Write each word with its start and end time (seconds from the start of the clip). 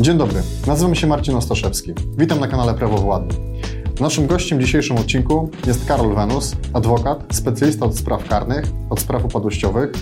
Dzień 0.00 0.18
dobry, 0.18 0.42
nazywam 0.66 0.94
się 0.94 1.06
Marcin 1.06 1.34
Ostaszewski. 1.34 1.92
Witam 2.18 2.40
na 2.40 2.48
kanale 2.48 2.74
Prawo 2.74 2.98
Władny. 2.98 3.34
Naszym 4.00 4.26
gościem 4.26 4.58
w 4.58 4.60
dzisiejszym 4.60 4.96
odcinku 4.96 5.50
jest 5.66 5.86
Karol 5.86 6.14
Wenus, 6.14 6.56
adwokat, 6.72 7.24
specjalista 7.32 7.86
od 7.86 7.98
spraw 7.98 8.28
karnych, 8.28 8.64
od 8.90 9.00
spraw 9.00 9.24
upadłościowych. 9.24 9.92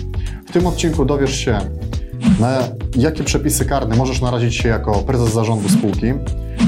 W 0.47 0.51
tym 0.51 0.67
odcinku 0.67 1.05
dowiesz 1.05 1.35
się, 1.35 1.59
na 2.39 2.59
jakie 2.95 3.23
przepisy 3.23 3.65
karne 3.65 3.95
możesz 3.95 4.21
narazić 4.21 4.55
się 4.55 4.69
jako 4.69 4.91
prezes 4.91 5.33
zarządu 5.33 5.69
spółki, 5.69 6.05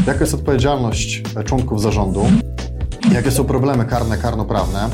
jaka 0.07 0.20
jest 0.20 0.34
odpowiedzialność 0.34 1.23
członków 1.45 1.82
zarządu, 1.82 2.25
jakie 3.14 3.32
są 3.32 3.43
problemy 3.43 3.86
karne, 3.86 4.18
karnoprawne 4.18 4.89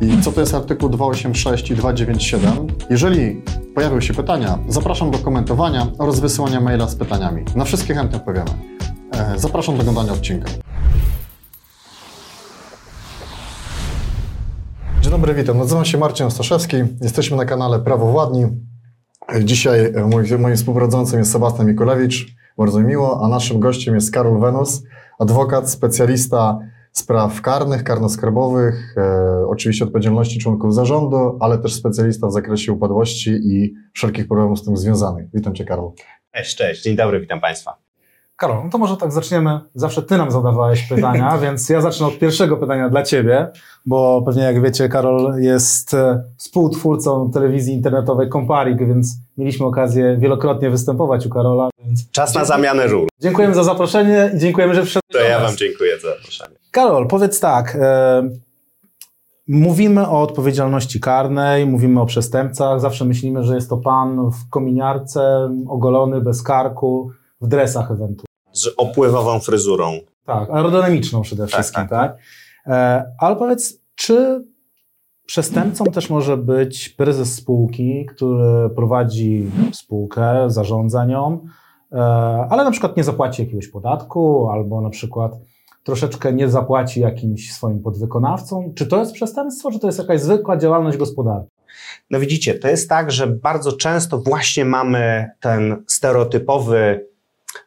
i 0.00 0.20
co 0.22 0.32
to 0.32 0.40
jest 0.40 0.54
artykuł 0.54 0.88
286 0.88 1.70
i 1.70 1.74
297. 1.74 2.66
Jeżeli 2.90 3.42
pojawią 3.74 4.00
się 4.00 4.14
pytania, 4.14 4.58
zapraszam 4.68 5.10
do 5.10 5.18
komentowania 5.18 5.86
oraz 5.98 6.20
wysyłania 6.20 6.60
maila 6.60 6.88
z 6.88 6.96
pytaniami. 6.96 7.44
Na 7.56 7.64
wszystkie 7.64 7.94
chętnie 7.94 8.16
odpowiemy. 8.16 8.50
E, 9.12 9.38
Zapraszam 9.38 9.76
do 9.76 9.80
oglądania 9.80 10.12
odcinka. 10.12 10.48
Dzień 15.00 15.10
dobry, 15.10 15.34
witam. 15.34 15.58
Nazywam 15.58 15.84
się 15.84 15.98
Marcin 15.98 16.26
Ostaszewski. 16.26 16.76
Jesteśmy 17.00 17.36
na 17.36 17.44
kanale 17.44 17.78
Prawo 17.78 18.06
Władni. 18.06 18.46
Dzisiaj 19.44 19.86
e, 19.86 20.06
mój, 20.06 20.38
moim 20.38 20.56
współprowadzącym 20.56 21.18
jest 21.18 21.32
Sebastian 21.32 21.66
Mikulewicz. 21.66 22.26
Bardzo 22.58 22.80
mi 22.80 22.86
miło. 22.86 23.24
A 23.24 23.28
naszym 23.28 23.60
gościem 23.60 23.94
jest 23.94 24.12
Karol 24.12 24.40
Wenus, 24.40 24.82
adwokat, 25.18 25.70
specjalista 25.70 26.58
spraw 26.98 27.40
karnych, 27.42 27.84
karnoskarbowych, 27.84 28.94
e, 28.96 29.46
oczywiście 29.48 29.84
odpowiedzialności 29.84 30.38
członków 30.38 30.74
zarządu, 30.74 31.38
ale 31.40 31.58
też 31.58 31.74
specjalista 31.74 32.26
w 32.26 32.32
zakresie 32.32 32.72
upadłości 32.72 33.30
i 33.30 33.74
wszelkich 33.94 34.28
problemów 34.28 34.58
z 34.58 34.64
tym 34.64 34.76
związanych. 34.76 35.26
Witam 35.34 35.54
Cię, 35.54 35.64
Karol. 35.64 35.90
Cześć, 36.34 36.56
cześć, 36.56 36.82
dzień 36.82 36.96
dobry, 36.96 37.20
witam 37.20 37.40
Państwa. 37.40 37.76
Karol, 38.36 38.64
no 38.64 38.70
to 38.70 38.78
może 38.78 38.96
tak 38.96 39.12
zaczniemy. 39.12 39.60
Zawsze 39.74 40.02
Ty 40.02 40.18
nam 40.18 40.30
zadawałeś 40.30 40.82
pytania, 40.82 41.38
więc 41.42 41.68
ja 41.68 41.80
zacznę 41.80 42.06
od 42.06 42.18
pierwszego 42.18 42.56
pytania 42.56 42.88
dla 42.88 43.02
Ciebie, 43.02 43.46
bo 43.86 44.22
pewnie 44.26 44.42
jak 44.42 44.62
wiecie, 44.62 44.88
Karol 44.88 45.34
jest 45.38 45.94
e, 45.94 46.22
współtwórcą 46.36 47.30
telewizji 47.30 47.74
internetowej 47.74 48.28
Comparik, 48.30 48.78
więc 48.78 49.16
mieliśmy 49.38 49.66
okazję 49.66 50.16
wielokrotnie 50.20 50.70
występować 50.70 51.26
u 51.26 51.30
Karola. 51.30 51.68
Więc 51.84 52.10
Czas 52.10 52.34
na 52.34 52.44
zamianę 52.44 52.86
ról. 52.86 53.06
dziękujemy 53.20 53.54
za 53.54 53.64
zaproszenie 53.64 54.30
i 54.36 54.38
dziękujemy, 54.38 54.74
że 54.74 54.84
wszedłeś 54.84 55.12
To 55.12 55.28
ja. 55.28 55.40
Wam 55.40 55.56
dziękuję 55.56 56.00
za 56.00 56.08
zaproszenie. 56.08 56.65
Karol, 56.76 57.08
powiedz 57.08 57.40
tak. 57.40 57.76
E, 57.80 58.28
mówimy 59.48 60.08
o 60.08 60.22
odpowiedzialności 60.22 61.00
karnej, 61.00 61.66
mówimy 61.66 62.00
o 62.00 62.06
przestępcach. 62.06 62.80
Zawsze 62.80 63.04
myślimy, 63.04 63.44
że 63.44 63.54
jest 63.54 63.70
to 63.70 63.76
pan 63.76 64.30
w 64.30 64.50
kominiarce, 64.50 65.50
ogolony, 65.68 66.20
bez 66.20 66.42
karku, 66.42 67.10
w 67.40 67.48
dresach 67.48 67.84
ewentualnie. 67.84 68.26
Z 68.52 68.68
opływową 68.76 69.40
fryzurą. 69.40 69.92
Tak, 70.26 70.50
aerodynamiczną 70.50 71.22
przede 71.22 71.46
wszystkim, 71.46 71.88
tak, 71.88 71.90
tak? 71.90 72.18
E, 72.66 73.04
ale 73.18 73.36
powiedz, 73.36 73.80
czy 73.94 74.44
przestępcą 75.26 75.84
też 75.84 76.10
może 76.10 76.36
być 76.36 76.88
prezes 76.88 77.34
spółki, 77.34 78.06
który 78.06 78.70
prowadzi 78.70 79.50
spółkę, 79.72 80.44
zarządza 80.46 81.04
nią, 81.04 81.40
e, 81.92 81.96
ale 82.50 82.64
na 82.64 82.70
przykład 82.70 82.96
nie 82.96 83.04
zapłaci 83.04 83.42
jakiegoś 83.42 83.68
podatku, 83.68 84.50
albo 84.50 84.80
na 84.80 84.90
przykład 84.90 85.32
troszeczkę 85.86 86.32
nie 86.32 86.48
zapłaci 86.48 87.00
jakimś 87.00 87.52
swoim 87.52 87.82
podwykonawcom? 87.82 88.74
Czy 88.74 88.86
to 88.86 89.00
jest 89.00 89.12
przestępstwo, 89.12 89.70
czy 89.70 89.78
to 89.78 89.86
jest 89.86 89.98
jakaś 89.98 90.20
zwykła 90.20 90.56
działalność 90.56 90.98
gospodarcza? 90.98 91.48
No 92.10 92.20
widzicie, 92.20 92.54
to 92.54 92.68
jest 92.68 92.88
tak, 92.88 93.10
że 93.10 93.26
bardzo 93.26 93.72
często 93.72 94.18
właśnie 94.18 94.64
mamy 94.64 95.30
ten 95.40 95.84
stereotypowy 95.86 97.06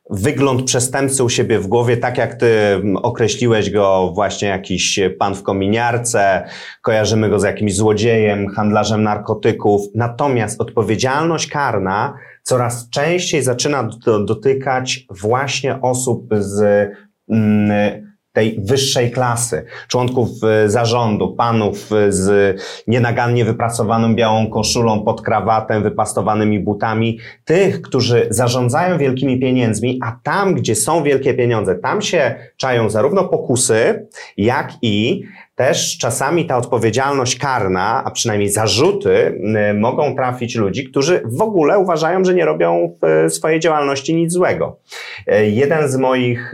wygląd 0.09 0.63
przestępcy 0.63 1.23
u 1.23 1.29
siebie 1.29 1.59
w 1.59 1.67
głowie, 1.67 1.97
tak 1.97 2.17
jak 2.17 2.35
ty 2.35 2.81
określiłeś 2.95 3.69
go 3.69 4.11
właśnie 4.15 4.47
jakiś 4.47 4.99
pan 5.19 5.35
w 5.35 5.43
kominiarce, 5.43 6.43
kojarzymy 6.81 7.29
go 7.29 7.39
z 7.39 7.43
jakimś 7.43 7.75
złodziejem, 7.75 8.47
handlarzem 8.47 9.03
narkotyków. 9.03 9.81
Natomiast 9.95 10.61
odpowiedzialność 10.61 11.47
karna 11.47 12.13
coraz 12.43 12.89
częściej 12.89 13.41
zaczyna 13.41 13.89
do, 14.05 14.25
dotykać 14.25 15.05
właśnie 15.21 15.81
osób 15.81 16.29
z 16.39 16.89
mm, 17.29 18.08
tej 18.33 18.59
wyższej 18.63 19.11
klasy, 19.11 19.65
członków 19.87 20.29
y, 20.65 20.69
zarządu, 20.69 21.35
panów 21.35 21.91
y, 21.91 22.11
z 22.11 22.57
nienagannie 22.87 23.45
wypracowaną 23.45 24.15
białą 24.15 24.49
koszulą 24.49 25.03
pod 25.03 25.21
krawatem, 25.21 25.83
wypastowanymi 25.83 26.59
butami, 26.59 27.19
tych, 27.45 27.81
którzy 27.81 28.27
zarządzają 28.29 28.97
wielkimi 28.97 29.39
pieniędzmi, 29.39 29.99
a 30.03 30.19
tam, 30.23 30.55
gdzie 30.55 30.75
są 30.75 31.03
wielkie 31.03 31.33
pieniądze, 31.33 31.75
tam 31.75 32.01
się 32.01 32.35
czają 32.57 32.89
zarówno 32.89 33.27
pokusy, 33.27 34.07
jak 34.37 34.73
i 34.81 35.23
też 35.59 35.97
czasami 35.97 36.45
ta 36.45 36.57
odpowiedzialność 36.57 37.39
karna, 37.39 38.03
a 38.05 38.11
przynajmniej 38.11 38.49
zarzuty, 38.49 39.41
y, 39.71 39.73
mogą 39.73 40.15
trafić 40.15 40.55
ludzi, 40.55 40.83
którzy 40.83 41.21
w 41.25 41.41
ogóle 41.41 41.79
uważają, 41.79 42.23
że 42.23 42.33
nie 42.33 42.45
robią 42.45 42.97
w 43.01 43.33
swojej 43.33 43.59
działalności 43.59 44.15
nic 44.15 44.33
złego. 44.33 44.79
E, 45.27 45.49
Jeden 45.49 45.89
z 45.89 45.95
moich 45.95 46.53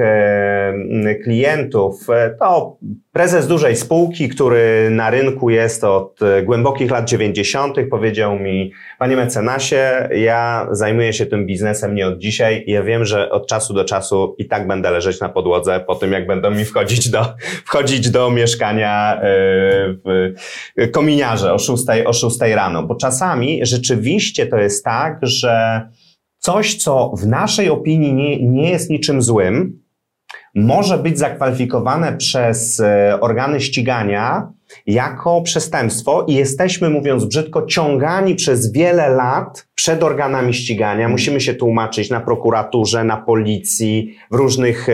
klientów 1.24 2.08
to 2.40 2.78
prezes 3.16 3.48
dużej 3.48 3.76
spółki, 3.76 4.30
który 4.30 4.90
na 4.90 5.10
rynku 5.10 5.50
jest 5.50 5.84
od 5.84 6.22
e, 6.22 6.44
głębokich 6.44 6.92
lat 6.92 7.10
90., 7.10 7.78
powiedział 7.90 8.40
mi: 8.40 8.72
Panie 9.00 9.16
mecenasie, 9.16 10.10
ja 10.16 10.68
zajmuję 10.72 11.14
się 11.14 11.26
tym 11.26 11.46
biznesem 11.46 11.96
nie 11.96 12.08
od 12.08 12.20
dzisiaj. 12.20 12.64
Ja 12.68 12.84
wiem, 12.84 13.06
że 13.06 13.30
od 13.32 13.48
czasu 13.48 13.74
do 13.74 13.86
czasu 13.86 14.36
i 14.38 14.48
tak 14.48 14.68
będę 14.68 14.92
leżeć 14.92 15.20
na 15.20 15.30
podłodze 15.30 15.80
po 15.88 15.96
tym, 15.96 16.12
jak 16.12 16.28
będą 16.28 16.52
mi 16.52 16.66
wchodzić 16.66 17.10
do, 17.10 17.26
wchodzić 17.68 18.10
do 18.10 18.32
mieszkania 18.32 19.22
e, 19.22 19.24
w 20.06 20.92
kominiarze 20.92 21.54
o 21.54 21.60
6, 21.60 21.84
o 22.06 22.14
6 22.14 22.40
rano. 22.42 22.84
Bo 22.84 22.96
czasami 22.96 23.60
rzeczywiście 23.66 24.46
to 24.46 24.58
jest 24.58 24.86
tak, 24.86 25.20
że 25.22 25.82
coś, 26.40 26.76
co 26.76 27.12
w 27.18 27.28
naszej 27.28 27.70
opinii 27.70 28.14
nie, 28.14 28.48
nie 28.48 28.70
jest 28.70 28.90
niczym 28.90 29.22
złym, 29.22 29.85
może 30.56 30.98
być 30.98 31.20
zakwalifikowane 31.20 32.18
przez 32.18 32.80
e, 32.80 33.18
organy 33.22 33.62
ścigania 33.62 34.48
jako 34.88 35.42
przestępstwo 35.42 36.26
i 36.28 36.34
jesteśmy, 36.34 36.90
mówiąc 36.90 37.26
brzydko, 37.26 37.66
ciągani 37.66 38.36
przez 38.36 38.72
wiele 38.72 39.10
lat 39.10 39.68
przed 39.76 40.04
organami 40.04 40.54
ścigania. 40.54 41.10
Musimy 41.10 41.42
się 41.42 41.54
tłumaczyć 41.54 42.10
na 42.10 42.20
prokuraturze, 42.20 43.04
na 43.04 43.18
policji, 43.18 44.16
w 44.32 44.36
różnych 44.36 44.90
e, 44.90 44.94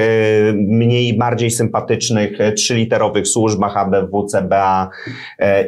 mniej, 0.54 1.18
bardziej 1.18 1.52
sympatycznych 1.52 2.42
e, 2.42 2.52
trzyliterowych 2.52 3.28
służbach 3.28 3.78
ABW, 3.78 4.26
CBA 4.26 4.90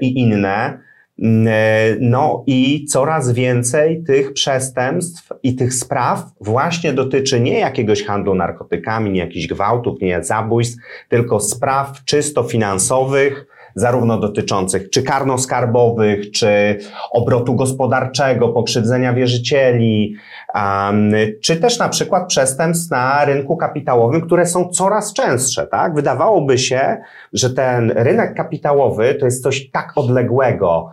i 0.01 0.19
inne. 0.19 0.79
Mm, 1.19 1.47
e, 1.47 1.97
No 1.99 2.43
i 2.47 2.85
coraz 2.85 3.31
więcej 3.31 4.03
tych 4.03 4.33
przestępstw 4.33 5.29
i 5.43 5.55
tych 5.55 5.73
spraw 5.73 6.25
właśnie 6.41 6.93
dotyczy 6.93 7.39
nie 7.39 7.59
jakiegoś 7.59 8.03
handlu 8.03 8.35
narkotykami, 8.35 9.11
nie 9.11 9.19
jakichś 9.19 9.47
gwałtów, 9.47 10.01
nie 10.01 10.23
zabójstw, 10.23 10.81
tylko 11.09 11.39
spraw 11.39 12.03
czysto 12.05 12.43
finansowych, 12.43 13.45
zarówno 13.75 14.19
dotyczących 14.19 14.89
czy 14.89 15.03
karnoskarbowych, 15.03 16.31
czy 16.31 16.77
obrotu 17.11 17.55
gospodarczego, 17.55 18.49
pokrzywdzenia 18.49 19.13
wierzycieli, 19.13 20.15
um, 20.55 21.11
czy 21.41 21.57
też 21.57 21.79
na 21.79 21.89
przykład 21.89 22.27
przestępstw 22.27 22.91
na 22.91 23.25
rynku 23.25 23.57
kapitałowym, 23.57 24.21
które 24.21 24.45
są 24.45 24.69
coraz 24.69 25.13
częstsze. 25.13 25.67
Tak? 25.67 25.95
Wydawałoby 25.95 26.57
się, 26.57 26.97
że 27.33 27.49
ten 27.49 27.91
rynek 27.95 28.33
kapitałowy 28.33 29.15
to 29.15 29.25
jest 29.25 29.43
coś 29.43 29.71
tak 29.71 29.91
odległego, 29.95 30.91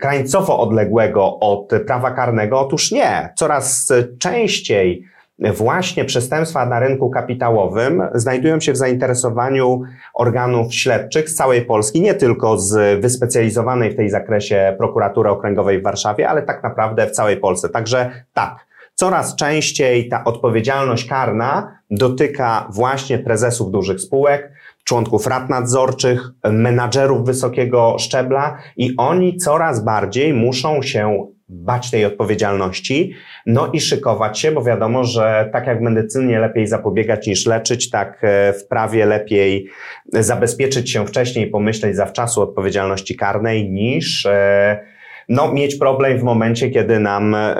krańcowo 0.00 0.58
odległego 0.60 1.38
od 1.38 1.70
prawa 1.86 2.10
karnego. 2.10 2.60
Otóż 2.60 2.92
nie. 2.92 3.32
Coraz 3.36 3.92
częściej 4.18 5.04
właśnie 5.38 6.04
przestępstwa 6.04 6.66
na 6.66 6.80
rynku 6.80 7.10
kapitałowym 7.10 8.02
znajdują 8.14 8.60
się 8.60 8.72
w 8.72 8.76
zainteresowaniu 8.76 9.82
organów 10.14 10.74
śledczych 10.74 11.30
z 11.30 11.34
całej 11.34 11.62
Polski, 11.62 12.00
nie 12.00 12.14
tylko 12.14 12.58
z 12.58 13.00
wyspecjalizowanej 13.00 13.90
w 13.90 13.96
tej 13.96 14.10
zakresie 14.10 14.74
prokuratury 14.78 15.30
okręgowej 15.30 15.80
w 15.80 15.82
Warszawie, 15.82 16.28
ale 16.28 16.42
tak 16.42 16.62
naprawdę 16.62 17.06
w 17.06 17.10
całej 17.10 17.36
Polsce. 17.36 17.68
Także 17.68 18.10
tak, 18.34 18.66
coraz 18.94 19.36
częściej 19.36 20.08
ta 20.08 20.24
odpowiedzialność 20.24 21.08
karna 21.08 21.78
dotyka 21.90 22.68
właśnie 22.70 23.18
prezesów 23.18 23.70
dużych 23.70 24.00
spółek, 24.00 24.52
członków 24.86 25.26
rad 25.26 25.50
nadzorczych, 25.50 26.30
menadżerów 26.44 27.26
wysokiego 27.26 27.96
szczebla 27.98 28.58
i 28.76 28.94
oni 28.96 29.36
coraz 29.36 29.84
bardziej 29.84 30.34
muszą 30.34 30.82
się 30.82 31.26
bać 31.48 31.90
tej 31.90 32.04
odpowiedzialności, 32.04 33.12
no 33.46 33.66
i 33.72 33.80
szykować 33.80 34.38
się, 34.38 34.52
bo 34.52 34.62
wiadomo, 34.62 35.04
że 35.04 35.48
tak 35.52 35.66
jak 35.66 35.78
w 35.78 35.82
medycynie 35.82 36.38
lepiej 36.38 36.66
zapobiegać 36.66 37.26
niż 37.26 37.46
leczyć, 37.46 37.90
tak 37.90 38.18
e, 38.22 38.52
w 38.52 38.66
prawie 38.68 39.06
lepiej 39.06 39.68
zabezpieczyć 40.12 40.92
się 40.92 41.06
wcześniej 41.06 41.46
pomyśleć 41.46 41.96
zawczasu 41.96 42.42
odpowiedzialności 42.42 43.16
karnej 43.16 43.70
niż 43.70 44.26
e, 44.26 44.80
no, 45.28 45.52
mieć 45.52 45.76
problem 45.76 46.18
w 46.18 46.22
momencie, 46.22 46.70
kiedy 46.70 47.00
nam 47.00 47.34
e, 47.34 47.54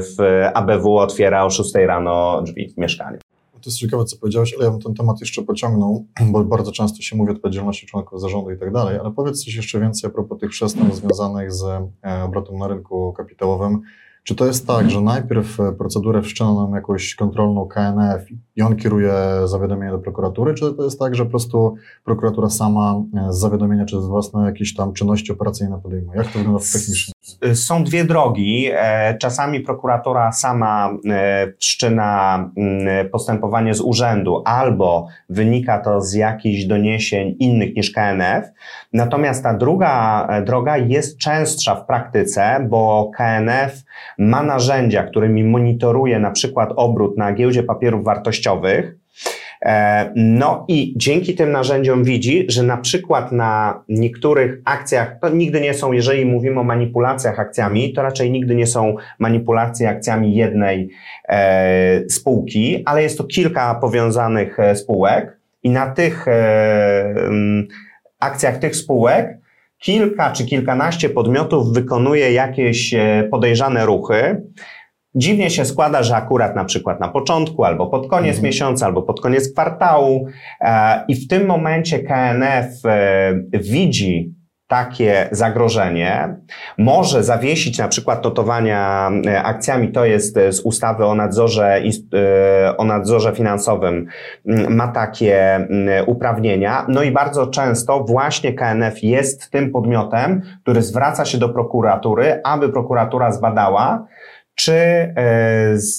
w 0.00 0.44
ABW 0.54 0.98
otwiera 0.98 1.44
o 1.44 1.50
6 1.50 1.74
rano 1.74 2.42
drzwi 2.42 2.68
w 2.68 2.78
mieszkaniu. 2.78 3.18
To 3.60 3.70
jest 3.70 3.78
ciekawe, 3.78 4.04
co 4.04 4.16
powiedziałeś, 4.16 4.54
ale 4.54 4.64
ja 4.64 4.70
bym 4.70 4.80
ten 4.80 4.94
temat 4.94 5.20
jeszcze 5.20 5.42
pociągnął, 5.42 6.06
bo 6.32 6.44
bardzo 6.44 6.72
często 6.72 7.02
się 7.02 7.16
mówi 7.16 7.30
o 7.30 7.34
odpowiedzialności 7.34 7.86
członków 7.86 8.20
zarządu 8.20 8.50
i 8.50 8.58
tak 8.58 8.72
dalej, 8.72 8.98
ale 8.98 9.10
powiedz 9.10 9.44
coś 9.44 9.54
jeszcze 9.54 9.80
więcej 9.80 10.10
a 10.10 10.12
propos 10.12 10.38
tych 10.38 10.50
przestępstw 10.50 11.04
związanych 11.04 11.52
z 11.52 11.64
e, 11.64 12.22
obrotem 12.24 12.58
na 12.58 12.68
rynku 12.68 13.12
kapitałowym. 13.12 13.80
Czy 14.22 14.34
to 14.34 14.46
jest 14.46 14.66
tak, 14.66 14.90
że 14.90 15.00
najpierw 15.00 15.60
e, 15.60 15.72
procedurę 15.72 16.22
wszczyna 16.22 16.54
nam 16.54 16.74
jakąś 16.74 17.14
kontrolną 17.14 17.66
KNF 17.66 18.26
i 18.56 18.62
on 18.62 18.76
kieruje 18.76 19.12
zawiadomienie 19.44 19.92
do 19.92 19.98
prokuratury, 19.98 20.54
czy 20.54 20.74
to 20.74 20.84
jest 20.84 20.98
tak, 20.98 21.14
że 21.14 21.24
po 21.24 21.30
prostu 21.30 21.74
prokuratura 22.04 22.50
sama 22.50 23.02
e, 23.14 23.32
z 23.32 23.38
zawiadomienia 23.38 23.84
czy 23.84 24.02
z 24.02 24.06
własnej 24.06 24.44
jakiejś 24.44 24.74
tam 24.74 24.92
czynności 24.92 25.32
operacyjne 25.32 25.80
podejmuje? 25.82 26.18
Jak 26.18 26.32
to 26.32 26.38
wygląda 26.38 26.60
technicznie? 26.72 27.12
Są 27.54 27.84
dwie 27.84 28.04
drogi. 28.04 28.70
E, 28.72 29.18
czasami 29.18 29.60
prokuratura 29.60 30.32
sama 30.32 30.90
wszczyna 31.60 32.50
mm, 32.56 33.08
postępowanie 33.08 33.74
z 33.74 33.80
urzędu 33.80 34.42
albo 34.44 35.06
wynika 35.28 35.78
to 35.78 36.00
z 36.00 36.14
jakichś 36.14 36.64
doniesień 36.64 37.36
innych 37.38 37.76
niż 37.76 37.90
KNF. 37.90 38.46
Natomiast 38.92 39.42
ta 39.42 39.54
druga 39.54 40.28
droga 40.46 40.76
jest 40.76 41.18
częstsza 41.18 41.74
w 41.74 41.86
praktyce, 41.86 42.66
bo 42.68 43.10
KNF 43.16 43.82
ma 44.18 44.42
narzędzia, 44.42 45.02
którymi 45.02 45.44
monitoruje 45.44 46.18
na 46.18 46.30
przykład 46.30 46.70
obrót 46.76 47.16
na 47.16 47.32
giełdzie 47.32 47.62
papierów 47.62 48.04
wartościowych, 48.04 48.86
e, 48.86 49.07
no 50.14 50.64
i 50.68 50.94
dzięki 50.96 51.34
tym 51.34 51.52
narzędziom 51.52 52.04
widzi, 52.04 52.46
że 52.48 52.62
na 52.62 52.76
przykład 52.76 53.32
na 53.32 53.82
niektórych 53.88 54.60
akcjach, 54.64 55.18
to 55.20 55.28
nigdy 55.28 55.60
nie 55.60 55.74
są, 55.74 55.92
jeżeli 55.92 56.24
mówimy 56.24 56.60
o 56.60 56.64
manipulacjach 56.64 57.40
akcjami, 57.40 57.92
to 57.92 58.02
raczej 58.02 58.30
nigdy 58.30 58.54
nie 58.54 58.66
są 58.66 58.96
manipulacje 59.18 59.88
akcjami 59.88 60.34
jednej 60.34 60.90
e, 61.28 62.08
spółki, 62.08 62.82
ale 62.86 63.02
jest 63.02 63.18
to 63.18 63.24
kilka 63.24 63.74
powiązanych 63.74 64.60
e, 64.60 64.76
spółek 64.76 65.38
i 65.62 65.70
na 65.70 65.90
tych 65.90 66.28
e, 66.28 67.14
akcjach 68.20 68.58
tych 68.58 68.76
spółek 68.76 69.38
kilka 69.78 70.32
czy 70.32 70.44
kilkanaście 70.44 71.10
podmiotów 71.10 71.72
wykonuje 71.72 72.32
jakieś 72.32 72.94
e, 72.94 73.28
podejrzane 73.30 73.86
ruchy. 73.86 74.42
Dziwnie 75.14 75.50
się 75.50 75.64
składa, 75.64 76.02
że 76.02 76.16
akurat 76.16 76.56
na 76.56 76.64
przykład 76.64 77.00
na 77.00 77.08
początku, 77.08 77.64
albo 77.64 77.86
pod 77.86 78.08
koniec 78.08 78.36
mhm. 78.36 78.44
miesiąca, 78.44 78.86
albo 78.86 79.02
pod 79.02 79.20
koniec 79.20 79.52
kwartału, 79.52 80.26
e, 80.60 81.04
i 81.08 81.14
w 81.14 81.28
tym 81.28 81.46
momencie 81.46 81.98
KNF 81.98 82.84
e, 82.84 83.34
widzi 83.52 84.38
takie 84.68 85.28
zagrożenie 85.32 86.36
może 86.78 87.22
zawiesić 87.24 87.78
na 87.78 87.88
przykład 87.88 88.24
notowania 88.24 89.10
e, 89.26 89.42
akcjami, 89.42 89.92
to 89.92 90.04
jest 90.04 90.36
e, 90.36 90.52
z 90.52 90.60
ustawy 90.60 91.04
o 91.04 91.14
nadzorze, 91.14 91.82
e, 92.14 92.76
o 92.76 92.84
nadzorze 92.84 93.32
finansowym, 93.32 94.06
ma 94.68 94.88
takie 94.88 95.66
uprawnienia. 96.06 96.86
No 96.88 97.02
i 97.02 97.10
bardzo 97.10 97.46
często 97.46 98.04
właśnie 98.04 98.52
KNF 98.52 99.02
jest 99.02 99.50
tym 99.50 99.72
podmiotem, 99.72 100.42
który 100.62 100.82
zwraca 100.82 101.24
się 101.24 101.38
do 101.38 101.48
prokuratury, 101.48 102.40
aby 102.44 102.68
prokuratura 102.68 103.32
zbadała, 103.32 104.06
czy, 104.58 104.72
e, 104.72 105.72
z, 105.74 105.98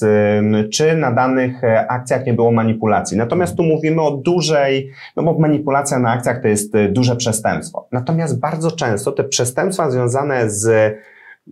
czy 0.73 0.95
na 0.95 1.11
danych 1.11 1.63
e, 1.63 1.91
akcjach 1.91 2.25
nie 2.25 2.33
było 2.33 2.51
manipulacji. 2.51 3.17
Natomiast 3.17 3.55
tu 3.55 3.63
mówimy 3.63 4.01
o 4.01 4.11
dużej, 4.11 4.91
no 5.15 5.23
bo 5.23 5.39
manipulacja 5.39 5.99
na 5.99 6.11
akcjach 6.11 6.41
to 6.41 6.47
jest 6.47 6.75
e, 6.75 6.89
duże 6.89 7.15
przestępstwo. 7.15 7.87
Natomiast 7.91 8.39
bardzo 8.39 8.71
często 8.71 9.11
te 9.11 9.23
przestępstwa 9.23 9.91
związane 9.91 10.49
z 10.49 10.95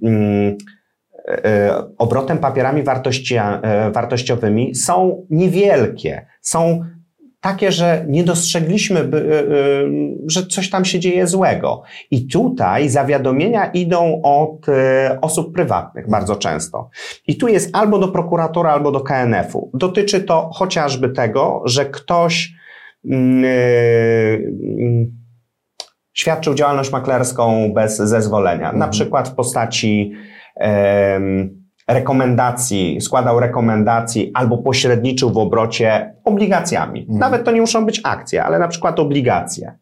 mm, 0.03 0.57
obrotem 1.97 2.37
papierami 2.37 2.83
wartości, 2.83 3.35
wartościowymi 3.91 4.75
są 4.75 5.25
niewielkie, 5.29 6.25
są 6.41 6.85
takie, 7.47 7.71
że 7.71 8.05
nie 8.07 8.23
dostrzegliśmy, 8.23 8.99
y, 8.99 9.03
y, 9.03 9.89
że 10.27 10.45
coś 10.45 10.69
tam 10.69 10.85
się 10.85 10.99
dzieje 10.99 11.27
złego. 11.27 11.83
I 12.11 12.27
tutaj 12.27 12.89
zawiadomienia 12.89 13.65
idą 13.65 14.21
od 14.23 14.69
y, 14.69 14.73
osób 15.21 15.53
prywatnych 15.53 16.09
bardzo 16.09 16.35
często. 16.35 16.89
I 17.27 17.37
tu 17.37 17.47
jest 17.47 17.69
albo 17.73 17.99
do 17.99 18.07
prokuratora, 18.07 18.71
albo 18.71 18.91
do 18.91 18.99
KNF-u. 18.99 19.71
Dotyczy 19.73 20.21
to 20.21 20.49
chociażby 20.53 21.09
tego, 21.09 21.61
że 21.65 21.85
ktoś 21.85 22.53
mm, 23.05 23.45
świadczył 26.13 26.53
działalność 26.53 26.91
maklerską 26.91 27.73
bez 27.73 27.97
zezwolenia, 27.97 28.65
mhm. 28.65 28.79
na 28.79 28.87
przykład 28.87 29.29
w 29.29 29.35
postaci 29.35 30.11
rekomendacji, 31.87 33.01
składał 33.01 33.39
rekomendacji 33.39 34.31
albo 34.33 34.57
pośredniczył 34.57 35.29
w 35.29 35.37
obrocie 35.37 36.13
obligacjami. 36.23 36.99
Mhm. 36.99 37.19
Nawet 37.19 37.43
to 37.43 37.51
nie 37.51 37.61
muszą 37.61 37.85
być 37.85 38.01
akcje, 38.03 38.43
ale 38.43 38.59
na 38.59 38.67
przykład 38.67 38.99
obligacje. 38.99 39.77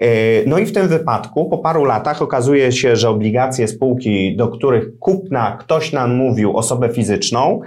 E, 0.00 0.06
no 0.46 0.58
i 0.58 0.66
w 0.66 0.72
tym 0.72 0.88
wypadku 0.88 1.48
po 1.48 1.58
paru 1.58 1.84
latach 1.84 2.22
okazuje 2.22 2.72
się, 2.72 2.96
że 2.96 3.08
obligacje 3.08 3.68
spółki, 3.68 4.36
do 4.36 4.48
których 4.48 4.98
kupna 4.98 5.56
ktoś 5.60 5.92
nam 5.92 6.14
mówił 6.14 6.56
osobę 6.56 6.88
fizyczną, 6.88 7.60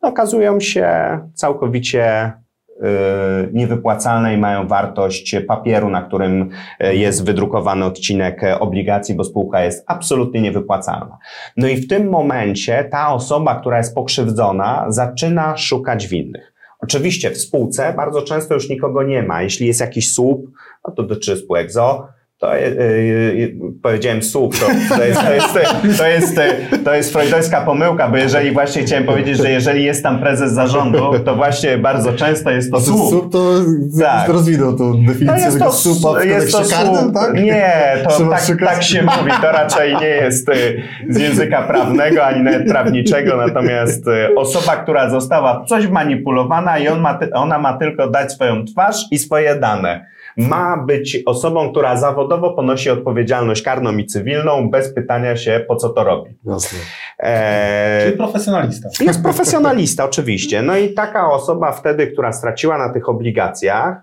okazują 0.00 0.60
się 0.60 1.18
całkowicie 1.34 2.32
niewypłacalne 3.52 4.34
i 4.34 4.38
mają 4.38 4.68
wartość 4.68 5.36
papieru, 5.48 5.90
na 5.90 6.02
którym 6.02 6.50
y, 6.84 6.94
jest 6.94 7.24
wydrukowany 7.24 7.84
odcinek 7.84 8.40
obligacji, 8.60 9.14
bo 9.14 9.24
spółka 9.24 9.64
jest 9.64 9.84
absolutnie 9.86 10.42
niewypłacalna. 10.42 11.18
No 11.56 11.68
i 11.68 11.76
w 11.76 11.88
tym 11.88 12.08
momencie 12.08 12.88
ta 12.90 13.12
osoba, 13.12 13.60
która 13.60 13.78
jest 13.78 13.94
pokrzywdzona, 13.94 14.84
zaczyna 14.88 15.56
szukać 15.56 16.06
winnych. 16.06 16.52
Oczywiście 16.80 17.30
w 17.30 17.38
spółce 17.38 17.92
bardzo 17.96 18.22
często 18.22 18.54
już 18.54 18.68
nikogo 18.68 19.02
nie 19.02 19.22
ma. 19.22 19.42
Jeśli 19.42 19.66
jest 19.66 19.80
jakiś 19.80 20.12
słup, 20.12 20.50
no 20.88 20.94
to 20.94 21.02
dotyczy 21.02 21.36
spółek 21.36 21.72
ZO, 21.72 22.08
to 22.38 22.54
je, 22.54 22.66
y, 22.66 23.58
powiedziałem 23.82 24.22
słup, 24.22 24.58
to, 24.58 24.66
to, 24.96 25.04
jest, 25.04 25.20
to, 25.20 25.32
jest, 25.32 25.54
to, 25.98 26.06
jest, 26.06 26.34
to 26.84 26.94
jest 26.94 27.12
freudowska 27.12 27.60
pomyłka, 27.60 28.08
bo 28.08 28.16
jeżeli 28.16 28.50
właśnie 28.50 28.82
chciałem 28.82 29.04
powiedzieć, 29.04 29.36
że 29.36 29.50
jeżeli 29.50 29.84
jest 29.84 30.02
tam 30.02 30.18
prezes 30.18 30.52
zarządu, 30.52 30.98
to 31.24 31.36
właśnie 31.36 31.78
bardzo 31.78 32.12
często 32.12 32.50
jest 32.50 32.70
to 32.72 32.80
słup. 32.80 33.10
Słup 33.10 33.32
to 33.32 33.52
tak. 34.00 34.28
rozwinął 34.28 34.76
tą 34.76 35.04
definicję 35.06 35.44
jest 35.44 35.58
tego 35.58 35.72
słupa 35.72 36.24
jest 36.24 36.52
to 36.52 36.64
słup, 36.64 37.14
tak? 37.14 37.34
Nie, 37.34 37.72
to 38.08 38.30
tak, 38.30 38.42
tak 38.64 38.82
się 38.82 39.02
mówi, 39.02 39.30
to 39.42 39.52
raczej 39.52 39.96
nie 39.96 40.08
jest 40.08 40.48
y, 40.48 40.82
z 41.08 41.18
języka 41.18 41.62
prawnego, 41.62 42.26
ani 42.26 42.42
nawet 42.42 42.68
prawniczego, 42.68 43.36
natomiast 43.36 44.06
y, 44.08 44.34
osoba, 44.36 44.76
która 44.76 45.10
została 45.10 45.64
coś 45.68 45.88
manipulowana 45.88 46.78
i 46.78 46.88
on 46.88 47.00
ma, 47.00 47.18
ona 47.32 47.58
ma 47.58 47.78
tylko 47.78 48.10
dać 48.10 48.32
swoją 48.32 48.64
twarz 48.64 48.96
i 49.10 49.18
swoje 49.18 49.54
dane 49.54 50.17
ma 50.38 50.76
być 50.76 51.22
osobą, 51.26 51.70
która 51.70 51.96
zawodowo 51.96 52.50
ponosi 52.50 52.90
odpowiedzialność 52.90 53.62
karną 53.62 53.96
i 53.96 54.06
cywilną, 54.06 54.70
bez 54.70 54.94
pytania 54.94 55.36
się, 55.36 55.64
po 55.68 55.76
co 55.76 55.88
to 55.88 56.04
robi. 56.04 56.30
Jasne. 56.44 56.78
E... 57.18 58.00
Czyli 58.04 58.16
profesjonalista. 58.16 58.88
Jest 59.00 59.22
profesjonalista, 59.22 60.04
oczywiście. 60.04 60.62
No 60.62 60.76
i 60.76 60.94
taka 60.94 61.30
osoba 61.30 61.72
wtedy, 61.72 62.06
która 62.06 62.32
straciła 62.32 62.78
na 62.78 62.92
tych 62.92 63.08
obligacjach, 63.08 63.96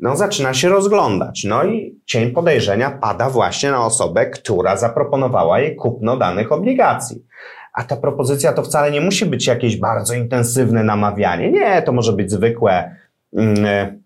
no 0.00 0.16
zaczyna 0.16 0.54
się 0.54 0.68
rozglądać. 0.68 1.44
No 1.44 1.64
i 1.64 2.00
cień 2.06 2.30
podejrzenia 2.30 2.90
pada 2.90 3.30
właśnie 3.30 3.70
na 3.70 3.84
osobę, 3.86 4.26
która 4.26 4.76
zaproponowała 4.76 5.60
jej 5.60 5.76
kupno 5.76 6.16
danych 6.16 6.52
obligacji. 6.52 7.24
A 7.72 7.84
ta 7.84 7.96
propozycja 7.96 8.52
to 8.52 8.62
wcale 8.62 8.90
nie 8.90 9.00
musi 9.00 9.26
być 9.26 9.46
jakieś 9.46 9.76
bardzo 9.76 10.14
intensywne 10.14 10.84
namawianie. 10.84 11.50
Nie, 11.50 11.82
to 11.82 11.92
może 11.92 12.12
być 12.12 12.30
zwykłe. 12.30 12.96
Yy, 13.32 13.97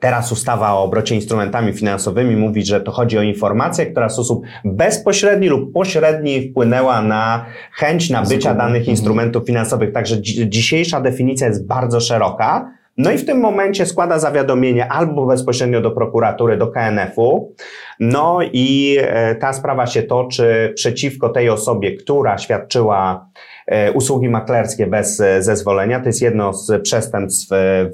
Teraz 0.00 0.32
ustawa 0.32 0.72
o 0.74 0.82
obrocie 0.82 1.14
instrumentami 1.14 1.72
finansowymi 1.72 2.36
mówi, 2.36 2.64
że 2.64 2.80
to 2.80 2.92
chodzi 2.92 3.18
o 3.18 3.22
informację, 3.22 3.86
która 3.86 4.08
w 4.08 4.12
sposób 4.12 4.42
bezpośredni 4.64 5.48
lub 5.48 5.72
pośredni 5.72 6.50
wpłynęła 6.50 7.02
na 7.02 7.46
chęć 7.72 8.10
nabycia 8.10 8.54
danych 8.54 8.80
mhm. 8.80 8.90
instrumentów 8.90 9.46
finansowych. 9.46 9.92
Także 9.92 10.16
dzisiejsza 10.22 11.00
definicja 11.00 11.46
jest 11.46 11.66
bardzo 11.66 12.00
szeroka. 12.00 12.80
No 12.96 13.12
i 13.12 13.18
w 13.18 13.26
tym 13.26 13.40
momencie 13.40 13.86
składa 13.86 14.18
zawiadomienie 14.18 14.88
albo 14.88 15.26
bezpośrednio 15.26 15.80
do 15.80 15.90
prokuratury, 15.90 16.56
do 16.56 16.66
KNF-u. 16.66 17.54
No 18.00 18.38
i 18.52 18.96
e, 19.00 19.34
ta 19.34 19.52
sprawa 19.52 19.86
się 19.86 20.02
toczy 20.02 20.72
przeciwko 20.74 21.28
tej 21.28 21.50
osobie, 21.50 21.96
która 21.96 22.38
świadczyła 22.38 23.28
e, 23.66 23.92
usługi 23.92 24.28
maklerskie 24.28 24.86
bez 24.86 25.20
e, 25.20 25.42
zezwolenia. 25.42 26.00
To 26.00 26.06
jest 26.06 26.22
jedno 26.22 26.52
z 26.52 26.82
przestępstw 26.82 27.48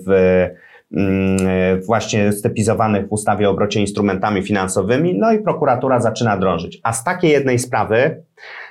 w 0.07 0.47
właśnie 1.87 2.33
stepizowanych 2.33 3.09
w 3.09 3.13
ustawie 3.13 3.49
o 3.49 3.51
obrocie 3.51 3.81
instrumentami 3.81 4.43
finansowymi, 4.43 5.19
no 5.19 5.33
i 5.33 5.39
prokuratura 5.39 6.01
zaczyna 6.01 6.37
drążyć. 6.37 6.81
A 6.83 6.93
z 6.93 7.05
takiej 7.05 7.31
jednej 7.31 7.59
sprawy 7.59 8.23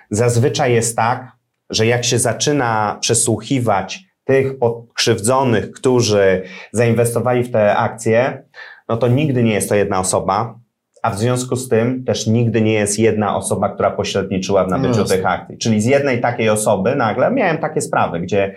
zazwyczaj 0.10 0.74
jest 0.74 0.96
tak, 0.96 1.32
że 1.70 1.86
jak 1.86 2.04
się 2.04 2.20
zaczyna 2.20 2.98
przesłuchiwać 3.02 4.06
tych 4.24 4.60
pokrzywdzonych, 4.60 5.72
którzy 5.72 6.42
zainwestowali 6.72 7.44
w 7.44 7.52
te 7.52 7.76
akcje, 7.76 8.44
no 8.90 8.98
to 8.98 9.08
nigdy 9.08 9.44
nie 9.44 9.54
jest 9.54 9.70
to 9.70 9.76
jedna 9.76 10.00
osoba, 10.00 10.60
a 11.04 11.10
w 11.10 11.20
związku 11.20 11.56
z 11.56 11.70
tym 11.70 12.04
też 12.04 12.28
nigdy 12.28 12.62
nie 12.62 12.74
jest 12.74 13.00
jedna 13.00 13.36
osoba, 13.36 13.70
która 13.70 13.92
pośredniczyła 13.92 14.66
w 14.66 14.70
nabyciu 14.70 15.00
No 15.00 15.06
tych 15.06 15.26
akcji. 15.26 15.58
Czyli 15.58 15.82
z 15.82 15.86
jednej 15.86 16.22
takiej 16.22 16.50
osoby 16.50 16.96
nagle 16.96 17.32
miałem 17.32 17.58
takie 17.58 17.82
sprawy, 17.82 18.20
gdzie 18.20 18.56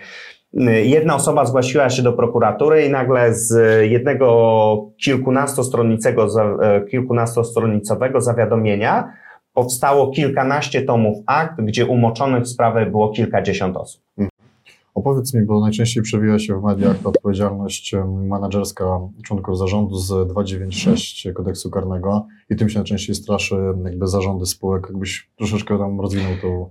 jedna 0.83 1.15
osoba 1.15 1.45
zgłosiła 1.45 1.89
się 1.89 2.03
do 2.03 2.13
prokuratury 2.13 2.85
i 2.85 2.89
nagle 2.89 3.33
z 3.33 3.53
jednego 3.91 4.89
kilkunastostronicego, 5.03 6.29
za- 6.29 6.57
e, 6.61 6.81
kilkunastostronicowego 6.81 8.21
zawiadomienia 8.21 9.13
powstało 9.53 10.11
kilkanaście 10.11 10.81
tomów 10.81 11.17
akt, 11.25 11.61
gdzie 11.61 11.85
umoczonych 11.85 12.43
w 12.43 12.47
sprawę 12.47 12.85
było 12.85 13.09
kilkadziesiąt 13.09 13.77
osób. 13.77 14.01
Opowiedz 14.95 15.33
mi, 15.33 15.41
bo 15.45 15.59
najczęściej 15.61 16.03
przewija 16.03 16.39
się 16.39 16.59
w 16.59 16.63
mediach 16.63 16.97
ta 17.03 17.09
odpowiedzialność 17.09 17.95
menedżerska 18.07 18.99
członków 19.23 19.57
zarządu 19.57 19.95
z 19.95 20.27
296 20.27 21.27
kodeksu 21.35 21.69
karnego 21.69 22.25
i 22.49 22.55
tym 22.55 22.69
się 22.69 22.79
najczęściej 22.79 23.15
straszy 23.15 23.55
jakby 23.85 24.07
zarządy 24.07 24.45
spółek. 24.45 24.83
Jakbyś 24.89 25.29
troszeczkę 25.37 25.77
tam 25.77 26.01
rozwinął 26.01 26.31
tą, 26.41 26.69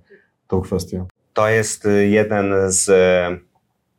tą 0.49 0.61
kwestię. 0.61 1.05
To 1.33 1.49
jest 1.49 1.87
y, 1.87 2.09
jeden 2.09 2.53
z 2.67 2.89
y, 2.89 3.48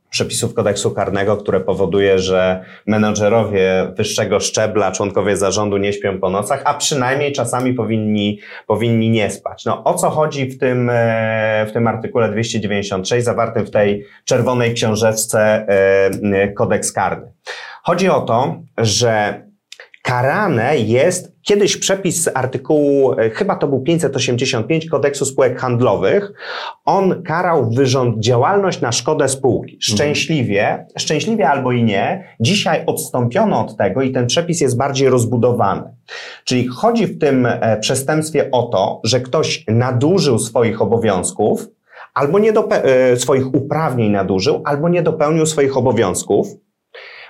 przepisów 0.10 0.54
kodeksu 0.54 0.92
karnego, 0.92 1.38
które 1.38 1.60
powoduje, 1.60 2.20
że 2.20 2.66
menedżerowie 2.86 3.92
wyższego 3.98 4.40
szczebla, 4.40 4.92
członkowie 4.92 5.38
zarządu 5.38 5.78
nie 5.78 5.94
śpią 5.94 6.20
po 6.20 6.30
nocach, 6.30 6.62
a 6.66 6.74
przynajmniej 6.74 7.32
czasami 7.32 7.74
powinni, 7.74 8.40
powinni 8.68 9.10
nie 9.10 9.32
spać. 9.32 9.66
No, 9.66 9.84
o 9.84 9.94
co 9.94 10.10
chodzi 10.10 10.46
w 10.46 10.60
tym, 10.60 10.90
e, 10.94 11.66
w 11.70 11.72
tym 11.72 11.88
artykule 11.88 12.32
296 12.32 13.26
zawartym 13.26 13.66
w 13.66 13.72
tej 13.72 14.06
czerwonej 14.26 14.74
książeczce 14.74 15.66
e, 16.24 16.48
kodeks 16.48 16.92
karny? 16.92 17.32
Chodzi 17.84 18.10
o 18.10 18.22
to, 18.22 18.62
że 18.78 19.42
karane 20.10 20.78
jest 20.78 21.36
kiedyś 21.42 21.78
przepis 21.78 22.24
z 22.24 22.30
artykułu, 22.34 23.14
e, 23.20 23.30
chyba 23.30 23.56
to 23.56 23.68
był 23.68 23.82
585 23.82 24.90
kodeksu 24.90 25.26
spółek 25.26 25.60
handlowych. 25.60 26.32
On 26.86 27.24
karał 27.24 27.70
wyrząd 27.72 28.20
działalność 28.20 28.82
na 28.82 28.92
szkodę 28.92 29.30
spółki. 29.30 29.78
Szczęśliwie, 29.82 30.86
szczęśliwie 30.98 31.50
albo 31.50 31.72
i 31.72 31.84
nie, 31.84 32.24
dzisiaj 32.40 32.84
odstąpiono 32.86 33.60
od 33.60 33.78
tego 33.78 34.02
i 34.02 34.12
ten 34.12 34.28
przepis 34.28 34.62
jest 34.62 34.78
bardziej 34.78 35.10
rozbudowany. 35.10 35.84
Czyli 36.44 36.68
chodzi 36.68 37.06
w 37.06 37.20
tym 37.20 37.46
e, 37.46 37.78
przestępstwie 37.80 38.52
o 38.52 38.64
to, 38.64 39.02
że 39.04 39.20
ktoś 39.20 39.66
nadużył 39.68 40.40
swoich 40.40 40.82
obowiązków, 40.82 41.68
albo 42.14 42.40
nie 42.40 42.54
dope- 42.54 42.82
e, 42.84 43.18
swoich 43.18 43.56
uprawnień 43.56 44.12
nadużył, 44.12 44.62
albo 44.66 44.90
nie 44.90 45.02
dopełnił 45.02 45.46
swoich 45.46 45.78
obowiązków, 45.78 46.48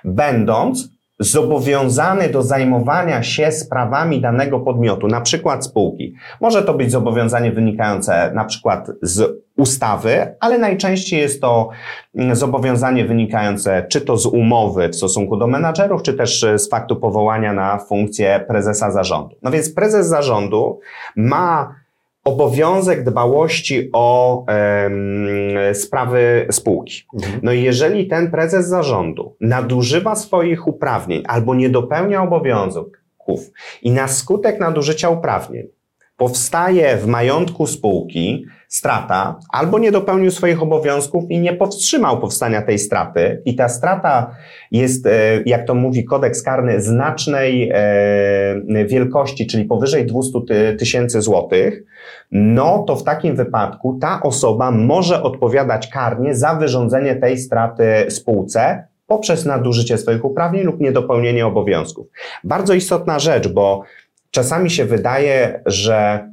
będąc 0.04 0.99
zobowiązany 1.20 2.30
do 2.30 2.42
zajmowania 2.42 3.24
się 3.24 3.52
sprawami 3.52 4.22
danego 4.22 4.60
podmiotu, 4.60 5.08
na 5.08 5.22
przykład 5.22 5.66
spółki. 5.66 6.14
Może 6.42 6.64
to 6.64 6.74
być 6.74 6.92
zobowiązanie 6.92 7.52
wynikające 7.52 8.32
na 8.34 8.46
przykład 8.46 8.92
z 9.02 9.44
ustawy, 9.58 10.36
ale 10.40 10.58
najczęściej 10.58 11.20
jest 11.20 11.42
to 11.42 11.70
mm, 12.16 12.36
zobowiązanie 12.36 13.06
wynikające 13.06 13.86
czy 13.90 14.02
to 14.02 14.18
z 14.18 14.26
umowy 14.26 14.90
w 14.90 14.96
stosunku 14.96 15.38
do 15.38 15.48
menadżerów, 15.48 16.02
czy 16.02 16.14
też 16.14 16.44
e, 16.44 16.60
z 16.60 16.70
faktu 16.70 16.96
powołania 16.96 17.54
na 17.54 17.78
funkcję 17.78 18.46
prezesa 18.48 18.92
zarządu. 18.92 19.36
No 19.42 19.52
więc 19.52 19.74
prezes 19.74 20.08
zarządu 20.08 20.80
ma 21.16 21.76
obowiązek 22.24 23.04
dbałości 23.04 23.90
o 23.94 24.46
em, 24.48 25.28
sprawy 25.74 26.48
spółki. 26.52 27.04
No 27.44 27.52
i 27.52 27.64
jeżeli 27.64 28.08
ten 28.08 28.32
prezes 28.32 28.68
zarządu 28.68 29.36
nadużywa 29.42 30.16
swoich 30.16 30.68
uprawnień 30.68 31.24
albo 31.28 31.56
nie 31.56 31.70
dopełnia 31.70 32.24
obowiązków 32.24 33.52
i 33.82 33.92
na 33.92 34.08
skutek 34.08 34.60
nadużycia 34.60 35.10
uprawnień 35.10 35.68
powstaje 36.20 36.98
w 36.98 37.08
majątku 37.08 37.68
spółki 37.68 38.46
strata, 38.68 39.40
albo 39.50 39.80
nie 39.80 39.92
dopełnił 39.92 40.32
swoich 40.32 40.64
obowiązków 40.64 41.32
i 41.32 41.40
nie 41.40 41.54
powstrzymał 41.54 42.20
powstania 42.20 42.62
tej 42.62 42.80
straty, 42.80 43.42
i 43.46 43.56
ta 43.56 43.70
strata 43.70 44.36
jest, 44.72 45.06
e, 45.06 45.12
jak 45.46 45.68
to 45.68 45.76
mówi 45.76 46.04
kodeks 46.04 46.44
karny, 46.44 46.82
znacznej 46.82 47.70
e, 47.74 48.86
wielkości, 48.86 49.48
czyli 49.48 49.66
powyżej 49.66 50.06
200 50.06 50.40
ty- 50.48 50.76
tysięcy 50.80 51.22
złotych, 51.22 51.84
no 52.32 52.84
to 52.88 52.96
w 52.96 53.04
takim 53.04 53.36
wypadku 53.36 53.98
ta 54.02 54.22
osoba 54.24 54.72
może 54.72 55.24
odpowiadać 55.24 55.88
karnie 55.88 56.36
za 56.36 56.56
wyrządzenie 56.56 57.16
tej 57.16 57.38
straty 57.38 58.06
spółce 58.10 58.84
poprzez 59.08 59.46
nadużycie 59.46 59.98
swoich 59.98 60.26
uprawnień 60.26 60.64
lub 60.64 60.80
niedopełnienie 60.80 61.48
obowiązków. 61.48 62.08
Bardzo 62.44 62.74
istotna 62.74 63.20
rzecz, 63.20 63.48
bo 63.48 63.84
czasami 64.32 64.70
się 64.70 64.86
wydaje, 64.86 65.62
że 65.66 66.30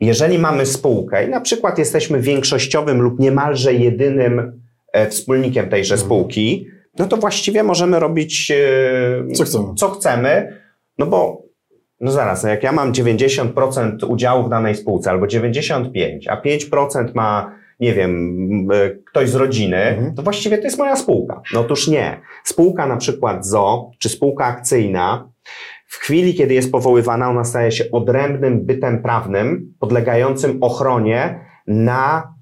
jeżeli 0.00 0.38
mamy 0.38 0.66
spółkę 0.66 1.24
i 1.26 1.28
na 1.28 1.40
przykład 1.40 1.78
jesteśmy 1.78 2.20
większościowym 2.20 3.00
lub 3.00 3.20
niemalże 3.20 3.74
jedynym 3.74 4.62
e, 4.92 5.08
wspólnikiem 5.08 5.68
tejże 5.68 5.94
Mhm. 5.94 6.06
spółki, 6.06 6.66
no 6.98 7.06
to 7.06 7.16
właściwie 7.16 7.62
możemy 7.62 8.00
robić 8.00 8.50
e, 8.50 9.32
Co 9.34 9.44
chcemy. 9.44 9.64
co 9.76 9.88
chcemy, 9.90 10.60
no 10.98 11.06
bo 11.06 11.42
no 12.00 12.10
zaraz, 12.12 12.42
no 12.42 12.48
jak 12.48 12.62
ja 12.62 12.72
mam 12.72 12.92
90% 12.92 14.06
udziału 14.08 14.46
w 14.46 14.48
danej 14.50 14.74
spółce 14.74 15.10
albo 15.10 15.26
95, 15.26 16.28
a 16.28 16.36
5% 16.36 17.14
ma 17.14 17.60
nie 17.80 17.94
wiem, 17.94 18.68
e, 18.72 18.90
ktoś 18.90 19.28
z 19.30 19.34
rodziny, 19.34 19.76
Mhm. 19.76 20.14
to 20.14 20.22
właściwie 20.22 20.58
to 20.58 20.64
jest 20.64 20.78
moja 20.78 20.96
spółka. 20.96 21.42
No 21.54 21.60
otóż 21.60 21.88
nie. 21.88 22.20
Spółka 22.44 22.86
na 22.86 22.96
przykład 22.96 23.46
ZO, 23.46 23.90
czy 23.98 24.08
spółka 24.08 24.44
akcyjna, 24.44 25.28
w 25.90 25.96
chwili, 25.96 26.34
kiedy 26.34 26.54
jest 26.54 26.72
powoływana, 26.72 27.30
ona 27.30 27.44
staje 27.44 27.72
się 27.72 27.84
odrębnym 27.92 28.66
bytem 28.66 29.02
prawnym, 29.02 29.74
podlegającym 29.78 30.58
ochronie 30.62 31.40
na 31.66 32.34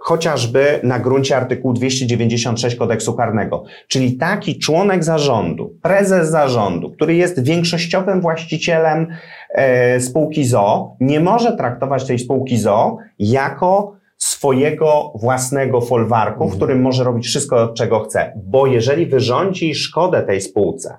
chociażby 0.00 0.80
na 0.82 0.98
gruncie 0.98 1.36
artykułu 1.36 1.74
296 1.74 2.76
kodeksu 2.76 3.14
karnego. 3.14 3.64
Czyli 3.88 4.16
taki 4.16 4.58
członek 4.58 5.04
zarządu, 5.04 5.74
prezes 5.82 6.30
zarządu, 6.30 6.90
który 6.90 7.14
jest 7.14 7.44
większościowym 7.44 8.20
właścicielem 8.20 9.06
e, 9.54 10.00
spółki 10.00 10.44
ZO, 10.44 10.96
nie 11.00 11.20
może 11.20 11.56
traktować 11.56 12.06
tej 12.06 12.18
spółki 12.18 12.58
ZO 12.58 12.96
jako 13.18 13.96
swojego 14.16 15.12
własnego 15.14 15.80
folwarku, 15.80 16.48
w 16.48 16.56
którym 16.56 16.82
może 16.82 17.04
robić 17.04 17.26
wszystko, 17.26 17.68
czego 17.68 18.00
chce. 18.00 18.32
Bo 18.36 18.66
jeżeli 18.66 19.06
wyrządzi 19.06 19.74
szkodę 19.74 20.22
tej 20.22 20.40
spółce, 20.40 20.98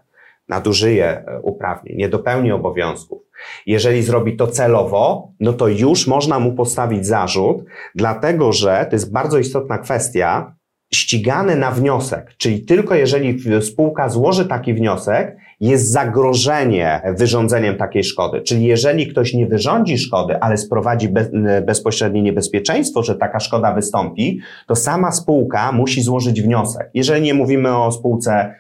nadużyje 0.50 1.06
e, 1.06 1.40
uprawnień, 1.42 1.98
nie 1.98 2.10
dopełni 2.10 2.52
obowiązków, 2.52 3.22
jeżeli 3.66 4.04
zrobi 4.04 4.36
to 4.36 4.48
celowo, 4.48 5.32
no 5.40 5.54
to 5.54 5.68
już 5.68 6.08
można 6.08 6.40
mu 6.40 6.54
postawić 6.54 7.06
zarzut, 7.06 7.64
dlatego 7.96 8.54
że 8.54 8.86
to 8.90 8.96
jest 8.96 9.12
bardzo 9.12 9.38
istotna 9.38 9.78
kwestia, 9.78 10.56
ścigany 10.94 11.56
na 11.56 11.72
wniosek, 11.72 12.34
czyli 12.38 12.66
tylko 12.66 12.96
jeżeli 12.96 13.40
spółka 13.62 14.10
złoży 14.10 14.46
taki 14.46 14.74
wniosek, 14.74 15.38
jest 15.62 15.92
zagrożenie 15.92 17.02
wyrządzeniem 17.18 17.78
takiej 17.78 18.04
szkody. 18.04 18.42
Czyli 18.42 18.66
jeżeli 18.66 19.08
ktoś 19.08 19.34
nie 19.34 19.48
wyrządzi 19.48 19.98
szkody, 19.98 20.40
ale 20.40 20.58
sprowadzi 20.58 21.10
be, 21.10 21.30
bezpośrednie 21.66 22.22
niebezpieczeństwo, 22.22 23.04
że 23.04 23.16
taka 23.16 23.40
szkoda 23.40 23.74
wystąpi, 23.74 24.40
to 24.68 24.76
sama 24.76 25.12
spółka 25.12 25.72
musi 25.72 26.02
złożyć 26.02 26.42
wniosek. 26.42 26.90
Jeżeli 26.94 27.22
nie 27.22 27.34
mówimy 27.34 27.78
o 27.78 27.92
spółce 27.92 28.32
e, 28.34 28.56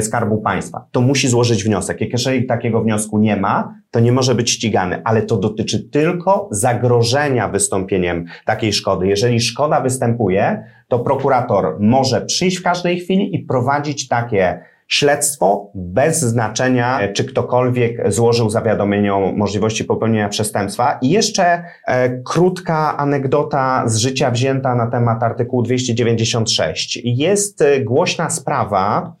Skarbu 0.00 0.38
Państwa, 0.38 0.86
to 0.90 1.00
musi 1.00 1.28
złożyć 1.28 1.64
wniosek. 1.64 2.00
Jak 2.00 2.12
jeżeli 2.12 2.46
takiego 2.46 2.82
wniosku 2.82 3.18
nie 3.18 3.36
ma, 3.36 3.74
to 3.90 4.00
nie 4.00 4.12
może 4.12 4.34
być 4.34 4.50
ścigany, 4.50 5.02
ale 5.04 5.22
to 5.22 5.36
dotyczy 5.36 5.88
tylko 5.90 6.48
zagrożenia 6.50 7.48
wystąpieniem 7.48 8.24
takiej 8.44 8.72
szkody. 8.72 9.06
Jeżeli 9.06 9.40
szkoda 9.40 9.80
występuje, 9.80 10.64
to 10.88 10.98
prokurator 10.98 11.76
może 11.80 12.20
przyjść 12.20 12.56
w 12.56 12.62
każdej 12.62 13.00
chwili 13.00 13.34
i 13.34 13.38
prowadzić 13.38 14.08
takie 14.08 14.60
śledztwo 14.88 15.70
bez 15.74 16.20
znaczenia, 16.20 17.00
e, 17.00 17.12
czy 17.12 17.24
ktokolwiek 17.24 18.12
złożył 18.12 18.50
zawiadomienie 18.50 19.14
o 19.14 19.32
możliwości 19.32 19.84
popełnienia 19.84 20.28
przestępstwa. 20.28 20.98
I 21.02 21.10
jeszcze 21.10 21.64
e, 21.86 22.22
krótka 22.22 22.96
anegdota 22.96 23.82
z 23.86 23.96
życia 23.96 24.30
wzięta 24.30 24.74
na 24.74 24.86
temat 24.86 25.22
artykułu 25.22 25.62
296. 25.62 27.00
Jest 27.04 27.62
e, 27.62 27.80
głośna 27.80 28.30
sprawa 28.30 29.16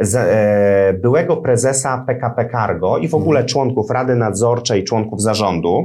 z, 0.00 0.14
e, 0.14 0.98
byłego 0.98 1.36
prezesa 1.36 2.04
PKP 2.06 2.48
Cargo 2.52 2.98
i 2.98 3.08
w 3.08 3.14
ogóle 3.14 3.44
członków 3.44 3.90
Rady 3.90 4.16
Nadzorczej, 4.16 4.84
członków 4.84 5.22
zarządu. 5.22 5.84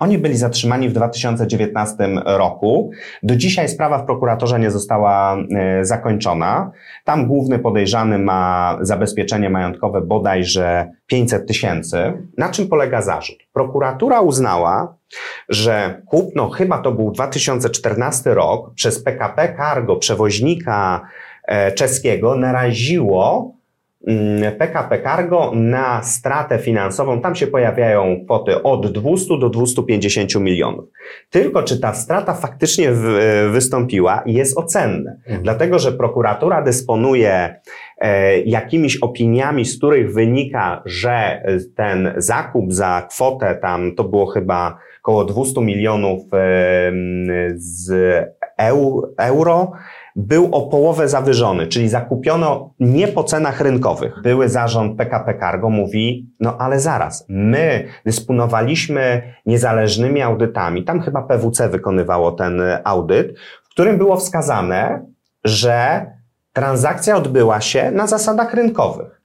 Oni 0.00 0.18
byli 0.18 0.36
zatrzymani 0.36 0.88
w 0.88 0.92
2019 0.92 1.96
roku. 2.24 2.90
Do 3.22 3.36
dzisiaj 3.36 3.68
sprawa 3.68 3.98
w 3.98 4.06
prokuratorze 4.06 4.60
nie 4.60 4.70
została 4.70 5.36
e, 5.36 5.84
zakończona. 5.84 6.70
Tam 7.04 7.26
główny 7.26 7.58
podejrzany 7.58 8.18
ma 8.18 8.78
zabezpieczenie 8.80 9.50
majątkowe 9.50 10.00
bodajże 10.00 10.90
500 11.06 11.48
tysięcy. 11.48 12.12
Na 12.38 12.48
czym 12.48 12.68
polega 12.68 13.02
zarzut? 13.02 13.36
Prokuratura 13.52 14.20
uznała, 14.20 14.96
że 15.48 16.02
kupno, 16.06 16.50
chyba 16.50 16.78
to 16.78 16.92
był 16.92 17.10
2014 17.10 18.34
rok, 18.34 18.74
przez 18.74 19.02
PKP 19.02 19.54
Cargo, 19.56 19.96
przewoźnika 19.96 21.00
e, 21.44 21.72
czeskiego, 21.72 22.36
naraziło 22.36 23.59
PKP 24.58 24.94
mm, 24.94 25.04
Cargo 25.04 25.52
na 25.54 26.02
stratę 26.02 26.58
finansową, 26.58 27.20
tam 27.20 27.34
się 27.34 27.46
pojawiają 27.46 28.24
kwoty 28.24 28.62
od 28.62 28.92
200 28.92 29.38
do 29.38 29.50
250 29.50 30.34
milionów. 30.34 30.84
Tylko 31.30 31.62
czy 31.62 31.80
ta 31.80 31.94
strata 31.94 32.34
faktycznie 32.34 32.92
wystąpiła 33.50 34.22
jest 34.26 34.58
ocenne, 34.58 35.16
mhm. 35.26 35.42
dlatego 35.42 35.78
że 35.78 35.92
prokuratura 35.92 36.62
dysponuje 36.62 37.54
e, 37.98 38.40
jakimiś 38.40 38.96
opiniami, 38.96 39.64
z 39.64 39.78
których 39.78 40.14
wynika, 40.14 40.82
że 40.84 41.42
ten 41.76 42.14
zakup 42.16 42.72
za 42.72 43.06
kwotę 43.10 43.58
tam 43.62 43.94
to 43.94 44.04
było 44.04 44.26
chyba 44.26 44.78
około 45.02 45.24
200 45.24 45.60
milionów 45.60 46.22
z 47.54 47.92
euro, 49.18 49.72
był 50.20 50.54
o 50.54 50.62
połowę 50.62 51.08
zawyżony, 51.08 51.66
czyli 51.66 51.88
zakupiono 51.88 52.74
nie 52.80 53.08
po 53.08 53.24
cenach 53.24 53.60
rynkowych. 53.60 54.22
Były 54.22 54.48
zarząd 54.48 54.98
PKP 54.98 55.38
Cargo 55.38 55.70
mówi, 55.70 56.26
no 56.40 56.58
ale 56.58 56.80
zaraz, 56.80 57.24
my 57.28 57.84
dysponowaliśmy 58.06 59.22
niezależnymi 59.46 60.22
audytami, 60.22 60.84
tam 60.84 61.00
chyba 61.00 61.22
PWC 61.22 61.68
wykonywało 61.68 62.32
ten 62.32 62.62
audyt, 62.84 63.38
w 63.64 63.68
którym 63.68 63.98
było 63.98 64.16
wskazane, 64.16 65.04
że 65.44 66.06
transakcja 66.52 67.16
odbyła 67.16 67.60
się 67.60 67.90
na 67.90 68.06
zasadach 68.06 68.54
rynkowych. 68.54 69.20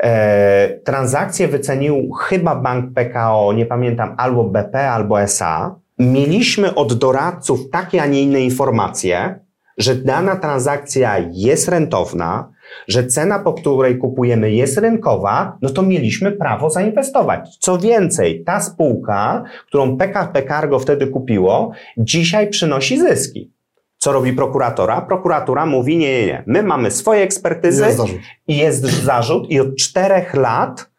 E, 0.00 0.68
transakcję 0.84 1.48
wycenił 1.48 2.12
chyba 2.12 2.56
bank 2.56 2.94
PKO, 2.94 3.52
nie 3.52 3.66
pamiętam, 3.66 4.14
albo 4.18 4.44
BP, 4.44 4.90
albo 4.90 5.20
SA. 5.20 5.74
Mieliśmy 5.98 6.74
od 6.74 6.94
doradców 6.94 7.70
takie, 7.70 8.02
a 8.02 8.06
nie 8.06 8.22
inne 8.22 8.40
informacje, 8.40 9.40
że 9.80 9.94
dana 9.94 10.36
transakcja 10.36 11.18
jest 11.32 11.68
rentowna, 11.68 12.52
że 12.88 13.06
cena, 13.06 13.38
po 13.38 13.52
której 13.52 13.98
kupujemy 13.98 14.52
jest 14.52 14.78
rynkowa, 14.78 15.58
no 15.62 15.70
to 15.70 15.82
mieliśmy 15.82 16.32
prawo 16.32 16.70
zainwestować. 16.70 17.56
Co 17.58 17.78
więcej, 17.78 18.44
ta 18.44 18.60
spółka, 18.60 19.44
którą 19.66 19.96
PKP 19.96 20.42
Cargo 20.42 20.78
wtedy 20.78 21.06
kupiło, 21.06 21.72
dzisiaj 21.96 22.48
przynosi 22.48 22.98
zyski. 22.98 23.52
Co 23.98 24.12
robi 24.12 24.32
prokuratora? 24.32 25.00
Prokuratura 25.00 25.66
mówi, 25.66 25.96
nie, 25.96 26.20
nie, 26.20 26.26
nie. 26.26 26.42
My 26.46 26.62
mamy 26.62 26.90
swoje 26.90 27.22
ekspertyzy 27.22 27.84
jest 27.84 28.00
i 28.48 28.56
jest 28.56 28.84
zarzut 28.84 29.50
i 29.50 29.60
od 29.60 29.76
czterech 29.76 30.34
lat 30.34 30.89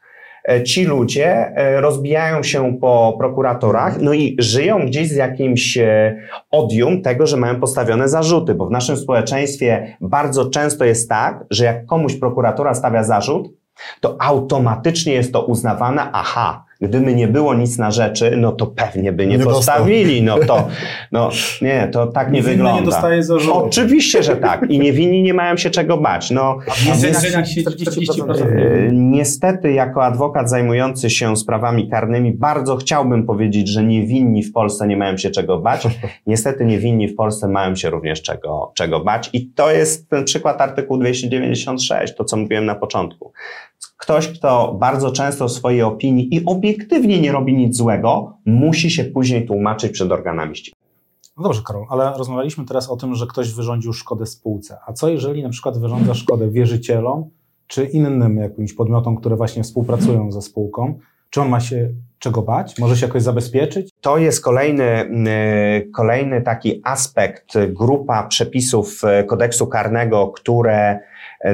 ci 0.66 0.86
ludzie 0.86 1.28
e, 1.56 1.82
rozbijają 1.82 2.44
się 2.44 2.78
po 2.82 3.16
prokuratorach, 3.18 4.02
no 4.02 4.14
i 4.14 4.36
żyją 4.40 4.86
gdzieś 4.86 5.10
z 5.10 5.16
jakimś 5.16 5.78
e, 5.78 6.18
odium 6.52 7.02
tego, 7.02 7.28
że 7.28 7.38
mają 7.38 7.60
postawione 7.60 8.10
zarzuty, 8.10 8.56
bo 8.56 8.66
w 8.66 8.72
naszym 8.72 8.98
społeczeństwie 8.98 9.98
bardzo 10.02 10.46
często 10.46 10.86
jest 10.86 11.10
tak, 11.10 11.44
że 11.50 11.66
jak 11.66 11.86
komuś 11.86 12.16
prokuratora 12.16 12.74
stawia 12.74 13.04
zarzut, 13.04 13.50
to 14.02 14.18
automatycznie 14.22 15.14
jest 15.14 15.34
to 15.34 15.46
uznawane, 15.46 16.10
aha, 16.14 16.66
Gdyby 16.82 17.16
nie 17.16 17.28
było 17.28 17.54
nic 17.54 17.78
na 17.78 17.92
rzeczy, 17.92 18.38
no 18.38 18.52
to 18.52 18.68
pewnie 18.68 19.12
by 19.12 19.28
nie, 19.28 19.38
nie 19.38 19.44
postawili. 19.44 20.24
No 20.24 20.38
to, 20.48 20.68
no 21.12 21.30
nie, 21.62 21.90
to 21.92 22.08
tak 22.08 22.32
nie 22.32 22.42
wygląda. 22.42 22.80
nie 22.80 22.86
dostaje 22.86 23.24
zarzutu. 23.24 23.58
Oczywiście, 23.58 24.24
że 24.24 24.36
tak. 24.36 24.70
I 24.70 24.80
niewinni 24.80 25.22
nie 25.22 25.34
mają 25.34 25.58
się 25.58 25.70
czego 25.70 25.98
bać. 25.98 26.32
No, 26.32 26.58
e, 28.42 28.92
niestety, 28.92 29.72
jako 29.72 30.06
adwokat 30.06 30.50
zajmujący 30.50 31.10
się 31.10 31.38
sprawami 31.38 31.90
karnymi, 31.90 32.32
bardzo 32.32 32.78
chciałbym 32.78 33.26
powiedzieć, 33.26 33.68
że 33.68 33.84
niewinni 33.84 34.44
w 34.44 34.52
Polsce 34.54 34.88
nie 34.88 34.98
mają 34.98 35.18
się 35.18 35.30
czego 35.30 35.60
bać. 35.60 35.88
Niestety 36.28 36.66
niewinni 36.66 37.08
w 37.08 37.16
Polsce 37.16 37.48
mają 37.48 37.76
się 37.76 37.90
również 37.90 38.22
czego, 38.22 38.72
czego 38.76 39.00
bać. 39.00 39.30
I 39.34 39.48
to 39.48 39.72
jest 39.72 40.10
ten 40.10 40.24
przykład 40.24 40.62
artykułu 40.62 41.00
296, 41.00 42.16
to 42.16 42.26
co 42.26 42.38
mówiłem 42.38 42.66
na 42.66 42.76
początku. 42.76 43.32
Ktoś, 44.02 44.28
kto 44.28 44.78
bardzo 44.80 45.12
często 45.12 45.48
w 45.48 45.52
swojej 45.52 45.82
opinii 45.82 46.36
i 46.36 46.46
obiektywnie 46.46 47.22
nie 47.22 47.32
robi 47.32 47.54
nic 47.54 47.78
złego, 47.78 48.38
musi 48.46 48.92
się 48.92 49.04
później 49.04 49.46
tłumaczyć 49.46 49.92
przed 49.92 50.12
organami 50.12 50.56
ścigania. 50.56 50.82
No 51.38 51.44
dobrze, 51.44 51.62
Karol, 51.68 51.86
ale 51.90 52.14
rozmawialiśmy 52.18 52.66
teraz 52.66 52.90
o 52.90 52.96
tym, 52.96 53.16
że 53.16 53.28
ktoś 53.28 53.54
wyrządził 53.54 53.94
szkodę 53.94 54.26
spółce. 54.26 54.78
A 54.88 54.94
co 54.94 55.10
jeżeli 55.10 55.44
na 55.44 55.50
przykład 55.50 55.78
wyrządza 55.78 56.14
szkodę 56.14 56.50
wierzycielom 56.50 57.30
czy 57.68 57.86
innym 57.86 58.38
jakimś 58.38 58.74
podmiotom, 58.74 59.18
które 59.18 59.36
właśnie 59.36 59.64
współpracują 59.64 60.32
ze 60.32 60.42
spółką? 60.42 61.00
Czy 61.30 61.42
on 61.42 61.50
ma 61.50 61.60
się 61.60 61.90
czego 62.20 62.42
bać? 62.42 62.80
Może 62.80 62.98
się 62.98 63.06
jakoś 63.06 63.24
zabezpieczyć? 63.24 63.90
To 64.02 64.18
jest 64.18 64.44
kolejny, 64.44 65.12
kolejny 65.94 66.42
taki 66.42 66.82
aspekt, 66.84 67.54
grupa 67.68 68.28
przepisów 68.28 69.04
e, 69.04 69.24
kodeksu 69.24 69.68
karnego, 69.68 70.28
które 70.28 71.00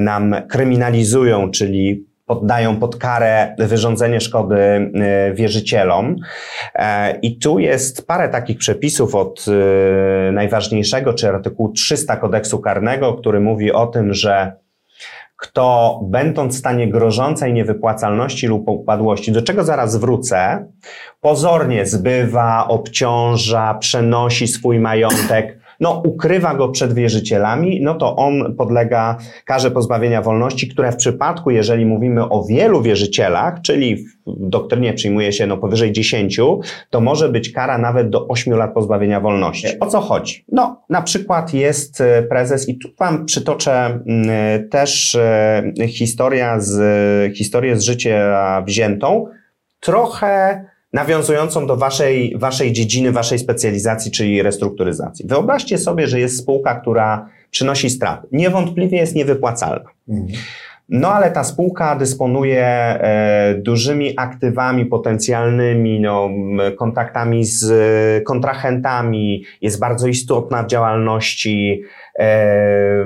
nam 0.02 0.36
kryminalizują, 0.50 1.52
czyli 1.52 2.07
poddają 2.28 2.80
pod 2.80 2.96
karę 2.96 3.56
wyrządzenie 3.60 4.22
szkody 4.22 4.56
e, 4.56 5.34
wierzycielom. 5.34 6.16
E, 6.76 7.20
I 7.20 7.40
tu 7.40 7.60
jest 7.60 8.08
parę 8.08 8.30
takich 8.30 8.58
przepisów 8.58 9.16
od 9.16 9.46
e, 9.48 10.32
najważniejszego, 10.32 11.14
czy 11.14 11.30
artykułu 11.30 11.72
300 11.72 12.18
kodeksu 12.18 12.60
karnego, 12.60 13.14
który 13.14 13.40
mówi 13.40 13.72
o 13.72 13.88
tym, 13.88 14.14
że 14.14 14.52
kto 15.38 16.00
będąc 16.04 16.56
w 16.56 16.60
stanie 16.60 16.90
grożącej 16.90 17.54
niewypłacalności 17.54 18.48
lub 18.48 18.70
upadłości, 18.70 19.32
do 19.32 19.42
czego 19.42 19.64
zaraz 19.64 19.96
wrócę, 19.96 20.68
pozornie 21.22 21.86
zbywa, 21.86 22.68
obciąża, 22.68 23.74
przenosi 23.74 24.48
swój 24.48 24.80
majątek, 24.80 25.57
no 25.80 26.02
ukrywa 26.06 26.56
go 26.56 26.70
przed 26.70 26.94
wierzycielami, 26.94 27.82
no 27.82 27.96
to 27.96 28.16
on 28.16 28.56
podlega 28.56 29.18
karze 29.46 29.72
pozbawienia 29.72 30.22
wolności, 30.22 30.68
które 30.68 30.92
w 30.92 30.96
przypadku, 30.96 31.52
jeżeli 31.52 31.86
mówimy 31.86 32.30
o 32.30 32.44
wielu 32.44 32.82
wierzycielach, 32.82 33.62
czyli 33.62 33.98
w 33.98 34.50
doktrynie 34.50 34.94
przyjmuje 34.94 35.34
się 35.34 35.48
no 35.48 35.58
powyżej 35.58 35.92
10, 35.92 36.40
to 36.90 37.02
może 37.02 37.30
być 37.30 37.52
kara 37.52 37.78
nawet 37.78 38.10
do 38.10 38.28
8 38.28 38.54
lat 38.54 38.74
pozbawienia 38.74 39.20
wolności. 39.20 39.68
O 39.80 39.86
co 39.86 40.02
chodzi? 40.02 40.46
No, 40.52 40.82
na 40.90 41.02
przykład 41.02 41.54
jest 41.54 42.02
e, 42.02 42.24
prezes 42.24 42.70
i 42.70 42.78
tu 42.78 42.88
Wam 43.00 43.26
przytoczę 43.26 43.72
mm, 43.86 44.70
też 44.70 45.16
e, 45.16 45.64
historia 45.88 46.60
z, 46.60 47.36
historię 47.36 47.78
z 47.78 47.84
życia 47.84 48.64
wziętą, 48.66 49.26
trochę 49.80 50.66
nawiązującą 50.94 51.68
do 51.68 51.78
waszej, 51.78 52.38
waszej 52.38 52.74
dziedziny, 52.74 53.12
waszej 53.12 53.40
specjalizacji, 53.40 54.12
czyli 54.12 54.42
restrukturyzacji. 54.42 55.28
Wyobraźcie 55.28 55.78
sobie, 55.78 56.08
że 56.08 56.20
jest 56.20 56.38
spółka, 56.38 56.76
która 56.76 57.30
przynosi 57.52 57.90
straty. 57.90 58.28
Niewątpliwie 58.32 58.98
jest 58.98 59.16
niewypłacalna. 59.16 59.90
Mhm. 60.10 60.40
No 60.90 61.14
ale 61.14 61.32
ta 61.32 61.44
spółka 61.44 61.96
dysponuje 61.96 62.66
e, 62.66 63.56
dużymi 63.58 64.14
aktywami 64.18 64.86
potencjalnymi, 64.86 66.00
no, 66.00 66.30
kontaktami 66.78 67.46
z 67.46 67.72
e, 67.72 68.22
kontrahentami, 68.22 69.44
jest 69.62 69.80
bardzo 69.80 70.08
istotna 70.08 70.64
w 70.64 70.68
działalności 70.68 71.82
e, 72.20 73.06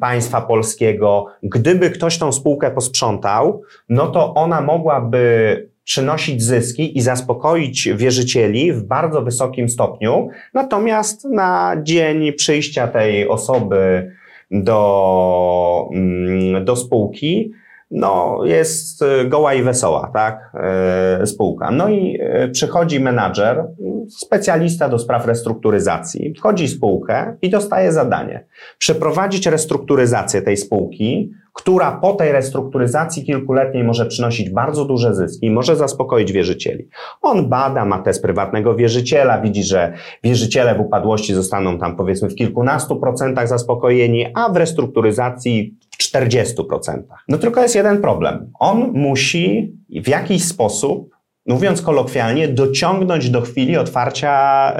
państwa 0.00 0.40
polskiego. 0.40 1.26
Gdyby 1.42 1.90
ktoś 1.90 2.18
tą 2.18 2.32
spółkę 2.32 2.70
posprzątał, 2.70 3.62
no 3.88 4.06
to 4.06 4.34
ona 4.34 4.60
mogłaby 4.60 5.69
przynosić 5.90 6.42
zyski 6.42 6.98
i 6.98 7.00
zaspokoić 7.00 7.88
wierzycieli 7.94 8.72
w 8.72 8.82
bardzo 8.82 9.22
wysokim 9.22 9.68
stopniu. 9.68 10.28
Natomiast 10.54 11.24
na 11.24 11.76
dzień 11.82 12.32
przyjścia 12.32 12.88
tej 12.88 13.28
osoby 13.28 14.10
do, 14.50 15.88
mm, 15.92 16.64
do 16.64 16.76
spółki, 16.76 17.52
no, 17.90 18.40
jest 18.44 19.04
goła 19.28 19.54
i 19.54 19.62
wesoła, 19.62 20.10
tak, 20.14 20.52
e, 20.54 21.26
spółka. 21.26 21.70
No 21.70 21.88
i 21.88 22.18
e, 22.20 22.48
przychodzi 22.48 23.00
menadżer, 23.00 23.64
specjalista 24.08 24.88
do 24.88 24.98
spraw 24.98 25.26
restrukturyzacji, 25.26 26.34
wchodzi 26.38 26.66
w 26.66 26.70
spółkę 26.70 27.36
i 27.42 27.50
dostaje 27.50 27.92
zadanie 27.92 28.44
przeprowadzić 28.78 29.46
restrukturyzację 29.46 30.42
tej 30.42 30.56
spółki, 30.56 31.32
która 31.60 31.92
po 31.92 32.12
tej 32.12 32.32
restrukturyzacji 32.32 33.24
kilkuletniej 33.24 33.84
może 33.84 34.06
przynosić 34.06 34.50
bardzo 34.50 34.84
duże 34.84 35.14
zyski, 35.14 35.50
może 35.50 35.76
zaspokoić 35.76 36.32
wierzycieli. 36.32 36.88
On 37.22 37.48
bada, 37.48 37.84
ma 37.84 37.98
test 37.98 38.22
prywatnego 38.22 38.74
wierzyciela, 38.74 39.40
widzi, 39.40 39.62
że 39.62 39.92
wierzyciele 40.24 40.74
w 40.74 40.80
upadłości 40.80 41.34
zostaną 41.34 41.78
tam 41.78 41.96
powiedzmy 41.96 42.30
w 42.30 42.34
kilkunastu 42.34 42.96
procentach 42.96 43.48
zaspokojeni, 43.48 44.26
a 44.34 44.48
w 44.48 44.56
restrukturyzacji 44.56 45.74
w 45.90 45.98
40%. 45.98 47.02
No 47.28 47.38
tylko 47.38 47.62
jest 47.62 47.74
jeden 47.74 48.00
problem. 48.00 48.50
On 48.58 48.92
musi 48.94 49.72
w 49.90 50.08
jakiś 50.08 50.44
sposób 50.44 51.10
mówiąc 51.46 51.82
kolokwialnie, 51.82 52.48
dociągnąć 52.48 53.30
do 53.30 53.40
chwili 53.40 53.76
otwarcia 53.76 54.72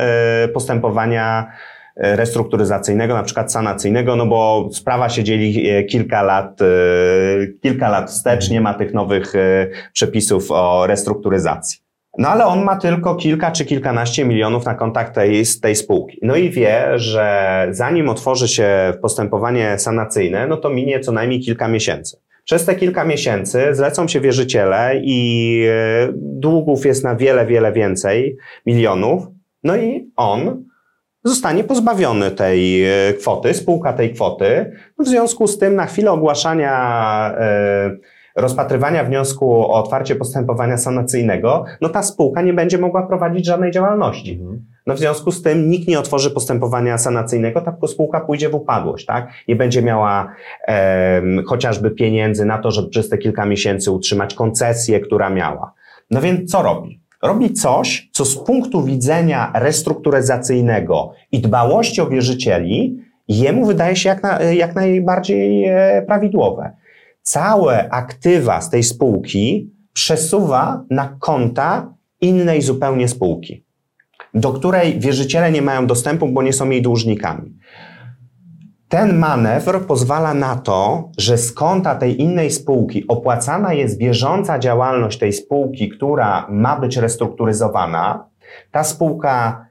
y, 0.44 0.48
postępowania 0.48 1.46
E, 1.46 1.79
restrukturyzacyjnego, 1.96 3.14
na 3.14 3.22
przykład 3.22 3.52
sanacyjnego, 3.52 4.16
no 4.16 4.26
bo 4.26 4.68
sprawa 4.72 5.08
się 5.08 5.24
dzieli 5.24 5.70
e, 5.70 5.84
kilka 5.84 6.22
lat, 6.22 6.62
e, 6.62 6.66
kilka 7.62 7.88
lat 7.88 8.10
wstecz, 8.10 8.50
nie 8.50 8.60
ma 8.60 8.74
tych 8.74 8.94
nowych 8.94 9.32
przepisów 9.92 10.50
o 10.50 10.86
restrukturyzacji. 10.86 11.78
No 12.18 12.28
ale 12.28 12.46
on 12.46 12.64
ma 12.64 12.76
tylko 12.76 13.14
kilka 13.14 13.50
czy 13.50 13.64
kilkanaście 13.64 14.24
milionów 14.24 14.64
na 14.64 14.74
kontakt 14.74 15.14
tej, 15.14 15.44
z 15.44 15.60
tej 15.60 15.76
spółki. 15.76 16.18
No 16.22 16.36
i 16.36 16.50
wie, 16.50 16.98
że 16.98 17.66
zanim 17.70 18.08
otworzy 18.08 18.48
się 18.48 18.92
postępowanie 19.02 19.78
sanacyjne, 19.78 20.46
no 20.46 20.56
to 20.56 20.70
minie 20.70 21.00
co 21.00 21.12
najmniej 21.12 21.40
kilka 21.40 21.68
miesięcy. 21.68 22.16
Przez 22.44 22.64
te 22.64 22.74
kilka 22.74 23.04
miesięcy 23.04 23.68
zlecą 23.72 24.08
się 24.08 24.20
wierzyciele 24.20 25.00
i 25.02 25.64
e, 25.68 26.12
długów 26.16 26.86
jest 26.86 27.04
na 27.04 27.16
wiele, 27.16 27.46
wiele 27.46 27.72
więcej 27.72 28.36
milionów. 28.66 29.22
No 29.64 29.76
i 29.76 30.10
on 30.16 30.64
zostanie 31.24 31.64
pozbawiony 31.64 32.30
tej 32.30 32.84
e, 32.84 33.14
kwoty, 33.14 33.54
spółka 33.54 33.92
tej 33.92 34.14
kwoty. 34.14 34.72
W 34.98 35.08
związku 35.08 35.46
z 35.46 35.58
tym 35.58 35.74
na 35.74 35.86
chwilę 35.86 36.12
ogłaszania 36.12 37.34
e, 37.38 37.90
rozpatrywania 38.36 39.04
wniosku 39.04 39.52
o 39.52 39.74
otwarcie 39.74 40.16
postępowania 40.16 40.76
sanacyjnego, 40.76 41.64
no 41.80 41.88
ta 41.88 42.02
spółka 42.02 42.42
nie 42.42 42.52
będzie 42.52 42.78
mogła 42.78 43.06
prowadzić 43.06 43.46
żadnej 43.46 43.70
działalności. 43.70 44.32
Mhm. 44.32 44.64
No 44.86 44.94
w 44.94 44.98
związku 44.98 45.30
z 45.30 45.42
tym 45.42 45.70
nikt 45.70 45.88
nie 45.88 45.98
otworzy 45.98 46.30
postępowania 46.30 46.98
sanacyjnego, 46.98 47.60
ta 47.60 47.76
spółka 47.86 48.20
pójdzie 48.20 48.48
w 48.48 48.54
upadłość, 48.54 49.06
tak? 49.06 49.28
Nie 49.48 49.56
będzie 49.56 49.82
miała 49.82 50.32
e, 50.68 51.22
chociażby 51.46 51.90
pieniędzy 51.90 52.44
na 52.44 52.58
to, 52.58 52.70
żeby 52.70 52.88
przez 52.88 53.08
te 53.08 53.18
kilka 53.18 53.46
miesięcy 53.46 53.90
utrzymać 53.90 54.34
koncesję, 54.34 55.00
która 55.00 55.30
miała. 55.30 55.72
No 56.10 56.20
więc 56.20 56.50
co 56.50 56.62
robi? 56.62 56.99
Robi 57.22 57.52
coś, 57.52 58.08
co 58.12 58.24
z 58.24 58.44
punktu 58.44 58.84
widzenia 58.84 59.52
restrukturyzacyjnego 59.54 61.12
i 61.32 61.40
dbałości 61.40 62.00
o 62.00 62.06
wierzycieli, 62.06 62.98
jemu 63.28 63.66
wydaje 63.66 63.96
się 63.96 64.08
jak, 64.08 64.22
na, 64.22 64.42
jak 64.42 64.74
najbardziej 64.74 65.64
e, 65.64 66.02
prawidłowe. 66.06 66.70
Całe 67.22 67.90
aktywa 67.90 68.60
z 68.60 68.70
tej 68.70 68.82
spółki 68.82 69.70
przesuwa 69.92 70.84
na 70.90 71.16
konta 71.20 71.94
innej 72.20 72.62
zupełnie 72.62 73.08
spółki 73.08 73.64
do 74.34 74.52
której 74.52 75.00
wierzyciele 75.00 75.52
nie 75.52 75.62
mają 75.62 75.86
dostępu, 75.86 76.28
bo 76.28 76.42
nie 76.42 76.52
są 76.52 76.70
jej 76.70 76.82
dłużnikami. 76.82 77.54
Ten 78.90 79.18
manewr 79.18 79.86
pozwala 79.86 80.34
na 80.34 80.56
to, 80.56 81.10
że 81.18 81.38
z 81.38 81.52
konta 81.52 81.94
tej 81.94 82.20
innej 82.22 82.50
spółki 82.50 83.04
opłacana 83.08 83.72
jest 83.72 83.98
bieżąca 83.98 84.58
działalność 84.58 85.18
tej 85.18 85.32
spółki, 85.32 85.88
która 85.88 86.46
ma 86.48 86.80
być 86.80 86.96
restrukturyzowana. 86.96 88.24
Ta 88.70 88.84
spółka 88.84 89.66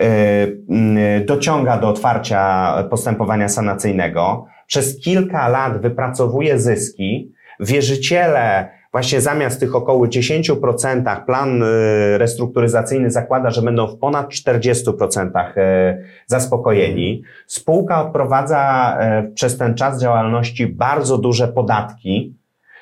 yy, 0.00 1.24
dociąga 1.26 1.78
do 1.78 1.88
otwarcia 1.88 2.72
postępowania 2.90 3.48
sanacyjnego. 3.48 4.46
Przez 4.66 5.00
kilka 5.00 5.48
lat 5.48 5.80
wypracowuje 5.80 6.60
zyski. 6.60 7.32
Wierzyciele 7.60 8.70
Właśnie 8.92 9.20
zamiast 9.20 9.60
tych 9.60 9.74
około 9.74 10.06
10% 10.06 11.24
plan 11.24 11.62
y, 11.62 12.18
restrukturyzacyjny 12.18 13.10
zakłada, 13.10 13.50
że 13.50 13.62
będą 13.62 13.86
w 13.86 13.98
ponad 13.98 14.28
40% 14.28 15.48
y, 15.56 16.04
zaspokojeni. 16.26 17.22
Spółka 17.46 18.06
odprowadza 18.06 18.96
y, 19.28 19.32
przez 19.32 19.58
ten 19.58 19.74
czas 19.74 20.00
działalności 20.00 20.66
bardzo 20.66 21.18
duże 21.18 21.48
podatki, 21.48 22.34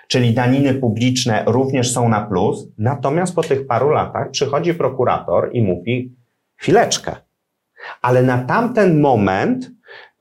czyli 0.09 0.35
daniny 0.35 0.75
publiczne 0.75 1.45
również 1.47 1.93
są 1.93 2.09
na 2.09 2.21
plus. 2.21 2.69
Natomiast 2.79 3.35
po 3.35 3.43
tych 3.43 3.67
paru 3.67 3.91
latach 3.91 4.31
przychodzi 4.31 4.75
prokurator 4.75 5.51
i 5.53 5.63
mówi: 5.63 6.13
chwileczkę, 6.57 7.17
ale 8.03 8.23
na 8.23 8.39
tamten 8.39 9.01
moment 9.01 9.71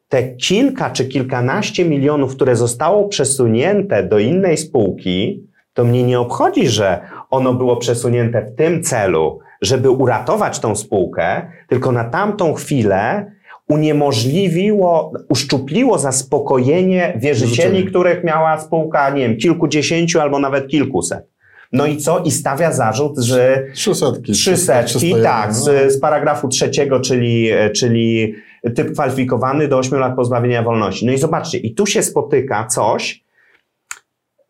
te 0.09 0.35
kilka 0.35 0.89
czy 0.89 1.05
kilkanaście 1.05 1.85
milionów, 1.85 2.35
które 2.35 2.55
zostało 2.55 3.07
przesunięte 3.07 4.03
do 4.03 4.19
innej 4.19 4.57
spółki, 4.57 5.44
to 5.75 5.83
mnie 5.83 6.03
nie 6.03 6.19
obchodzi, 6.19 6.67
że 6.67 7.01
ono 7.29 7.53
było 7.53 7.77
przesunięte 7.77 8.41
w 8.41 8.55
tym 8.55 8.83
celu, 8.83 9.39
żeby 9.61 9.89
uratować 9.89 10.59
tą 10.59 10.75
spółkę, 10.75 11.41
tylko 11.67 11.91
na 11.91 12.03
tamtą 12.03 12.53
chwilę 12.53 13.31
uniemożliwiło, 13.67 15.11
uszczupliło 15.29 15.97
zaspokojenie 15.97 17.13
wierzycieli, 17.17 17.85
których 17.85 18.23
miała 18.23 18.59
spółka, 18.59 19.09
nie 19.09 19.27
wiem, 19.27 19.37
kilkudziesięciu 19.37 20.19
albo 20.19 20.39
nawet 20.39 20.67
kilkuset. 20.67 21.27
No 21.71 21.85
i 21.85 21.97
co? 21.97 22.19
I 22.19 22.31
stawia 22.31 22.71
zarzut, 22.71 23.17
że... 23.17 23.63
Trzysetki. 23.73 24.31
Trzysetki, 24.31 25.15
tak, 25.23 25.53
z, 25.53 25.67
no. 25.67 25.91
z 25.91 25.99
paragrafu 25.99 26.47
trzeciego, 26.47 26.99
czyli, 26.99 27.49
czyli 27.75 28.35
typ 28.75 28.93
kwalifikowany 28.93 29.67
do 29.67 29.77
8 29.77 29.99
lat 29.99 30.15
pozbawienia 30.15 30.63
wolności. 30.63 31.05
No 31.05 31.11
i 31.11 31.17
zobaczcie, 31.17 31.57
i 31.57 31.73
tu 31.73 31.85
się 31.85 32.03
spotyka 32.03 32.67
coś, 32.67 33.23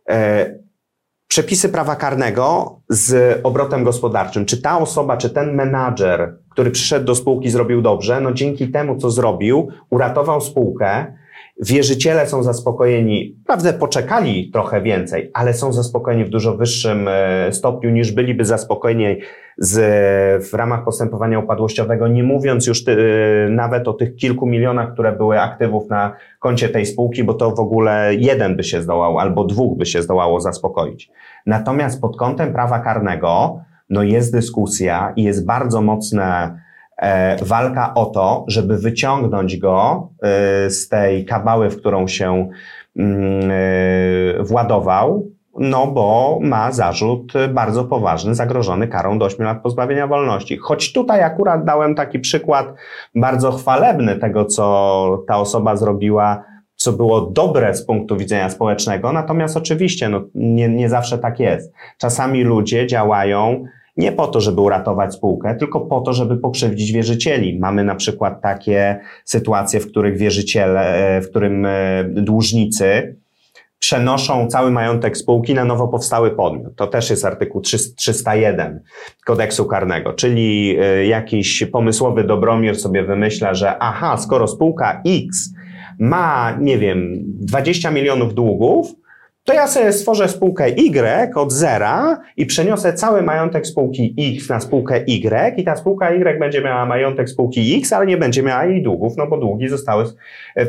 e, 0.09 0.64
przepisy 1.35 1.69
prawa 1.69 1.95
karnego 1.95 2.75
z 2.89 3.39
obrotem 3.43 3.83
gospodarczym. 3.83 4.45
Czy 4.45 4.61
ta 4.61 4.79
osoba, 4.79 5.17
czy 5.17 5.29
ten 5.29 5.55
menadżer, 5.55 6.37
który 6.49 6.71
przyszedł 6.71 7.05
do 7.05 7.15
spółki, 7.15 7.49
zrobił 7.49 7.81
dobrze? 7.81 8.21
No 8.21 8.33
dzięki 8.33 8.71
temu, 8.71 8.97
co 8.97 9.11
zrobił, 9.11 9.67
uratował 9.89 10.41
spółkę. 10.41 11.13
Wierzyciele 11.61 12.27
są 12.27 12.43
zaspokojeni, 12.43 13.35
prawdę 13.45 13.73
poczekali 13.73 14.51
trochę 14.51 14.81
więcej, 14.81 15.31
ale 15.33 15.53
są 15.53 15.73
zaspokojeni 15.73 16.25
w 16.25 16.29
dużo 16.29 16.57
wyższym 16.57 17.07
e, 17.07 17.51
stopniu 17.51 17.89
niż 17.89 18.11
byliby 18.11 18.45
zaspokojeni 18.45 19.17
z, 19.57 19.79
w 20.49 20.53
ramach 20.53 20.85
postępowania 20.85 21.39
upadłościowego, 21.39 22.07
nie 22.07 22.23
mówiąc 22.23 22.67
już 22.67 22.83
ty, 22.83 22.91
e, 22.91 23.49
nawet 23.49 23.87
o 23.87 23.93
tych 23.93 24.15
kilku 24.15 24.47
milionach, 24.47 24.93
które 24.93 25.11
były 25.11 25.41
aktywów 25.41 25.89
na 25.89 26.15
koncie 26.39 26.69
tej 26.69 26.85
spółki, 26.85 27.23
bo 27.23 27.33
to 27.33 27.51
w 27.51 27.59
ogóle 27.59 28.15
jeden 28.15 28.55
by 28.55 28.63
się 28.63 28.81
zdołał 28.81 29.19
albo 29.19 29.45
dwóch 29.45 29.77
by 29.77 29.85
się 29.85 30.01
zdołało 30.01 30.41
zaspokoić. 30.41 31.09
Natomiast 31.45 32.01
pod 32.01 32.17
kątem 32.17 32.53
prawa 32.53 32.79
karnego, 32.79 33.59
no 33.89 34.03
jest 34.03 34.33
dyskusja 34.33 35.13
i 35.15 35.23
jest 35.23 35.45
bardzo 35.45 35.81
mocna 35.81 36.45
e, 36.45 36.64
walka 37.41 37.93
o 37.93 38.05
to, 38.05 38.45
żeby 38.47 38.77
wyciągnąć 38.77 39.57
go 39.57 40.09
e, 40.21 40.69
z 40.69 40.89
tej 40.89 41.25
kabały, 41.25 41.69
w 41.69 41.77
którą 41.77 42.07
się 42.07 42.49
mm, 42.97 43.51
e, 43.51 44.43
władował, 44.43 45.31
no 45.59 45.87
bo 45.87 46.39
ma 46.41 46.71
zarzut 46.71 47.33
bardzo 47.53 47.83
poważny, 47.83 48.35
zagrożony 48.35 48.87
karą 48.87 49.19
do 49.19 49.25
8 49.25 49.45
lat 49.45 49.61
pozbawienia 49.61 50.07
wolności. 50.07 50.57
Choć 50.57 50.93
tutaj 50.93 51.23
akurat 51.23 51.65
dałem 51.65 51.95
taki 51.95 52.19
przykład 52.19 52.73
bardzo 53.15 53.51
chwalebny 53.51 54.15
tego, 54.15 54.45
co 54.45 55.23
ta 55.27 55.37
osoba 55.37 55.75
zrobiła, 55.75 56.43
co 56.75 56.93
było 56.93 57.21
dobre 57.21 57.73
z 57.73 57.85
punktu 57.85 58.17
widzenia 58.17 58.49
społecznego, 58.49 59.11
natomiast 59.11 59.57
oczywiście 59.57 60.09
no, 60.09 60.21
nie, 60.35 60.69
nie 60.69 60.89
zawsze 60.89 61.17
tak 61.17 61.39
jest. 61.39 61.73
Czasami 61.97 62.43
ludzie 62.43 62.87
działają 62.87 63.65
nie 63.97 64.11
po 64.11 64.27
to, 64.27 64.41
żeby 64.41 64.61
uratować 64.61 65.13
spółkę, 65.13 65.55
tylko 65.55 65.81
po 65.81 66.01
to, 66.01 66.13
żeby 66.13 66.37
pokrzywdzić 66.37 66.91
wierzycieli. 66.91 67.59
Mamy 67.59 67.83
na 67.83 67.95
przykład 67.95 68.41
takie 68.41 68.99
sytuacje, 69.25 69.79
w 69.79 69.87
których 69.87 70.17
wierzyciele, 70.17 71.21
w 71.21 71.29
którym 71.29 71.65
e, 71.65 72.03
dłużnicy 72.03 73.15
przenoszą 73.79 74.47
cały 74.47 74.71
majątek 74.71 75.17
spółki 75.17 75.53
na 75.53 75.65
nowo 75.65 75.87
powstały 75.87 76.31
podmiot. 76.31 76.75
To 76.75 76.87
też 76.87 77.09
jest 77.09 77.25
artykuł 77.25 77.61
301 77.61 78.79
kodeksu 79.25 79.65
karnego, 79.65 80.13
czyli 80.13 80.77
e, 80.79 81.05
jakiś 81.05 81.63
pomysłowy 81.71 82.23
Dobromir 82.23 82.79
sobie 82.79 83.03
wymyśla, 83.03 83.53
że 83.53 83.77
aha, 83.79 84.17
skoro 84.17 84.47
spółka 84.47 85.01
X 85.05 85.49
ma, 85.99 86.57
nie 86.61 86.77
wiem, 86.77 87.13
20 87.25 87.91
milionów 87.91 88.33
długów, 88.33 88.95
to 89.45 89.53
ja 89.53 89.67
sobie 89.67 89.93
stworzę 89.93 90.29
spółkę 90.29 90.67
Y 90.69 91.35
od 91.35 91.51
zera 91.51 92.21
i 92.37 92.45
przeniosę 92.45 92.93
cały 92.93 93.21
majątek 93.21 93.67
spółki 93.67 94.15
X 94.19 94.49
na 94.49 94.59
spółkę 94.59 95.03
Y 95.07 95.55
i 95.57 95.63
ta 95.63 95.75
spółka 95.75 96.11
Y 96.11 96.39
będzie 96.39 96.61
miała 96.61 96.85
majątek 96.85 97.29
spółki 97.29 97.77
X, 97.77 97.93
ale 97.93 98.05
nie 98.05 98.17
będzie 98.17 98.43
miała 98.43 98.65
jej 98.65 98.83
długów, 98.83 99.17
no 99.17 99.27
bo 99.27 99.37
długi 99.37 99.67
zostały 99.67 100.05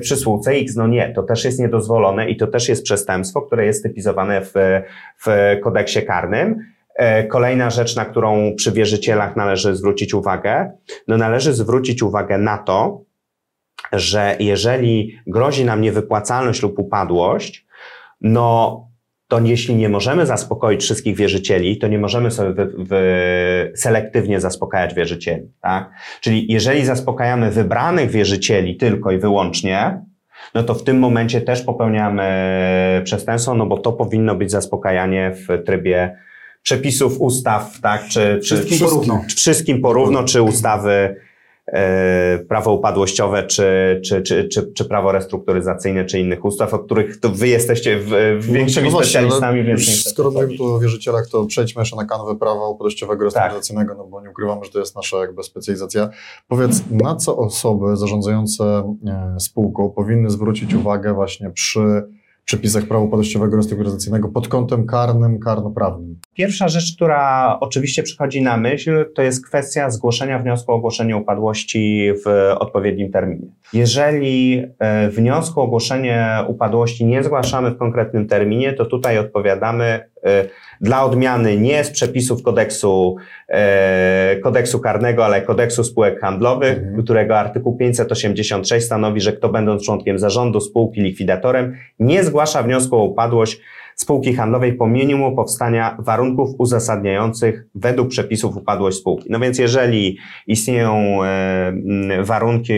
spółce 0.02 0.50
X. 0.52 0.76
No 0.76 0.86
nie, 0.86 1.12
to 1.14 1.22
też 1.22 1.44
jest 1.44 1.60
niedozwolone 1.60 2.30
i 2.30 2.36
to 2.36 2.46
też 2.46 2.68
jest 2.68 2.82
przestępstwo, 2.82 3.42
które 3.42 3.66
jest 3.66 3.82
typizowane 3.82 4.40
w, 4.40 4.52
w 5.26 5.56
kodeksie 5.62 6.02
karnym. 6.02 6.66
E, 6.96 7.24
kolejna 7.24 7.70
rzecz, 7.70 7.96
na 7.96 8.04
którą 8.04 8.54
przy 8.56 8.72
wierzycielach 8.72 9.36
należy 9.36 9.76
zwrócić 9.76 10.14
uwagę, 10.14 10.70
no 11.08 11.16
należy 11.16 11.52
zwrócić 11.52 12.02
uwagę 12.02 12.38
na 12.38 12.58
to, 12.58 13.00
że 13.92 14.36
jeżeli 14.40 15.18
grozi 15.26 15.64
nam 15.64 15.80
niewypłacalność 15.80 16.62
lub 16.62 16.78
upadłość, 16.78 17.65
no 18.20 18.82
to 19.28 19.40
jeśli 19.40 19.74
nie 19.74 19.88
możemy 19.88 20.26
zaspokoić 20.26 20.82
wszystkich 20.82 21.16
wierzycieli, 21.16 21.78
to 21.78 21.88
nie 21.88 21.98
możemy 21.98 22.30
sobie 22.30 22.52
wy, 22.52 22.72
wy, 22.78 23.72
selektywnie 23.74 24.40
zaspokajać 24.40 24.94
wierzycieli. 24.94 25.52
Tak? 25.60 25.90
Czyli 26.20 26.52
jeżeli 26.52 26.84
zaspokajamy 26.84 27.50
wybranych 27.50 28.10
wierzycieli 28.10 28.76
tylko 28.76 29.10
i 29.10 29.18
wyłącznie, 29.18 30.02
no 30.54 30.62
to 30.62 30.74
w 30.74 30.84
tym 30.84 30.98
momencie 30.98 31.40
też 31.40 31.62
popełniamy 31.62 32.22
przestępstwo, 33.04 33.54
no 33.54 33.66
bo 33.66 33.78
to 33.78 33.92
powinno 33.92 34.34
być 34.34 34.50
zaspokajanie 34.50 35.32
w 35.34 35.64
trybie 35.64 36.16
przepisów 36.62 37.20
ustaw, 37.20 37.80
tak, 37.80 38.04
czy, 38.08 38.40
czy 38.44 38.56
wszystkim 38.56 38.78
porówno, 38.78 39.22
wszystkim 39.36 39.80
porówno 39.80 40.24
czy 40.24 40.42
ustawy 40.42 41.16
prawo 42.48 42.72
upadłościowe, 42.72 43.42
czy, 43.42 44.00
czy, 44.04 44.22
czy, 44.22 44.48
czy, 44.48 44.72
czy 44.72 44.84
prawo 44.84 45.12
restrukturyzacyjne, 45.12 46.04
czy 46.04 46.20
innych 46.20 46.44
ustaw, 46.44 46.74
od 46.74 46.84
których 46.84 47.20
to 47.20 47.28
wy 47.30 47.48
jesteście 47.48 47.98
w, 47.98 48.38
w 48.40 48.52
większymi 48.52 48.90
no 48.90 48.98
specjalistami, 48.98 49.64
więc 49.64 50.08
Skoro 50.08 50.30
mówimy 50.30 50.56
tu 50.56 50.64
o 50.64 50.78
wierzycielach, 50.78 51.28
to 51.28 51.46
przejdźmy 51.46 51.82
jeszcze 51.82 51.96
na 51.96 52.04
kanwę 52.04 52.36
prawa 52.36 52.68
upadłościowego 52.68 53.18
tak. 53.18 53.24
restrukturyzacyjnego, 53.24 53.88
tak. 53.88 53.98
no 53.98 54.04
bo 54.04 54.22
nie 54.22 54.30
ukrywamy, 54.30 54.64
że 54.64 54.70
to 54.70 54.78
jest 54.78 54.96
nasza 54.96 55.16
jakby 55.16 55.42
specjalizacja. 55.42 56.08
Powiedz, 56.48 56.82
na 56.90 57.16
co 57.16 57.36
osoby 57.36 57.96
zarządzające 57.96 58.64
e, 59.06 59.40
spółką 59.40 59.90
powinny 59.90 60.30
zwrócić 60.30 60.74
uwagę 60.74 61.14
właśnie 61.14 61.50
przy 61.50 62.02
przepisach 62.46 62.84
prawa 62.84 63.04
upadłościowego 63.04 63.56
restrukturyzacyjnego 63.56 64.28
pod 64.28 64.48
kątem 64.48 64.86
karnym, 64.86 65.38
karnoprawnym? 65.38 66.16
Pierwsza 66.34 66.68
rzecz, 66.68 66.96
która 66.96 67.56
oczywiście 67.60 68.02
przychodzi 68.02 68.42
na 68.42 68.56
myśl, 68.56 69.04
to 69.14 69.22
jest 69.22 69.46
kwestia 69.46 69.90
zgłoszenia 69.90 70.38
wniosku 70.38 70.72
o 70.72 70.74
ogłoszenie 70.74 71.16
upadłości 71.16 72.12
w 72.26 72.54
odpowiednim 72.58 73.12
terminie. 73.12 73.46
Jeżeli 73.72 74.62
e, 74.78 75.10
wniosku 75.10 75.60
o 75.60 75.64
ogłoszenie 75.64 76.38
upadłości 76.48 77.04
nie 77.04 77.22
zgłaszamy 77.22 77.70
w 77.70 77.78
konkretnym 77.78 78.28
terminie, 78.28 78.72
to 78.72 78.84
tutaj 78.84 79.18
odpowiadamy 79.18 80.10
dla 80.80 81.04
odmiany 81.04 81.56
nie 81.56 81.84
z 81.84 81.90
przepisów 81.90 82.42
kodeksu, 82.42 83.16
e, 83.48 84.36
kodeksu 84.42 84.80
karnego, 84.80 85.24
ale 85.24 85.42
kodeksu 85.42 85.84
spółek 85.84 86.20
handlowych, 86.20 86.78
mhm. 86.78 87.02
którego 87.02 87.38
artykuł 87.38 87.76
586 87.76 88.86
stanowi, 88.86 89.20
że 89.20 89.32
kto 89.32 89.48
będąc 89.48 89.84
członkiem 89.84 90.18
zarządu 90.18 90.60
spółki 90.60 91.00
likwidatorem 91.00 91.76
nie 91.98 92.24
zgłasza 92.24 92.62
wniosku 92.62 92.96
o 92.96 93.04
upadłość 93.04 93.60
spółki 93.96 94.34
handlowej 94.34 94.72
po 94.72 94.86
minimum 94.86 95.36
powstania 95.36 95.96
warunków 95.98 96.50
uzasadniających 96.58 97.66
według 97.74 98.08
przepisów 98.08 98.56
upadłość 98.56 98.98
spółki. 98.98 99.26
No 99.30 99.40
więc 99.40 99.58
jeżeli 99.58 100.18
istnieją 100.46 101.24
e, 101.24 101.72
warunki, 102.22 102.72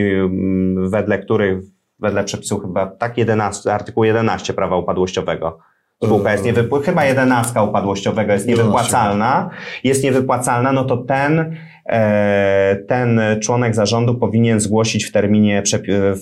wedle 0.76 1.18
których, 1.18 1.58
wedle 1.98 2.24
przepisów 2.24 2.62
chyba 2.62 2.86
tak 2.86 3.18
11, 3.18 3.72
artykuł 3.72 4.04
11 4.04 4.52
prawa 4.52 4.76
upadłościowego, 4.76 5.58
spółka 6.04 6.32
jest 6.32 6.44
niewypłacalna, 6.44 6.86
chyba 6.86 7.04
jedenastka 7.04 7.62
upadłościowego 7.62 8.32
jest 8.32 8.46
niewypłacalna, 8.46 9.50
jest 9.84 10.04
niewypłacalna, 10.04 10.72
no 10.72 10.84
to 10.84 10.96
ten, 10.96 11.56
e, 11.86 12.76
ten 12.88 13.20
członek 13.42 13.74
zarządu 13.74 14.14
powinien 14.14 14.60
zgłosić 14.60 15.04
w 15.04 15.12
terminie 15.12 15.62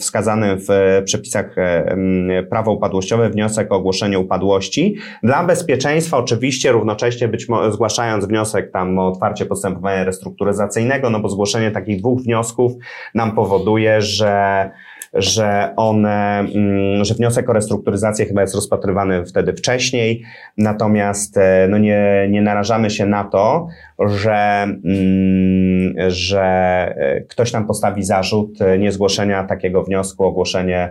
wskazanym 0.00 0.58
w 0.68 1.02
przepisach 1.04 1.58
e, 1.58 2.42
prawa 2.50 2.70
upadłościowe 2.70 3.30
wniosek 3.30 3.72
o 3.72 3.76
ogłoszenie 3.76 4.18
upadłości. 4.18 4.96
Dla 5.22 5.44
bezpieczeństwa 5.44 6.16
oczywiście 6.16 6.72
równocześnie 6.72 7.28
być 7.28 7.46
zgłaszając 7.70 8.24
wniosek 8.24 8.72
tam 8.72 8.98
o 8.98 9.08
otwarcie 9.08 9.46
postępowania 9.46 10.04
restrukturyzacyjnego, 10.04 11.10
no 11.10 11.20
bo 11.20 11.28
zgłoszenie 11.28 11.70
takich 11.70 11.98
dwóch 11.98 12.20
wniosków 12.22 12.72
nam 13.14 13.32
powoduje, 13.32 14.02
że 14.02 14.70
że 15.16 15.72
one, 15.76 16.38
mm, 16.38 17.04
że 17.04 17.14
wniosek 17.14 17.50
o 17.50 17.52
restrukturyzację 17.52 18.26
chyba 18.26 18.40
jest 18.40 18.54
rozpatrywany 18.54 19.26
wtedy 19.26 19.52
wcześniej, 19.52 20.22
natomiast 20.58 21.36
e, 21.36 21.66
no 21.70 21.78
nie, 21.78 22.26
nie 22.30 22.42
narażamy 22.42 22.90
się 22.90 23.06
na 23.06 23.24
to, 23.24 23.68
że, 23.98 24.62
mm, 24.84 26.10
że 26.10 26.42
e, 26.96 27.20
ktoś 27.20 27.52
nam 27.52 27.66
postawi 27.66 28.04
zarzut 28.04 28.62
e, 28.62 28.78
niezgłoszenia 28.78 29.44
takiego 29.44 29.82
wniosku, 29.82 30.24
ogłoszenie 30.24 30.90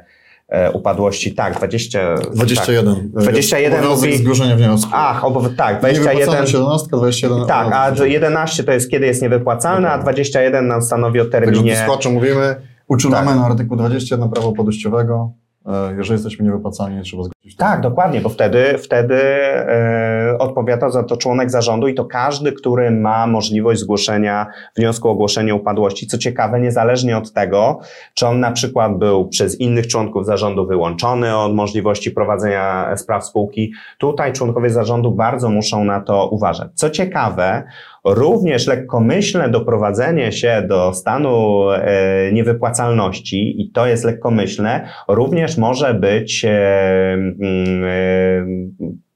upadłości. 0.73 1.35
Tak, 1.35 1.57
20, 1.57 2.15
21. 2.33 2.95
Tak, 2.95 3.23
21 3.23 3.79
Obowiązek 3.79 4.09
mówi... 4.09 4.17
zgłoszenia 4.23 4.55
wniosku. 4.55 4.91
Ach, 4.93 5.25
obo, 5.25 5.49
tak, 5.57 5.79
21. 5.79 6.47
17, 6.47 6.88
21. 6.91 7.47
Tak, 7.47 7.67
a 7.73 8.05
11 8.05 8.63
to 8.63 8.71
jest 8.71 8.91
kiedy 8.91 9.05
jest 9.05 9.21
niewypłacalne, 9.21 9.89
a 9.89 9.97
21 9.97 10.67
nam 10.67 10.81
stanowi 10.81 11.19
o 11.19 11.25
terminie. 11.25 11.75
Także 11.88 12.09
mówimy, 12.09 12.55
Uczulamy 12.88 13.28
tak. 13.28 13.36
na 13.36 13.45
artykuł 13.45 13.78
21 13.78 14.30
prawo 14.30 14.52
podejściowego. 14.52 15.32
E, 15.65 15.95
jeżeli 15.98 16.13
jesteśmy 16.13 16.45
niewypłacalni, 16.45 17.04
trzeba 17.04 17.24
zgłosić. 17.24 17.56
Tak, 17.56 17.82
dokładnie, 17.82 18.21
bo 18.21 18.30
wtedy, 18.30 18.78
wtedy 18.78 19.15
e, 19.15 20.24
odpowiada 20.39 20.89
za 20.89 21.04
to 21.04 21.17
członek 21.17 21.52
zarządu 21.52 21.88
i 21.88 21.93
to 21.93 22.06
każdy, 22.06 22.52
który 22.52 22.91
ma 22.91 23.28
możliwość 23.28 23.80
zgłoszenia 23.80 24.48
wniosku 24.76 25.08
o 25.08 25.12
ogłoszenie 25.12 25.56
upadłości. 25.56 26.08
Co 26.08 26.17
ciekawe, 26.17 26.60
niezależnie 26.60 27.17
od 27.17 27.34
tego, 27.34 27.80
czy 28.13 28.28
on 28.28 28.39
na 28.39 28.52
przykład 28.52 28.98
był 28.98 29.28
przez 29.28 29.60
innych 29.60 29.88
członków 29.88 30.26
zarządu 30.26 30.67
wyłączony 30.67 31.38
od 31.38 31.56
możliwości 31.56 32.12
prowadzenia 32.12 32.98
spraw 32.98 33.26
spółki, 33.26 33.74
tutaj 33.98 34.34
członkowie 34.34 34.69
zarządu 34.69 35.12
bardzo 35.12 35.50
muszą 35.50 35.84
na 35.84 36.02
to 36.02 36.30
uważać. 36.30 36.69
Co 36.74 36.89
ciekawe, 36.89 37.63
również 38.06 38.67
lekkomyślne 38.67 39.50
doprowadzenie 39.50 40.32
się 40.32 40.63
do 40.67 40.93
stanu 40.93 41.63
e, 41.71 42.32
niewypłacalności, 42.32 43.62
i 43.62 43.71
to 43.71 43.88
jest 43.88 44.04
lekkomyślne, 44.04 44.88
również 45.08 45.58
może 45.58 45.93
być 45.93 46.45
e, 46.45 46.50
e, 46.50 47.15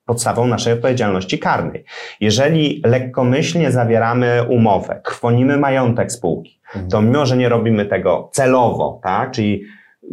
podstawą 0.09 0.47
naszej 0.47 0.73
odpowiedzialności 0.73 1.39
karnej. 1.39 1.83
Jeżeli 2.19 2.81
lekkomyślnie 2.85 3.71
zawieramy 3.71 4.43
umowę, 4.49 5.01
trwonimy 5.05 5.57
majątek 5.57 6.11
spółki, 6.11 6.59
to 6.73 6.79
mhm. 6.79 7.05
mimo, 7.05 7.25
że 7.25 7.37
nie 7.37 7.49
robimy 7.49 7.85
tego 7.85 8.29
celowo, 8.33 8.99
tak, 9.03 9.31
czyli 9.31 9.63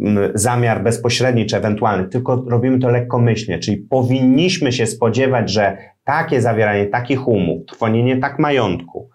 mm, 0.01 0.31
zamiar 0.33 0.83
bezpośredni 0.83 1.45
czy 1.45 1.57
ewentualny, 1.57 2.07
tylko 2.07 2.43
robimy 2.47 2.79
to 2.79 2.89
lekkomyślnie, 2.89 3.59
czyli 3.59 3.77
powinniśmy 3.77 4.71
się 4.71 4.85
spodziewać, 4.85 5.51
że 5.51 5.77
takie 6.03 6.41
zawieranie 6.41 6.85
takich 6.85 7.27
umów, 7.27 7.65
trwonienie 7.65 8.17
tak 8.17 8.39
majątku 8.39 9.09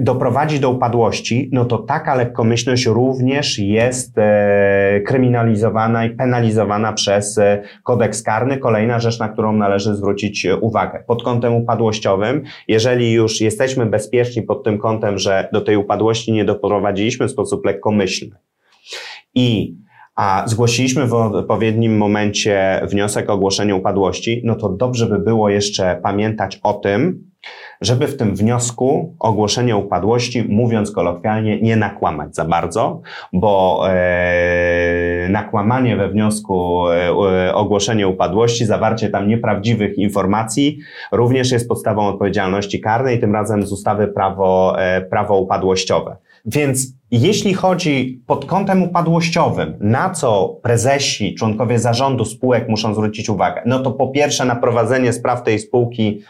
doprowadzi 0.00 0.60
do 0.60 0.70
upadłości, 0.70 1.50
no 1.52 1.64
to 1.64 1.78
taka 1.78 2.14
lekkomyślność 2.14 2.86
również 2.86 3.58
jest 3.58 4.18
e, 4.18 5.00
kryminalizowana 5.06 6.04
i 6.04 6.10
penalizowana 6.10 6.92
przez 6.92 7.38
e, 7.38 7.62
kodeks 7.82 8.22
karny. 8.22 8.58
Kolejna 8.58 9.00
rzecz, 9.00 9.18
na 9.18 9.28
którą 9.28 9.52
należy 9.52 9.94
zwrócić 9.94 10.46
uwagę. 10.60 11.04
Pod 11.06 11.22
kątem 11.22 11.54
upadłościowym, 11.54 12.42
jeżeli 12.68 13.12
już 13.12 13.40
jesteśmy 13.40 13.86
bezpieczni 13.86 14.42
pod 14.42 14.64
tym 14.64 14.78
kątem, 14.78 15.18
że 15.18 15.48
do 15.52 15.60
tej 15.60 15.76
upadłości 15.76 16.32
nie 16.32 16.44
doprowadziliśmy 16.44 17.28
w 17.28 17.30
sposób 17.30 17.66
lekkomyślny 17.66 18.36
i 19.34 19.76
a 20.16 20.44
zgłosiliśmy 20.46 21.06
w 21.06 21.14
odpowiednim 21.14 21.96
momencie 21.96 22.80
wniosek 22.88 23.30
o 23.30 23.32
ogłoszenie 23.32 23.74
upadłości, 23.74 24.42
no 24.44 24.54
to 24.54 24.68
dobrze 24.68 25.06
by 25.06 25.18
było 25.18 25.48
jeszcze 25.48 26.00
pamiętać 26.02 26.60
o 26.62 26.72
tym, 26.72 27.30
żeby 27.80 28.06
w 28.06 28.16
tym 28.16 28.36
wniosku 28.36 29.16
ogłoszenie 29.18 29.76
upadłości, 29.76 30.44
mówiąc 30.48 30.90
kolokwialnie, 30.90 31.60
nie 31.60 31.76
nakłamać 31.76 32.34
za 32.34 32.44
bardzo, 32.44 33.00
bo 33.32 33.82
e, 33.88 35.28
nakłamanie 35.30 35.96
we 35.96 36.08
wniosku 36.08 36.88
e, 36.88 37.54
ogłoszenie 37.54 38.08
upadłości, 38.08 38.66
zawarcie 38.66 39.10
tam 39.10 39.28
nieprawdziwych 39.28 39.98
informacji 39.98 40.78
również 41.12 41.52
jest 41.52 41.68
podstawą 41.68 42.06
odpowiedzialności 42.06 42.80
karnej, 42.80 43.20
tym 43.20 43.34
razem 43.34 43.66
z 43.66 43.72
ustawy 43.72 44.08
prawo, 44.08 44.80
e, 44.80 45.00
prawo 45.00 45.38
upadłościowe. 45.38 46.16
Więc 46.46 46.86
jeśli 47.10 47.54
chodzi 47.54 48.22
pod 48.26 48.44
kątem 48.44 48.82
upadłościowym, 48.82 49.76
na 49.80 50.10
co 50.10 50.56
prezesi, 50.62 51.34
członkowie 51.34 51.78
zarządu 51.78 52.24
spółek 52.24 52.68
muszą 52.68 52.94
zwrócić 52.94 53.28
uwagę, 53.28 53.62
no 53.66 53.78
to 53.78 53.90
po 53.90 54.08
pierwsze 54.08 54.44
na 54.44 54.56
prowadzenie 54.56 55.12
spraw 55.12 55.42
tej 55.42 55.58
spółki 55.58 56.20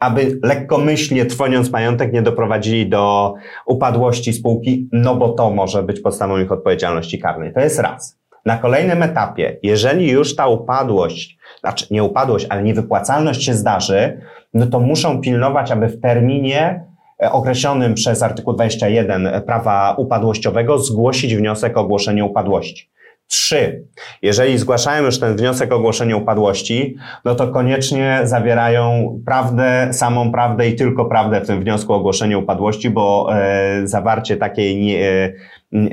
aby 0.00 0.38
lekkomyślnie 0.42 1.26
trwoniąc 1.26 1.70
majątek 1.70 2.12
nie 2.12 2.22
doprowadzili 2.22 2.88
do 2.88 3.34
upadłości 3.66 4.32
spółki, 4.32 4.88
no 4.92 5.16
bo 5.16 5.28
to 5.28 5.50
może 5.50 5.82
być 5.82 6.00
podstawą 6.00 6.38
ich 6.38 6.52
odpowiedzialności 6.52 7.18
karnej. 7.18 7.52
To 7.52 7.60
jest 7.60 7.78
raz. 7.78 8.20
Na 8.46 8.58
kolejnym 8.58 9.02
etapie, 9.02 9.56
jeżeli 9.62 10.10
już 10.10 10.36
ta 10.36 10.46
upadłość, 10.46 11.38
znaczy 11.60 11.86
nie 11.90 12.04
upadłość, 12.04 12.46
ale 12.48 12.62
niewypłacalność 12.62 13.44
się 13.44 13.54
zdarzy, 13.54 14.20
no 14.54 14.66
to 14.66 14.80
muszą 14.80 15.20
pilnować, 15.20 15.70
aby 15.70 15.88
w 15.88 16.00
terminie 16.00 16.84
e, 17.22 17.32
określonym 17.32 17.94
przez 17.94 18.22
artykuł 18.22 18.54
21 18.54 19.42
prawa 19.46 19.94
upadłościowego 19.98 20.78
zgłosić 20.78 21.36
wniosek 21.36 21.76
o 21.76 21.80
ogłoszenie 21.80 22.24
upadłości. 22.24 22.90
Trzy. 23.30 23.84
Jeżeli 24.22 24.58
zgłaszają 24.58 25.04
już 25.04 25.20
ten 25.20 25.36
wniosek 25.36 25.72
o 25.72 25.76
ogłoszenie 25.76 26.16
upadłości, 26.16 26.96
no 27.24 27.34
to 27.34 27.48
koniecznie 27.48 28.20
zawierają 28.24 29.14
prawdę, 29.26 29.88
samą 29.92 30.32
prawdę 30.32 30.68
i 30.68 30.76
tylko 30.76 31.04
prawdę 31.04 31.40
w 31.40 31.46
tym 31.46 31.60
wniosku 31.60 31.92
o 31.92 31.96
ogłoszenie 31.96 32.38
upadłości, 32.38 32.90
bo 32.90 33.28
e, 33.32 33.80
zawarcie 33.84 34.36
takiej 34.36 34.80
nie, 34.80 35.08
e, 35.08 35.32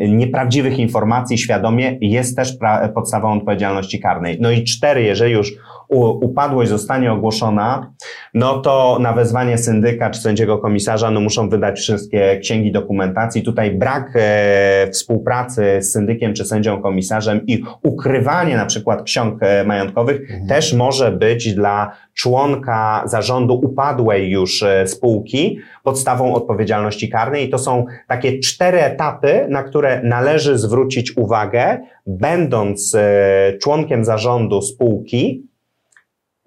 nieprawdziwych 0.08 0.80
informacji 0.80 1.38
świadomie 1.38 1.98
jest 2.02 2.36
też 2.36 2.58
podstawą 2.94 3.34
odpowiedzialności 3.34 4.00
karnej. 4.00 4.38
No 4.42 4.52
i 4.52 4.64
cztery, 4.64 5.04
jeżeli 5.04 5.34
już 5.34 5.54
upadłość 6.22 6.70
zostanie 6.70 7.12
ogłoszona, 7.12 7.94
no 8.34 8.60
to 8.60 8.98
na 9.02 9.14
wezwanie 9.14 9.58
syndyka 9.58 10.10
czy 10.10 10.22
sędziego 10.22 10.58
komisarza 10.58 11.12
no 11.12 11.20
muszą 11.20 11.50
wydać 11.50 11.80
wszystkie 11.80 12.40
księgi 12.40 12.72
dokumentacji. 12.72 13.44
Tutaj 13.44 13.72
brak 13.72 14.12
e, 14.16 14.88
współpracy 14.92 15.78
z 15.82 15.92
syndykiem 15.92 16.34
czy 16.34 16.46
sędzią 16.46 16.82
komisarzem 16.82 17.46
i 17.46 17.64
ukrywanie 17.84 18.58
na 18.58 18.66
przykład 18.66 19.04
ksiąg 19.04 19.44
e, 19.44 19.64
majątkowych 19.64 20.22
mhm. 20.22 20.48
też 20.48 20.74
może 20.74 21.12
być 21.12 21.54
dla 21.54 21.92
członka 22.18 23.04
zarządu 23.06 23.54
upadłej 23.54 24.30
już 24.30 24.64
e, 24.64 24.88
spółki 24.88 25.60
podstawą 25.84 26.34
odpowiedzialności 26.34 27.10
karnej. 27.10 27.48
I 27.48 27.50
to 27.50 27.60
są 27.60 27.86
takie 28.08 28.40
cztery 28.40 28.82
etapy, 28.82 29.46
na 29.50 29.64
które 29.64 30.02
należy 30.04 30.58
zwrócić 30.58 31.18
uwagę, 31.18 31.80
będąc 32.08 32.96
e, 32.96 33.58
członkiem 33.62 34.06
zarządu 34.06 34.62
spółki 34.62 35.48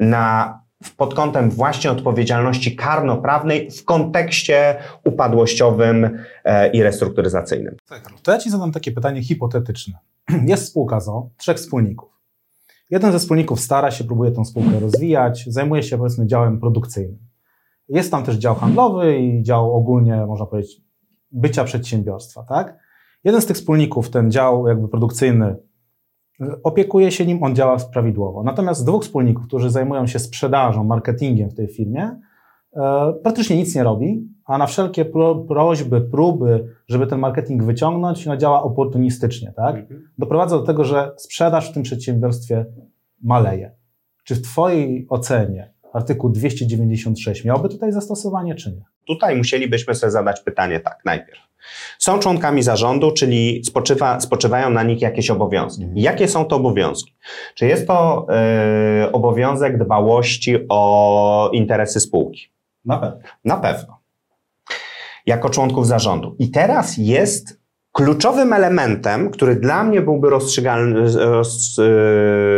na 0.00 0.60
pod 0.96 1.14
kątem 1.14 1.50
właśnie 1.50 1.90
odpowiedzialności 1.90 2.76
karnoprawnej 2.76 3.70
w 3.70 3.84
kontekście 3.84 4.76
upadłościowym 5.04 6.18
e, 6.44 6.70
i 6.70 6.82
restrukturyzacyjnym. 6.82 7.76
To 8.22 8.32
ja 8.32 8.38
Ci 8.38 8.50
zadam 8.50 8.72
takie 8.72 8.92
pytanie 8.92 9.22
hipotetyczne. 9.22 9.98
Jest 10.46 10.68
spółka 10.68 11.00
ZO, 11.00 11.28
trzech 11.36 11.56
wspólników. 11.56 12.19
Jeden 12.90 13.12
ze 13.12 13.18
wspólników 13.18 13.60
stara 13.60 13.90
się, 13.90 14.04
próbuje 14.04 14.32
tą 14.32 14.44
spółkę 14.44 14.80
rozwijać, 14.80 15.44
zajmuje 15.46 15.82
się 15.82 15.98
powiedzmy 15.98 16.26
działem 16.26 16.60
produkcyjnym. 16.60 17.18
Jest 17.88 18.10
tam 18.10 18.24
też 18.24 18.36
dział 18.36 18.54
handlowy 18.54 19.18
i 19.18 19.42
dział 19.42 19.76
ogólnie, 19.76 20.26
można 20.26 20.46
powiedzieć, 20.46 20.82
bycia 21.32 21.64
przedsiębiorstwa, 21.64 22.42
tak? 22.42 22.78
Jeden 23.24 23.40
z 23.40 23.46
tych 23.46 23.56
wspólników, 23.56 24.10
ten 24.10 24.30
dział 24.30 24.68
jakby 24.68 24.88
produkcyjny, 24.88 25.56
opiekuje 26.62 27.10
się 27.10 27.26
nim, 27.26 27.42
on 27.42 27.54
działa 27.54 27.76
prawidłowo. 27.92 28.42
Natomiast 28.42 28.86
dwóch 28.86 29.02
wspólników, 29.02 29.46
którzy 29.46 29.70
zajmują 29.70 30.06
się 30.06 30.18
sprzedażą, 30.18 30.84
marketingiem 30.84 31.50
w 31.50 31.54
tej 31.54 31.68
firmie, 31.68 32.20
praktycznie 33.22 33.56
nic 33.56 33.74
nie 33.74 33.82
robi, 33.82 34.28
a 34.44 34.58
na 34.58 34.66
wszelkie 34.66 35.04
pro, 35.04 35.34
prośby, 35.34 36.00
próby, 36.00 36.64
żeby 36.88 37.06
ten 37.06 37.18
marketing 37.18 37.64
wyciągnąć, 37.64 38.26
no 38.26 38.36
działa 38.36 38.62
oportunistycznie, 38.62 39.52
tak? 39.56 39.76
Mhm. 39.76 40.08
Doprowadza 40.18 40.58
do 40.58 40.64
tego, 40.64 40.84
że 40.84 41.12
sprzedaż 41.16 41.70
w 41.70 41.74
tym 41.74 41.82
przedsiębiorstwie 41.82 42.66
maleje. 43.22 43.70
Czy 44.24 44.34
w 44.34 44.42
Twojej 44.42 45.06
ocenie 45.08 45.72
artykuł 45.92 46.30
296 46.30 47.44
miałby 47.44 47.68
tutaj 47.68 47.92
zastosowanie, 47.92 48.54
czy 48.54 48.70
nie? 48.72 48.84
Tutaj 49.06 49.36
musielibyśmy 49.36 49.94
sobie 49.94 50.10
zadać 50.10 50.40
pytanie 50.40 50.80
tak 50.80 50.98
najpierw. 51.04 51.40
Są 51.98 52.18
członkami 52.18 52.62
zarządu, 52.62 53.12
czyli 53.12 53.64
spoczywa, 53.64 54.20
spoczywają 54.20 54.70
na 54.70 54.82
nich 54.82 55.02
jakieś 55.02 55.30
obowiązki. 55.30 55.82
Mhm. 55.82 55.98
Jakie 55.98 56.28
są 56.28 56.44
to 56.44 56.56
obowiązki? 56.56 57.14
Czy 57.54 57.66
jest 57.66 57.86
to 57.86 58.26
y, 59.06 59.12
obowiązek 59.12 59.78
dbałości 59.78 60.56
o 60.68 61.50
interesy 61.52 62.00
spółki? 62.00 62.50
Na 62.84 62.98
pewno. 62.98 63.18
Na 63.44 63.56
pewno. 63.56 64.00
Jako 65.26 65.50
członków 65.50 65.86
zarządu. 65.86 66.36
I 66.38 66.50
teraz 66.50 66.96
jest 66.98 67.60
Kluczowym 67.92 68.52
elementem, 68.52 69.30
który 69.30 69.56
dla 69.56 69.84
mnie 69.84 70.00
byłby 70.00 70.28
e, 70.28 70.30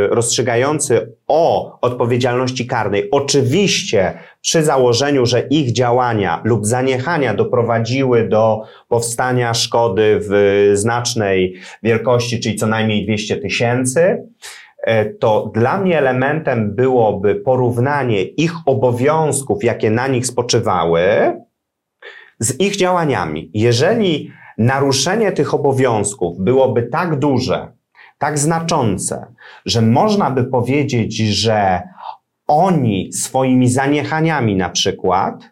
rozstrzygający 0.08 1.14
o 1.26 1.78
odpowiedzialności 1.80 2.66
karnej, 2.66 3.11
oczywiście 3.11 4.18
przy 4.40 4.62
założeniu, 4.62 5.26
że 5.26 5.40
ich 5.40 5.72
działania 5.72 6.40
lub 6.44 6.66
zaniechania 6.66 7.35
doprowadziły 7.35 8.28
do 8.28 8.62
powstania 8.88 9.54
szkody 9.54 10.18
w 10.20 10.70
znacznej 10.74 11.54
wielkości, 11.82 12.40
czyli 12.40 12.56
co 12.56 12.66
najmniej 12.66 13.04
200 13.06 13.37
tysięcy, 13.37 14.28
to 15.21 15.51
dla 15.55 15.79
mnie 15.79 15.99
elementem 15.99 16.75
byłoby 16.75 17.35
porównanie 17.35 18.23
ich 18.23 18.53
obowiązków, 18.66 19.64
jakie 19.64 19.90
na 19.90 20.07
nich 20.07 20.27
spoczywały, 20.27 21.03
z 22.38 22.61
ich 22.61 22.77
działaniami. 22.77 23.51
Jeżeli 23.55 24.31
naruszenie 24.59 25.33
tych 25.33 25.55
obowiązków 25.55 26.38
byłoby 26.38 26.83
tak 26.83 27.18
duże, 27.18 27.73
tak 28.18 28.38
znaczące, 28.38 29.27
że 29.66 29.83
można 29.83 30.31
by 30.31 30.45
powiedzieć, 30.45 31.16
że 31.16 31.83
oni 32.47 33.12
swoimi 33.12 33.68
zaniechaniami 33.68 34.57
na 34.57 34.68
przykład, 34.68 35.51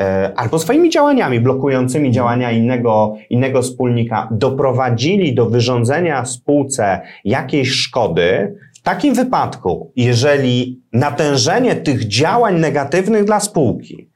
e, 0.00 0.32
albo 0.36 0.58
swoimi 0.58 0.90
działaniami 0.90 1.40
blokującymi 1.40 2.12
działania 2.12 2.50
innego, 2.50 3.16
innego 3.30 3.62
wspólnika, 3.62 4.28
doprowadzili 4.30 5.34
do 5.34 5.46
wyrządzenia 5.46 6.24
spółce 6.24 7.00
jakiejś 7.24 7.70
szkody, 7.70 8.56
w 8.82 8.84
takim 8.84 9.14
wypadku, 9.14 9.92
jeżeli 9.96 10.82
natężenie 10.92 11.76
tych 11.76 12.08
działań 12.08 12.60
negatywnych 12.60 13.24
dla 13.24 13.40
spółki 13.40 14.10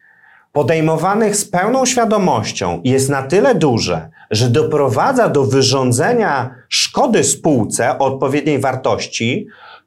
podejmowanych 0.52 1.37
z 1.37 1.44
pełną 1.44 1.87
świadomością 1.87 2.81
jest 2.85 3.09
na 3.09 3.22
tyle 3.22 3.55
duże, 3.55 4.09
że 4.31 4.50
doprowadza 4.50 5.29
do 5.29 5.44
wyrządzenia 5.44 6.50
szkody 6.68 7.24
spółce 7.24 7.98
o 7.98 8.05
odpowiedniej 8.05 8.59
wartości, 8.59 9.46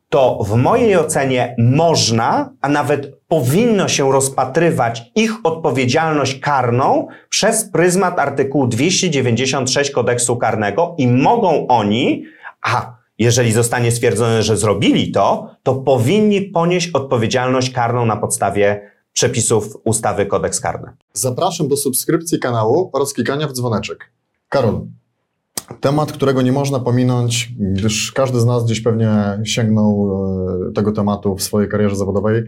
to 0.10 0.40
w 0.44 0.56
mojej 0.56 0.98
ocenie 0.98 1.56
można, 1.58 2.50
a 2.62 2.70
nawet 2.70 3.20
powinno 3.28 3.88
się 3.88 4.12
rozpatrywać 4.12 5.12
ich 5.16 5.32
odpowiedzialność 5.44 6.40
karną 6.40 7.08
przez 7.30 7.72
pryzmat 7.72 8.20
artykułu 8.20 8.68
296 8.68 9.92
kodeksu 9.92 10.38
karnego 10.38 10.96
i 10.98 11.08
mogą 11.08 11.68
oni, 11.68 12.24
a 12.62 12.99
jeżeli 13.20 13.52
zostanie 13.52 13.92
stwierdzone, 13.92 14.44
że 14.44 14.58
zrobili 14.58 15.12
to, 15.12 15.56
to 15.64 15.76
powinni 15.76 16.42
ponieść 16.42 16.90
odpowiedzialność 16.92 17.70
karną 17.70 18.06
na 18.06 18.18
podstawie 18.18 18.92
przepisów 19.14 19.78
ustawy 19.84 20.26
kodeks 20.26 20.60
karny. 20.60 20.92
Zapraszam 21.14 21.68
do 21.68 21.78
subskrypcji 21.78 22.40
kanału 22.40 22.90
oraz 22.94 23.14
klikania 23.14 23.48
w 23.48 23.54
dzwoneczek. 23.54 24.12
Karol, 24.50 24.82
temat, 25.80 26.12
którego 26.12 26.42
nie 26.42 26.52
można 26.52 26.80
pominąć, 26.80 27.52
gdyż 27.60 28.12
każdy 28.12 28.40
z 28.40 28.46
nas 28.46 28.66
gdzieś 28.66 28.82
pewnie 28.82 29.10
sięgnął 29.44 30.12
e, 30.70 30.74
tego 30.74 30.92
tematu 30.92 31.36
w 31.36 31.44
swojej 31.44 31.70
karierze 31.70 31.96
zawodowej. 31.96 32.44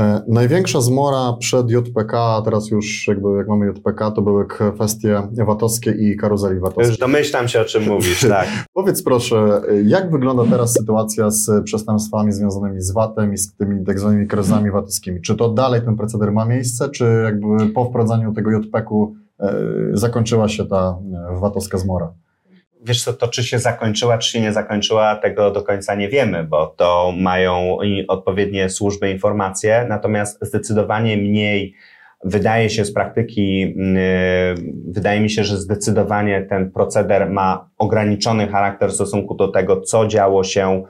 E, 0.00 0.22
największa 0.28 0.80
zmora 0.80 1.32
przed 1.38 1.70
JPK, 1.70 2.14
a 2.14 2.42
teraz 2.42 2.70
już 2.70 3.08
jakby 3.08 3.36
jak 3.36 3.48
mamy 3.48 3.66
JPK, 3.66 4.10
to 4.10 4.22
były 4.22 4.46
kwestie 4.46 5.22
VAT-owskie 5.46 5.90
i 5.90 6.16
karuzeli 6.16 6.60
VAT-owskiej. 6.60 6.88
Już 6.88 6.98
domyślam 6.98 7.48
się, 7.48 7.60
o 7.60 7.64
czym 7.64 7.88
mówisz, 7.88 8.20
tak. 8.28 8.48
Powiedz 8.74 9.02
proszę, 9.02 9.62
jak 9.84 10.10
wygląda 10.10 10.44
teraz 10.44 10.72
sytuacja 10.72 11.30
z 11.30 11.64
przestępstwami 11.64 12.32
związanymi 12.32 12.80
z 12.80 12.90
VAT-em 12.90 13.32
i 13.32 13.38
z 13.38 13.54
tymi 13.56 13.84
tak 13.84 14.00
zwanymi 14.00 14.26
karuzlami 14.26 14.70
VAT-owskimi? 14.70 15.20
Czy 15.20 15.36
to 15.36 15.48
dalej 15.48 15.82
ten 15.82 15.96
proceder 15.96 16.32
ma 16.32 16.44
miejsce, 16.44 16.88
czy 16.88 17.22
jakby 17.24 17.72
po 17.74 17.84
wprowadzaniu 17.84 18.32
tego 18.32 18.50
JPK-u 18.50 19.14
E, 19.40 19.54
zakończyła 19.92 20.48
się 20.48 20.66
ta 20.66 20.98
e, 21.30 21.40
VAT-owska 21.40 21.78
zmora. 21.78 22.12
Wiesz 22.82 23.04
co, 23.04 23.12
to 23.12 23.28
czy 23.28 23.44
się 23.44 23.58
zakończyła, 23.58 24.18
czy 24.18 24.30
się 24.30 24.40
nie 24.40 24.52
zakończyła, 24.52 25.16
tego 25.16 25.50
do 25.50 25.62
końca 25.62 25.94
nie 25.94 26.08
wiemy, 26.08 26.44
bo 26.44 26.66
to 26.66 27.14
mają 27.16 27.78
odpowiednie 28.08 28.68
służby 28.68 29.10
informacje, 29.10 29.86
natomiast 29.88 30.38
zdecydowanie 30.42 31.16
mniej 31.16 31.74
wydaje 32.24 32.70
się 32.70 32.84
z 32.84 32.92
praktyki, 32.92 33.74
wydaje 34.88 35.20
mi 35.20 35.30
się, 35.30 35.44
że 35.44 35.56
zdecydowanie 35.56 36.42
ten 36.42 36.70
proceder 36.70 37.30
ma 37.30 37.70
ograniczony 37.78 38.48
charakter 38.48 38.90
w 38.90 38.94
stosunku 38.94 39.34
do 39.34 39.48
tego, 39.48 39.80
co 39.80 40.06
działo 40.06 40.44
się 40.44 40.84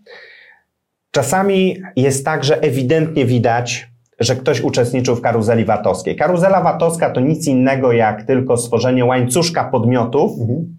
czasami 1.11 1.83
jest 1.97 2.25
tak, 2.25 2.45
że 2.45 2.61
ewidentnie 2.63 3.25
widać, 3.25 3.89
że 4.21 4.37
ktoś 4.37 4.61
uczestniczył 4.61 5.17
w 5.17 5.21
karuzeli 5.21 5.65
VAT-owskiej. 5.65 6.17
Karuzela 6.17 6.61
VAT-owska 6.61 7.11
to 7.11 7.21
nic 7.21 7.47
innego 7.47 7.93
jak 7.93 8.23
tylko 8.23 8.57
stworzenie 8.57 9.05
łańcuszka 9.05 9.65
podmiotów, 9.65 10.41
mhm 10.41 10.79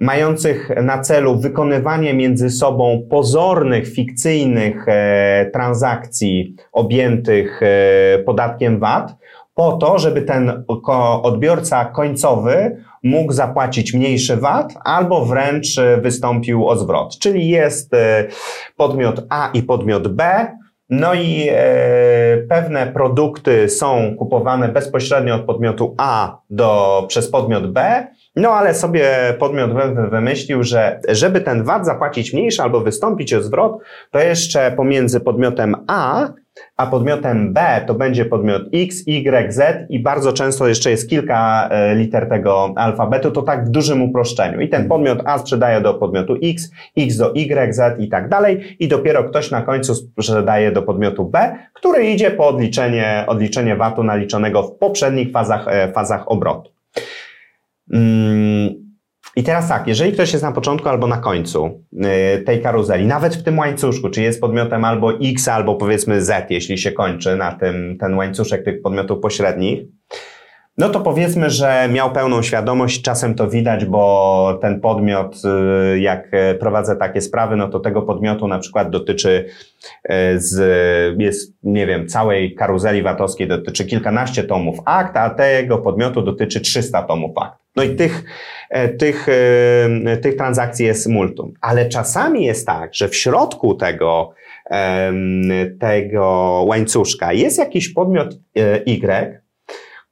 mających 0.00 0.70
na 0.82 0.98
celu 0.98 1.38
wykonywanie 1.38 2.14
między 2.14 2.50
sobą 2.50 3.06
pozornych, 3.10 3.88
fikcyjnych 3.88 4.84
e, 4.88 5.50
transakcji 5.52 6.54
objętych 6.72 7.60
e, 7.62 8.18
podatkiem 8.18 8.78
VAT, 8.78 9.14
po 9.54 9.72
to, 9.72 9.98
żeby 9.98 10.22
ten 10.22 10.64
odbiorca 11.22 11.84
końcowy 11.84 12.76
mógł 13.02 13.32
zapłacić 13.32 13.94
mniejszy 13.94 14.36
VAT 14.36 14.74
albo 14.84 15.24
wręcz 15.24 15.78
e, 15.78 15.96
wystąpił 15.96 16.68
o 16.68 16.76
zwrot. 16.76 17.18
Czyli 17.18 17.48
jest 17.48 17.92
podmiot 18.76 19.26
A 19.28 19.50
i 19.54 19.62
podmiot 19.62 20.08
B, 20.08 20.46
no 20.90 21.14
i 21.14 21.48
pewne 22.48 22.86
produkty 22.86 23.68
są 23.68 24.14
kupowane 24.18 24.68
bezpośrednio 24.68 25.34
od 25.34 25.42
podmiotu 25.42 25.94
A 25.98 26.38
do, 26.50 27.04
przez 27.08 27.30
podmiot 27.30 27.72
B, 27.72 28.06
no 28.38 28.50
ale 28.50 28.74
sobie 28.74 29.34
podmiot 29.38 29.70
wymyślił, 30.10 30.62
że 30.62 31.00
żeby 31.08 31.40
ten 31.40 31.64
VAT 31.64 31.86
zapłacić 31.86 32.32
mniejszy 32.32 32.62
albo 32.62 32.80
wystąpić 32.80 33.34
o 33.34 33.42
zwrot, 33.42 33.78
to 34.10 34.20
jeszcze 34.20 34.72
pomiędzy 34.72 35.20
podmiotem 35.20 35.76
A 35.86 36.28
a 36.76 36.86
podmiotem 36.86 37.52
B 37.52 37.84
to 37.86 37.94
będzie 37.94 38.24
podmiot 38.24 38.62
X, 38.72 39.02
Y, 39.06 39.52
Z 39.52 39.86
i 39.90 40.02
bardzo 40.02 40.32
często 40.32 40.68
jeszcze 40.68 40.90
jest 40.90 41.10
kilka 41.10 41.68
e, 41.70 41.94
liter 41.94 42.28
tego 42.28 42.72
alfabetu, 42.76 43.30
to 43.30 43.42
tak 43.42 43.66
w 43.66 43.70
dużym 43.70 44.02
uproszczeniu. 44.02 44.60
I 44.60 44.68
ten 44.68 44.88
podmiot 44.88 45.22
A 45.24 45.38
sprzedaje 45.38 45.80
do 45.80 45.94
podmiotu 45.94 46.36
X, 46.42 46.70
X 46.96 47.16
do 47.16 47.34
Y, 47.34 47.74
Z 47.74 48.00
i 48.00 48.08
tak 48.08 48.28
dalej 48.28 48.76
i 48.78 48.88
dopiero 48.88 49.24
ktoś 49.24 49.50
na 49.50 49.62
końcu 49.62 49.94
sprzedaje 49.94 50.72
do 50.72 50.82
podmiotu 50.82 51.24
B, 51.24 51.56
który 51.72 52.06
idzie 52.06 52.30
po 52.30 52.48
odliczenie, 52.48 53.24
odliczenie 53.26 53.76
VAT-u 53.76 54.02
naliczonego 54.02 54.62
w 54.62 54.78
poprzednich 54.78 55.32
fazach, 55.32 55.68
e, 55.68 55.92
fazach 55.92 56.30
obrotu. 56.30 56.77
Mm. 57.92 58.88
I 59.36 59.42
teraz 59.42 59.68
tak, 59.68 59.88
jeżeli 59.88 60.12
ktoś 60.12 60.32
jest 60.32 60.44
na 60.44 60.52
początku 60.52 60.88
albo 60.88 61.06
na 61.06 61.16
końcu 61.16 61.84
y, 62.36 62.42
tej 62.42 62.62
karuzeli, 62.62 63.06
nawet 63.06 63.36
w 63.36 63.42
tym 63.42 63.58
łańcuszku, 63.58 64.10
czy 64.10 64.22
jest 64.22 64.40
podmiotem 64.40 64.84
albo 64.84 65.12
X, 65.22 65.48
albo 65.48 65.74
powiedzmy 65.74 66.22
Z, 66.22 66.50
jeśli 66.50 66.78
się 66.78 66.92
kończy 66.92 67.36
na 67.36 67.52
tym 67.52 67.96
ten 68.00 68.14
łańcuszek 68.14 68.64
tych 68.64 68.82
podmiotów 68.82 69.20
pośrednich, 69.20 69.80
no 70.78 70.88
to 70.88 71.00
powiedzmy, 71.00 71.50
że 71.50 71.88
miał 71.92 72.12
pełną 72.12 72.42
świadomość, 72.42 73.02
czasem 73.02 73.34
to 73.34 73.48
widać, 73.48 73.84
bo 73.84 74.58
ten 74.60 74.80
podmiot, 74.80 75.42
y, 75.94 76.00
jak 76.00 76.30
prowadzę 76.60 76.96
takie 76.96 77.20
sprawy, 77.20 77.56
no 77.56 77.68
to 77.68 77.80
tego 77.80 78.02
podmiotu 78.02 78.48
na 78.48 78.58
przykład 78.58 78.90
dotyczy 78.90 79.44
y, 80.10 80.12
z, 80.36 81.20
jest, 81.20 81.54
nie 81.62 81.86
wiem, 81.86 82.08
całej 82.08 82.54
karuzeli 82.54 83.02
VAT-owskiej 83.02 83.48
dotyczy 83.48 83.84
kilkanaście 83.84 84.44
tomów 84.44 84.78
akt, 84.84 85.16
a 85.16 85.30
tego 85.30 85.78
podmiotu 85.78 86.22
dotyczy 86.22 86.60
300 86.60 87.02
tomów 87.02 87.38
akt. 87.38 87.58
No 87.76 87.84
i 87.84 87.96
tych, 87.96 88.24
e, 88.70 88.88
tych, 88.88 89.26
e, 90.06 90.16
tych 90.16 90.36
transakcji 90.36 90.86
jest 90.86 91.08
multum. 91.08 91.52
Ale 91.60 91.88
czasami 91.88 92.44
jest 92.44 92.66
tak, 92.66 92.94
że 92.94 93.08
w 93.08 93.16
środku 93.16 93.74
tego, 93.74 94.30
tego 95.80 96.24
łańcuszka 96.66 97.32
jest 97.32 97.58
jakiś 97.58 97.88
podmiot 97.88 98.34
e, 98.56 98.76
Y, 98.76 99.47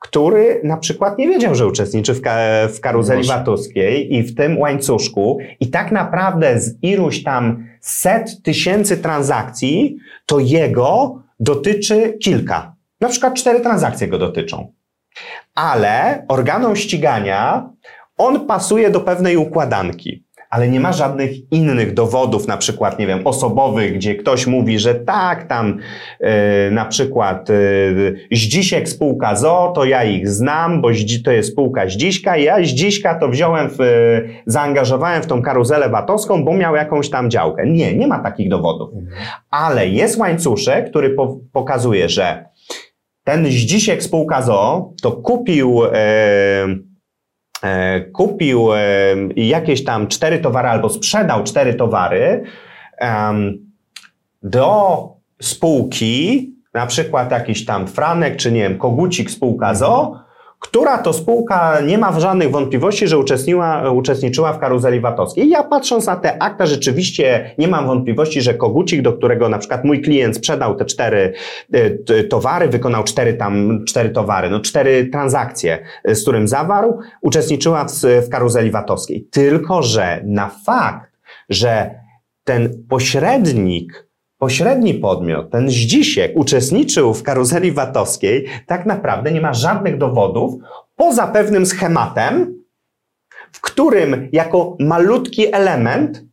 który 0.08 0.60
na 0.64 0.76
przykład 0.76 1.18
nie 1.18 1.28
wiedział, 1.28 1.54
że 1.54 1.66
uczestniczy 1.66 2.14
w, 2.14 2.20
ka 2.20 2.36
w 2.68 2.80
karuzeli 2.80 3.28
VAT-owskiej 3.28 4.14
i 4.14 4.22
w 4.22 4.34
tym 4.34 4.58
łańcuszku 4.58 5.38
i 5.60 5.70
tak 5.70 5.92
naprawdę 5.92 6.60
z 6.60 6.82
iluś 6.82 7.22
tam 7.22 7.66
set 7.80 8.42
tysięcy 8.42 8.96
transakcji, 8.96 9.96
to 10.26 10.38
jego 10.38 11.22
dotyczy 11.40 12.18
kilka. 12.22 12.74
Na 13.00 13.08
przykład 13.08 13.34
cztery 13.34 13.60
transakcje 13.60 14.08
go 14.08 14.18
dotyczą 14.18 14.72
ale 15.54 16.24
organom 16.28 16.76
ścigania 16.76 17.70
on 18.18 18.46
pasuje 18.46 18.90
do 18.90 19.00
pewnej 19.00 19.36
układanki. 19.36 20.25
Ale 20.50 20.68
nie 20.68 20.80
ma 20.80 20.92
żadnych 20.92 21.52
innych 21.52 21.94
dowodów, 21.94 22.48
na 22.48 22.56
przykład, 22.56 22.98
nie 22.98 23.06
wiem, 23.06 23.26
osobowych, 23.26 23.94
gdzie 23.94 24.14
ktoś 24.14 24.46
mówi, 24.46 24.78
że 24.78 24.94
tak, 24.94 25.46
tam 25.46 25.78
yy, 26.20 26.28
na 26.70 26.84
przykład 26.84 27.48
yy, 27.48 28.38
Zdzisiek 28.38 28.88
spółka 28.88 29.36
ZO, 29.36 29.72
to 29.74 29.84
ja 29.84 30.04
ich 30.04 30.28
znam, 30.28 30.82
bo 30.82 30.88
to 31.24 31.32
jest 31.32 31.52
spółka 31.52 31.88
Zdziśka, 31.88 32.36
ja 32.36 32.64
Zdziśka 32.64 33.14
to 33.14 33.28
wziąłem, 33.28 33.70
w, 33.70 33.78
yy, 33.78 34.28
zaangażowałem 34.46 35.22
w 35.22 35.26
tą 35.26 35.42
karuzelę 35.42 35.88
VAT-owską, 35.88 36.44
bo 36.44 36.54
miał 36.54 36.74
jakąś 36.74 37.10
tam 37.10 37.30
działkę. 37.30 37.66
Nie, 37.66 37.96
nie 37.96 38.06
ma 38.06 38.18
takich 38.18 38.48
dowodów. 38.48 38.90
Ale 39.50 39.88
jest 39.88 40.18
łańcuszek, 40.18 40.90
który 40.90 41.10
po 41.10 41.36
pokazuje, 41.52 42.08
że 42.08 42.44
ten 43.26 43.46
Zdzisiek 43.46 44.02
spółka 44.02 44.42
ZO 44.42 44.92
to 45.02 45.12
kupił, 45.12 45.84
e, 45.84 45.92
e, 45.92 46.66
kupił 48.12 48.74
e, 48.74 48.78
jakieś 49.36 49.84
tam 49.84 50.08
cztery 50.08 50.38
towary 50.38 50.68
albo 50.68 50.88
sprzedał 50.88 51.44
cztery 51.44 51.74
towary 51.74 52.44
e, 53.00 53.34
do 54.42 55.08
spółki, 55.42 56.52
na 56.74 56.86
przykład 56.86 57.30
jakiś 57.30 57.64
tam 57.64 57.86
Franek, 57.86 58.36
czy 58.36 58.52
nie 58.52 58.60
wiem, 58.60 58.78
Kogucik 58.78 59.30
spółka 59.30 59.74
ZO, 59.74 60.25
która 60.58 60.98
to 60.98 61.12
spółka 61.12 61.80
nie 61.80 61.98
ma 61.98 62.20
żadnych 62.20 62.50
wątpliwości, 62.50 63.08
że 63.08 63.18
uczestniczyła, 63.18 63.90
uczestniczyła 63.90 64.52
w 64.52 64.58
karuzeli 64.58 65.00
VAT-owskiej. 65.00 65.48
Ja 65.48 65.62
patrząc 65.62 66.06
na 66.06 66.16
te 66.16 66.42
akta, 66.42 66.66
rzeczywiście 66.66 67.54
nie 67.58 67.68
mam 67.68 67.86
wątpliwości, 67.86 68.42
że 68.42 68.54
Kogucik, 68.54 69.02
do 69.02 69.12
którego 69.12 69.48
na 69.48 69.58
przykład 69.58 69.84
mój 69.84 70.02
klient 70.02 70.36
sprzedał 70.36 70.76
te 70.76 70.84
cztery 70.84 71.32
e, 71.72 72.24
towary, 72.24 72.68
wykonał 72.68 73.04
cztery 73.04 73.34
tam, 73.34 73.84
cztery 73.88 74.10
towary, 74.10 74.50
no 74.50 74.60
cztery 74.60 75.06
transakcje, 75.06 75.78
e, 76.04 76.14
z 76.14 76.22
którym 76.22 76.48
zawarł, 76.48 76.98
uczestniczyła 77.20 77.84
w, 77.84 77.92
w 78.26 78.28
karuzeli 78.28 78.70
VAT-owskiej. 78.70 79.28
Tylko, 79.30 79.82
że 79.82 80.20
na 80.24 80.50
fakt, 80.66 81.10
że 81.48 81.90
ten 82.44 82.84
pośrednik 82.88 84.05
pośredni 84.38 84.94
podmiot, 84.94 85.50
ten 85.50 85.70
Zdzisiek, 85.70 86.32
uczestniczył 86.34 87.14
w 87.14 87.22
karuzeli 87.22 87.72
VAT-owskiej, 87.72 88.46
tak 88.66 88.86
naprawdę 88.86 89.32
nie 89.32 89.40
ma 89.40 89.54
żadnych 89.54 89.98
dowodów 89.98 90.54
poza 90.96 91.26
pewnym 91.26 91.66
schematem, 91.66 92.62
w 93.52 93.60
którym 93.60 94.28
jako 94.32 94.76
malutki 94.80 95.54
element 95.54 96.24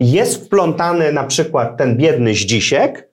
jest 0.00 0.46
wplątany 0.46 1.12
na 1.12 1.24
przykład 1.24 1.76
ten 1.76 1.96
biedny 1.96 2.34
Zdzisiek, 2.34 3.09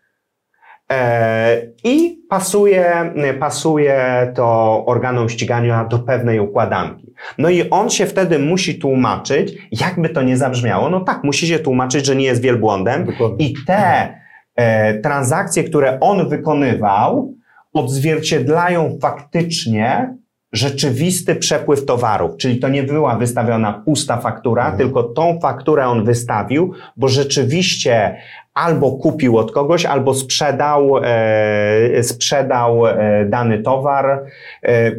I 1.84 2.20
pasuje, 2.30 3.14
pasuje 3.40 4.32
to 4.36 4.84
organom 4.86 5.30
ścigania 5.30 5.86
do 5.86 6.00
pewnej 6.00 6.40
układanki. 6.40 7.14
No 7.38 7.50
i 7.50 7.70
on 7.70 7.90
się 7.90 8.06
wtedy 8.06 8.40
musi 8.40 8.80
tłumaczyć, 8.80 9.54
jakby 9.72 10.10
to 10.10 10.22
nie 10.22 10.38
zabrzmiało. 10.38 10.90
No 10.90 11.00
tak, 11.00 11.24
musi 11.24 11.48
się 11.48 11.60
tłumaczyć, 11.60 12.06
że 12.06 12.16
nie 12.16 12.26
jest 12.26 12.42
wielbłądem. 12.42 13.06
Dokładnie. 13.06 13.48
I 13.48 13.54
te 13.68 14.14
e, 14.56 15.00
transakcje, 15.00 15.64
które 15.64 16.00
on 16.00 16.30
wykonywał, 16.30 17.34
odzwierciedlają 17.74 18.98
faktycznie 19.02 20.18
rzeczywisty 20.54 21.36
przepływ 21.36 21.86
towarów, 21.86 22.38
czyli 22.38 22.60
to 22.60 22.70
nie 22.70 22.84
była 22.84 23.16
wystawiona 23.16 23.74
pusta 23.74 24.18
faktura, 24.18 24.64
mhm. 24.64 24.78
tylko 24.78 25.04
tą 25.04 25.40
fakturę 25.40 25.88
on 25.88 26.06
wystawił, 26.06 26.74
bo 26.98 27.08
rzeczywiście 27.08 28.18
albo 28.58 28.92
kupił 28.92 29.38
od 29.38 29.52
kogoś, 29.52 29.86
albo 29.86 30.14
sprzedał, 30.14 30.92
e, 31.04 32.04
sprzedał 32.04 32.88
e, 32.88 33.26
dany 33.30 33.64
towar. 33.64 34.26
E, 34.64 34.92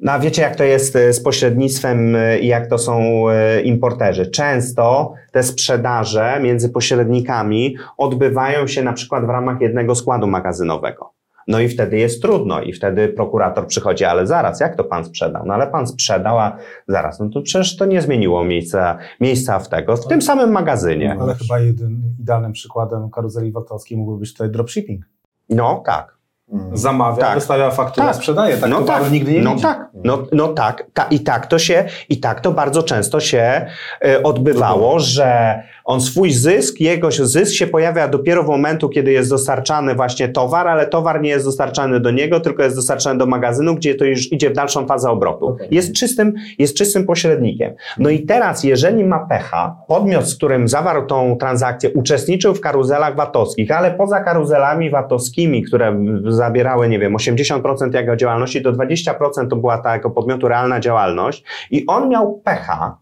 no 0.00 0.12
a 0.12 0.18
wiecie, 0.18 0.42
jak 0.42 0.56
to 0.56 0.64
jest 0.64 0.96
e, 0.96 1.12
z 1.12 1.22
pośrednictwem 1.22 2.16
e, 2.16 2.38
i 2.38 2.46
jak 2.46 2.66
to 2.66 2.78
są 2.78 3.24
importerzy. 3.64 4.26
Często 4.26 5.12
te 5.32 5.42
sprzedaże 5.42 6.40
między 6.42 6.68
pośrednikami 6.68 7.76
odbywają 7.96 8.66
się 8.66 8.82
na 8.82 8.92
przykład 8.92 9.26
w 9.26 9.28
ramach 9.28 9.60
jednego 9.60 9.94
składu 9.94 10.26
magazynowego. 10.26 11.19
No 11.50 11.60
i 11.60 11.68
wtedy 11.68 11.98
jest 11.98 12.22
trudno 12.22 12.62
i 12.62 12.72
wtedy 12.72 13.08
prokurator 13.08 13.66
przychodzi, 13.66 14.04
ale 14.04 14.26
zaraz, 14.26 14.60
jak 14.60 14.76
to 14.76 14.84
pan 14.84 15.04
sprzedał? 15.04 15.46
No 15.46 15.54
ale 15.54 15.66
pan 15.66 15.86
sprzedał, 15.86 16.38
a 16.38 16.56
zaraz, 16.88 17.20
no 17.20 17.28
to 17.28 17.42
przecież 17.42 17.76
to 17.76 17.84
nie 17.84 18.02
zmieniło 18.02 18.44
miejsca, 18.44 18.98
miejsca 19.20 19.58
w 19.58 19.68
tego, 19.68 19.96
w 19.96 20.06
tym 20.06 20.22
samym 20.22 20.50
magazynie. 20.50 21.16
Ale 21.20 21.34
chyba 21.34 21.58
jednym 21.58 22.02
idealnym 22.20 22.52
przykładem 22.52 23.10
karuzeli 23.10 23.52
VAT-owskiej 23.52 23.98
mógłby 23.98 24.20
być 24.20 24.32
tutaj 24.32 24.50
dropshipping. 24.50 25.04
No 25.48 25.82
tak. 25.86 26.19
Mhm. 26.52 26.76
zamawia, 26.76 27.22
tak. 27.22 27.34
wystawia 27.34 27.70
fakturę, 27.70 28.06
tak. 28.06 28.16
sprzedaje. 28.16 28.56
Tak 28.56 28.70
no 28.70 28.82
tak. 28.82 29.10
nigdy 29.10 29.32
nie 29.32 29.42
no 29.42 29.56
tak. 29.62 29.90
No, 30.04 30.26
no 30.32 30.48
tak. 30.48 30.86
Ta, 30.94 31.06
I 31.10 31.20
tak 31.20 31.46
to 31.46 31.58
się, 31.58 31.84
i 32.08 32.20
tak 32.20 32.40
to 32.40 32.52
bardzo 32.52 32.82
często 32.82 33.20
się 33.20 33.66
y, 34.04 34.22
odbywało, 34.22 35.00
że 35.00 35.62
on 35.84 36.00
swój 36.00 36.30
zysk, 36.30 36.80
jego 36.80 37.10
zysk 37.10 37.52
się 37.52 37.66
pojawia 37.66 38.08
dopiero 38.08 38.42
w 38.42 38.46
momentu, 38.46 38.88
kiedy 38.88 39.12
jest 39.12 39.30
dostarczany 39.30 39.94
właśnie 39.94 40.28
towar, 40.28 40.68
ale 40.68 40.86
towar 40.86 41.22
nie 41.22 41.30
jest 41.30 41.44
dostarczany 41.44 42.00
do 42.00 42.10
niego, 42.10 42.40
tylko 42.40 42.62
jest 42.62 42.76
dostarczany 42.76 43.18
do 43.18 43.26
magazynu, 43.26 43.74
gdzie 43.74 43.94
to 43.94 44.04
już 44.04 44.32
idzie 44.32 44.50
w 44.50 44.52
dalszą 44.52 44.86
fazę 44.86 45.10
obrotu. 45.10 45.46
Okay. 45.46 45.68
Jest 45.70 45.92
czystym, 45.92 46.34
jest 46.58 46.76
czystym 46.76 47.06
pośrednikiem. 47.06 47.74
No 47.98 48.10
i 48.10 48.20
teraz, 48.22 48.64
jeżeli 48.64 49.04
ma 49.04 49.18
pecha, 49.18 49.76
podmiot, 49.88 50.28
z 50.28 50.36
którym 50.36 50.68
zawarł 50.68 51.06
tą 51.06 51.36
transakcję, 51.36 51.90
uczestniczył 51.90 52.54
w 52.54 52.60
karuzelach 52.60 53.16
VAT-owskich, 53.16 53.70
ale 53.70 53.90
poza 53.90 54.20
karuzelami 54.20 54.90
VAT-owskimi, 54.90 55.62
które 55.62 56.02
zabierały, 56.40 56.88
nie 56.88 56.98
wiem, 56.98 57.14
80% 57.14 57.94
jego 57.94 58.16
działalności, 58.16 58.62
to 58.62 58.72
20% 58.72 59.48
to 59.50 59.56
była 59.56 59.78
ta 59.78 59.92
jako 59.92 60.10
podmiotu 60.10 60.48
realna 60.48 60.80
działalność. 60.80 61.44
I 61.70 61.86
on 61.86 62.08
miał 62.08 62.40
pecha, 62.44 62.96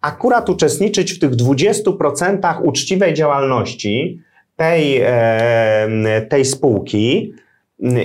akurat 0.00 0.48
uczestniczyć 0.48 1.12
w 1.12 1.18
tych 1.18 1.30
20% 1.30 2.60
uczciwej 2.62 3.14
działalności 3.14 4.20
tej, 4.56 5.00
e, 5.04 6.26
tej 6.28 6.44
spółki. 6.44 7.32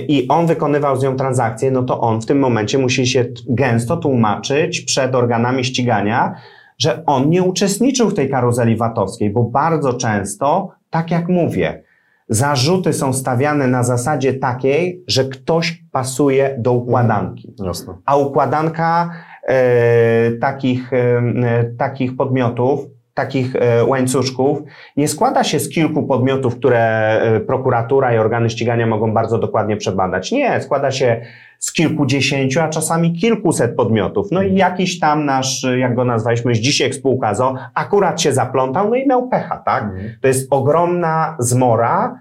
I 0.08 0.26
on 0.28 0.46
wykonywał 0.46 0.96
z 0.96 1.02
nią 1.02 1.16
transakcje, 1.16 1.70
no 1.70 1.82
to 1.82 2.00
on 2.00 2.20
w 2.20 2.26
tym 2.26 2.38
momencie 2.38 2.78
musi 2.78 3.06
się 3.06 3.24
gęsto 3.48 3.96
tłumaczyć 3.96 4.80
przed 4.80 5.14
organami 5.14 5.64
ścigania, 5.64 6.34
że 6.78 7.02
on 7.06 7.30
nie 7.30 7.42
uczestniczył 7.42 8.10
w 8.10 8.14
tej 8.14 8.30
karuzeli 8.30 8.76
VAT-owskiej, 8.76 9.30
bo 9.30 9.42
bardzo 9.42 9.92
często, 9.92 10.70
tak 10.90 11.10
jak 11.10 11.28
mówię, 11.28 11.82
zarzuty 12.30 12.92
są 12.92 13.12
stawiane 13.12 13.66
na 13.66 13.82
zasadzie 13.82 14.34
takiej, 14.34 15.04
że 15.08 15.24
ktoś 15.24 15.84
pasuje 15.92 16.56
do 16.58 16.72
układanki. 16.72 17.54
Jasne. 17.58 17.94
A 18.04 18.16
układanka 18.16 19.10
E, 19.50 20.32
takich, 20.40 20.92
e, 20.92 21.64
takich 21.78 22.16
podmiotów 22.16 22.80
takich 23.20 23.56
e, 23.56 23.84
łańcuszków 23.84 24.58
nie 24.96 25.08
składa 25.08 25.44
się 25.44 25.60
z 25.60 25.68
kilku 25.68 26.02
podmiotów, 26.02 26.56
które 26.56 26.80
e, 27.22 27.40
prokuratura 27.40 28.14
i 28.14 28.18
organy 28.18 28.50
ścigania 28.50 28.86
mogą 28.86 29.14
bardzo 29.14 29.38
dokładnie 29.38 29.76
przebadać. 29.76 30.32
Nie, 30.32 30.60
składa 30.60 30.90
się 30.90 31.20
z 31.58 31.72
kilkudziesięciu, 31.72 32.60
a 32.60 32.68
czasami 32.68 33.12
kilkuset 33.12 33.76
podmiotów. 33.76 34.26
No 34.30 34.42
i 34.42 34.54
jakiś 34.54 34.98
tam 34.98 35.24
nasz, 35.24 35.66
jak 35.78 35.94
go 35.94 36.04
nazwaliśmy, 36.04 36.52
dzisiaj 36.52 36.92
spółka 36.92 37.34
ZO, 37.34 37.54
akurat 37.74 38.20
się 38.20 38.32
zaplątał, 38.32 38.90
no 38.90 38.96
i 38.96 39.06
miał 39.06 39.28
pecha, 39.28 39.56
tak? 39.56 39.84
Mhm. 39.84 40.12
To 40.20 40.28
jest 40.28 40.52
ogromna 40.52 41.36
zmora 41.38 42.20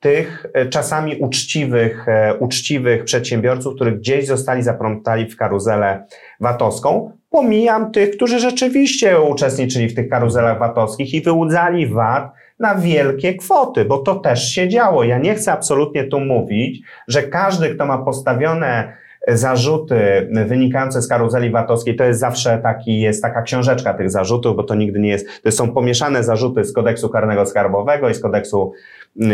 tych 0.00 0.46
e, 0.54 0.66
czasami 0.66 1.16
uczciwych, 1.16 2.08
e, 2.08 2.34
uczciwych 2.34 3.04
przedsiębiorców, 3.04 3.74
którzy 3.74 3.92
gdzieś 3.92 4.26
zostali 4.26 4.62
zaplątali 4.62 5.30
w 5.30 5.36
karuzelę 5.36 6.04
VAT-owską. 6.40 7.12
Pomijam 7.30 7.92
tych, 7.92 8.10
którzy 8.16 8.38
rzeczywiście 8.38 9.20
uczestniczyli 9.20 9.88
w 9.88 9.94
tych 9.94 10.08
karuzelach 10.08 10.58
VAT-owskich 10.58 11.14
i 11.14 11.20
wyłudzali 11.20 11.86
VAT 11.86 12.32
na 12.58 12.74
wielkie 12.74 13.34
kwoty, 13.34 13.84
bo 13.84 13.98
to 13.98 14.14
też 14.14 14.50
się 14.50 14.68
działo. 14.68 15.04
Ja 15.04 15.18
nie 15.18 15.34
chcę 15.34 15.52
absolutnie 15.52 16.04
tu 16.04 16.20
mówić, 16.20 16.82
że 17.08 17.22
każdy, 17.22 17.74
kto 17.74 17.86
ma 17.86 17.98
postawione 17.98 18.92
zarzuty 19.28 20.28
wynikające 20.46 21.02
z 21.02 21.08
karuzeli 21.08 21.50
VAT-owskiej, 21.50 21.96
to 21.96 22.04
jest 22.04 22.20
zawsze 22.20 22.58
taki, 22.62 23.00
jest 23.00 23.22
taka 23.22 23.42
książeczka 23.42 23.94
tych 23.94 24.10
zarzutów, 24.10 24.56
bo 24.56 24.62
to 24.62 24.74
nigdy 24.74 25.00
nie 25.00 25.10
jest, 25.10 25.42
to 25.42 25.52
są 25.52 25.72
pomieszane 25.72 26.24
zarzuty 26.24 26.64
z 26.64 26.72
kodeksu 26.72 27.08
karnego 27.08 27.46
skarbowego 27.46 28.08
i 28.08 28.14
z 28.14 28.20
kodeksu 28.20 28.72
yy, 29.16 29.28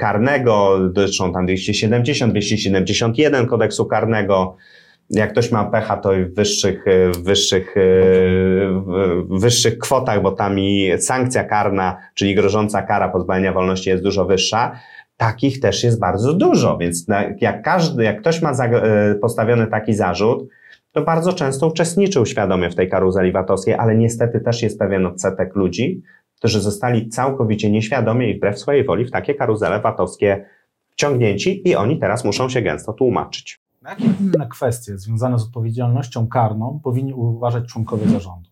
karnego, 0.00 0.78
dotyczą 0.90 1.32
tam 1.32 1.46
270, 1.46 2.32
271 2.32 3.46
kodeksu 3.46 3.86
karnego, 3.86 4.56
jak 5.10 5.32
ktoś 5.32 5.50
ma 5.50 5.64
pecha, 5.64 5.96
to 5.96 6.12
w 6.12 6.34
wyższych, 6.34 6.84
w 7.14 7.22
wyższych, 7.22 7.76
e, 7.76 7.80
w 9.22 9.40
wyższych 9.40 9.78
kwotach, 9.78 10.22
bo 10.22 10.32
tam 10.32 10.58
i 10.58 10.92
sankcja 10.98 11.44
karna, 11.44 11.96
czyli 12.14 12.34
grożąca 12.34 12.82
kara 12.82 13.08
pozbawienia 13.08 13.52
wolności 13.52 13.90
jest 13.90 14.02
dużo 14.02 14.24
wyższa. 14.24 14.78
Takich 15.18 15.60
też 15.60 15.84
jest 15.84 16.00
bardzo 16.00 16.34
dużo, 16.34 16.78
więc 16.78 17.06
jak 17.40 17.62
każdy, 17.62 18.04
jak 18.04 18.20
ktoś 18.20 18.42
ma 18.42 18.52
e, 18.52 19.14
postawiony 19.14 19.66
taki 19.66 19.94
zarzut, 19.94 20.48
to 20.92 21.02
bardzo 21.02 21.32
często 21.32 21.66
uczestniczył 21.66 22.26
świadomie 22.26 22.70
w 22.70 22.74
tej 22.74 22.88
karuzeli 22.88 23.32
VAT-owskiej, 23.32 23.74
ale 23.74 23.96
niestety 23.96 24.40
też 24.40 24.62
jest 24.62 24.78
pewien 24.78 25.06
odsetek 25.06 25.56
ludzi, 25.56 26.02
którzy 26.34 26.60
zostali 26.60 27.08
całkowicie 27.08 27.70
nieświadomie 27.70 28.30
i 28.30 28.36
wbrew 28.36 28.58
swojej 28.58 28.84
woli 28.84 29.04
w 29.04 29.10
takie 29.10 29.34
karuzele 29.34 29.80
VAT-owskie 29.80 30.44
wciągnięci 30.90 31.68
i 31.68 31.76
oni 31.76 31.98
teraz 31.98 32.24
muszą 32.24 32.48
się 32.48 32.62
gęsto 32.62 32.92
tłumaczyć. 32.92 33.60
Na 33.82 33.90
jakie 33.90 34.04
inne 34.20 34.46
kwestie 34.50 34.98
związane 34.98 35.38
z 35.38 35.42
odpowiedzialnością 35.42 36.28
karną 36.28 36.80
powinni 36.84 37.14
uważać 37.14 37.64
członkowie 37.68 38.06
zarządu? 38.06 38.50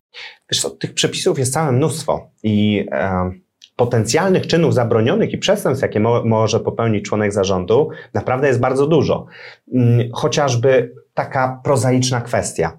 Wiesz 0.50 0.60
co, 0.60 0.70
tych 0.70 0.94
przepisów 0.94 1.38
jest 1.38 1.52
całe 1.52 1.72
mnóstwo 1.72 2.30
i 2.42 2.86
e, 2.90 3.30
potencjalnych 3.76 4.46
czynów 4.46 4.74
zabronionych 4.74 5.32
i 5.32 5.38
przestępstw, 5.38 5.82
jakie 5.82 6.00
mo 6.00 6.24
może 6.24 6.60
popełnić 6.60 7.04
członek 7.04 7.32
zarządu, 7.32 7.88
naprawdę 8.14 8.48
jest 8.48 8.60
bardzo 8.60 8.86
dużo. 8.86 9.26
Mm, 9.74 10.08
Chociażby 10.12 10.94
taka 11.14 11.60
prozaiczna 11.64 12.20
kwestia. 12.20 12.78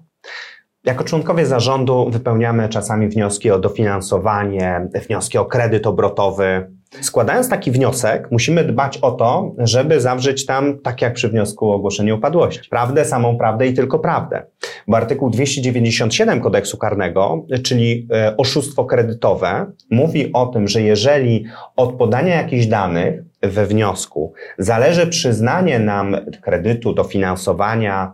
Jako 0.84 1.04
członkowie 1.04 1.46
zarządu 1.46 2.10
wypełniamy 2.10 2.68
czasami 2.68 3.08
wnioski 3.08 3.50
o 3.50 3.58
dofinansowanie, 3.58 4.88
wnioski 5.06 5.38
o 5.38 5.44
kredyt 5.44 5.86
obrotowy. 5.86 6.77
Składając 7.00 7.48
taki 7.48 7.70
wniosek, 7.70 8.28
musimy 8.30 8.64
dbać 8.64 8.98
o 8.98 9.10
to, 9.10 9.54
żeby 9.58 10.00
zawrzeć 10.00 10.46
tam, 10.46 10.78
tak 10.78 11.02
jak 11.02 11.14
przy 11.14 11.28
wniosku 11.28 11.70
o 11.70 11.74
ogłoszenie 11.74 12.14
upadłości, 12.14 12.68
prawdę, 12.70 13.04
samą 13.04 13.38
prawdę 13.38 13.66
i 13.66 13.74
tylko 13.74 13.98
prawdę. 13.98 14.42
Bo 14.88 14.96
artykuł 14.96 15.30
297 15.30 16.40
kodeksu 16.40 16.78
karnego, 16.78 17.46
czyli 17.62 18.08
e, 18.12 18.36
oszustwo 18.36 18.84
kredytowe, 18.84 19.66
mówi 19.90 20.32
o 20.32 20.46
tym, 20.46 20.68
że 20.68 20.82
jeżeli 20.82 21.44
od 21.76 21.92
podania 21.94 22.36
jakichś 22.36 22.66
danych 22.66 23.22
we 23.42 23.66
wniosku 23.66 24.32
zależy 24.58 25.06
przyznanie 25.06 25.78
nam 25.78 26.16
kredytu, 26.42 26.92
dofinansowania, 26.92 28.12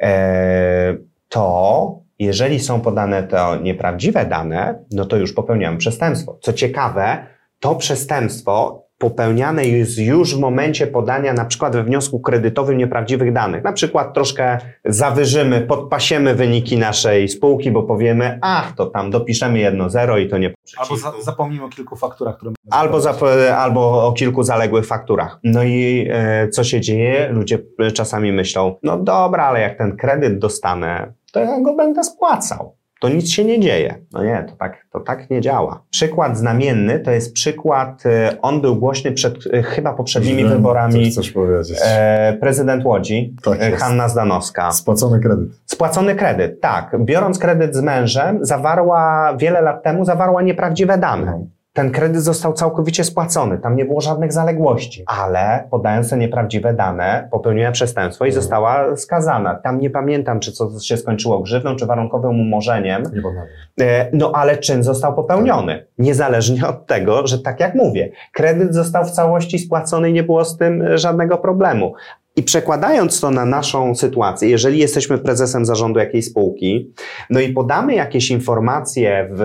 e, 0.00 0.96
to 1.28 1.98
jeżeli 2.18 2.60
są 2.60 2.80
podane 2.80 3.22
to 3.22 3.56
nieprawdziwe 3.56 4.26
dane, 4.26 4.78
no 4.90 5.04
to 5.04 5.16
już 5.16 5.32
popełniamy 5.32 5.78
przestępstwo. 5.78 6.38
Co 6.42 6.52
ciekawe, 6.52 7.26
to 7.60 7.74
przestępstwo 7.74 8.84
popełniane 8.98 9.66
jest 9.66 9.98
już 9.98 10.36
w 10.36 10.40
momencie 10.40 10.86
podania 10.86 11.32
na 11.32 11.44
przykład 11.44 11.72
we 11.72 11.84
wniosku 11.84 12.20
kredytowym 12.20 12.78
nieprawdziwych 12.78 13.32
danych. 13.32 13.64
Na 13.64 13.72
przykład 13.72 14.14
troszkę 14.14 14.58
zawyżymy, 14.84 15.60
podpasiemy 15.60 16.34
wyniki 16.34 16.78
naszej 16.78 17.28
spółki, 17.28 17.70
bo 17.70 17.82
powiemy, 17.82 18.38
ach, 18.42 18.72
to 18.74 18.86
tam 18.86 19.10
dopiszemy 19.10 19.58
jedno 19.58 19.90
zero 19.90 20.18
i 20.18 20.28
to 20.28 20.38
nie 20.38 20.54
Albo 20.76 20.96
za, 20.96 21.12
zapomnimy 21.22 21.64
o 21.64 21.68
kilku 21.68 21.96
fakturach, 21.96 22.36
które 22.36 22.52
Albo, 22.70 22.98
zap- 22.98 23.50
albo 23.56 24.06
o 24.06 24.12
kilku 24.12 24.42
zaległych 24.42 24.86
fakturach. 24.86 25.38
No 25.44 25.62
i 25.62 26.08
e, 26.10 26.48
co 26.48 26.64
się 26.64 26.80
dzieje? 26.80 27.28
Ludzie 27.32 27.58
e, 27.78 27.90
czasami 27.90 28.32
myślą, 28.32 28.74
no 28.82 28.98
dobra, 28.98 29.44
ale 29.44 29.60
jak 29.60 29.78
ten 29.78 29.96
kredyt 29.96 30.38
dostanę, 30.38 31.12
to 31.32 31.40
ja 31.40 31.60
go 31.60 31.74
będę 31.74 32.04
spłacał. 32.04 32.77
To 33.00 33.08
nic 33.08 33.30
się 33.30 33.44
nie 33.44 33.60
dzieje. 33.60 33.98
No 34.12 34.24
nie, 34.24 34.44
to 34.48 34.56
tak, 34.56 34.86
to 34.92 35.00
tak 35.00 35.30
nie 35.30 35.40
działa. 35.40 35.82
Przykład 35.90 36.38
znamienny 36.38 37.00
to 37.00 37.10
jest 37.10 37.32
przykład, 37.32 38.06
e, 38.06 38.36
on 38.42 38.60
był 38.60 38.76
głośny 38.76 39.12
przed 39.12 39.34
e, 39.52 39.62
chyba 39.62 39.94
poprzednimi 39.94 40.42
Wiem, 40.42 40.48
wyborami. 40.52 41.10
Chcesz 41.10 41.30
powiedzieć? 41.32 41.78
E, 41.84 42.36
prezydent 42.40 42.84
Łodzi, 42.84 43.34
Tak 43.42 43.62
e, 43.62 43.70
jest. 43.70 43.82
Hanna 43.82 44.08
Zdanowska. 44.08 44.72
Spłacony 44.72 45.20
kredyt. 45.20 45.48
Spłacony 45.66 46.14
kredyt, 46.14 46.60
tak. 46.60 46.96
Biorąc 47.04 47.38
kredyt 47.38 47.74
z 47.74 47.80
mężem, 47.80 48.38
zawarła 48.42 49.34
wiele 49.36 49.60
lat 49.60 49.82
temu 49.82 50.04
zawarła 50.04 50.42
nieprawdziwe 50.42 50.98
dane. 50.98 51.46
Ten 51.78 51.90
kredyt 51.90 52.22
został 52.22 52.52
całkowicie 52.52 53.04
spłacony, 53.04 53.58
tam 53.58 53.76
nie 53.76 53.84
było 53.84 54.00
żadnych 54.00 54.32
zaległości, 54.32 55.04
ale 55.06 55.68
podając 55.70 56.10
te 56.10 56.16
nieprawdziwe 56.16 56.74
dane, 56.74 57.28
popełniła 57.30 57.70
przestępstwo 57.70 58.24
i 58.24 58.28
Mhm. 58.28 58.42
została 58.42 58.96
skazana. 58.96 59.54
Tam 59.54 59.80
nie 59.80 59.90
pamiętam, 59.90 60.40
czy 60.40 60.52
co 60.52 60.80
się 60.80 60.96
skończyło 60.96 61.40
grzywną, 61.40 61.76
czy 61.76 61.86
warunkowym 61.86 62.40
umorzeniem, 62.40 63.02
Nie 63.02 63.22
pamiętam. 63.22 63.46
E, 63.80 64.08
no 64.12 64.32
ale 64.34 64.56
czyn 64.56 64.82
został 64.82 65.14
popełniony. 65.14 65.86
Niezależnie 65.98 66.66
od 66.68 66.86
tego, 66.86 67.26
że 67.26 67.38
tak 67.38 67.60
jak 67.60 67.74
mówię, 67.74 68.10
kredyt 68.32 68.74
został 68.74 69.04
w 69.04 69.10
całości 69.10 69.58
spłacony 69.58 70.10
i 70.10 70.12
nie 70.12 70.22
było 70.22 70.44
z 70.44 70.56
tym 70.56 70.82
e, 70.82 70.98
żadnego 70.98 71.38
problemu. 71.38 71.94
I 72.38 72.42
przekładając 72.42 73.20
to 73.20 73.30
na 73.30 73.44
naszą 73.44 73.94
sytuację, 73.94 74.48
jeżeli 74.48 74.78
jesteśmy 74.78 75.18
prezesem 75.18 75.64
zarządu 75.64 76.00
jakiejś 76.00 76.24
spółki, 76.24 76.92
no 77.30 77.40
i 77.40 77.52
podamy 77.52 77.94
jakieś 77.94 78.30
informacje 78.30 79.28
w, 79.32 79.40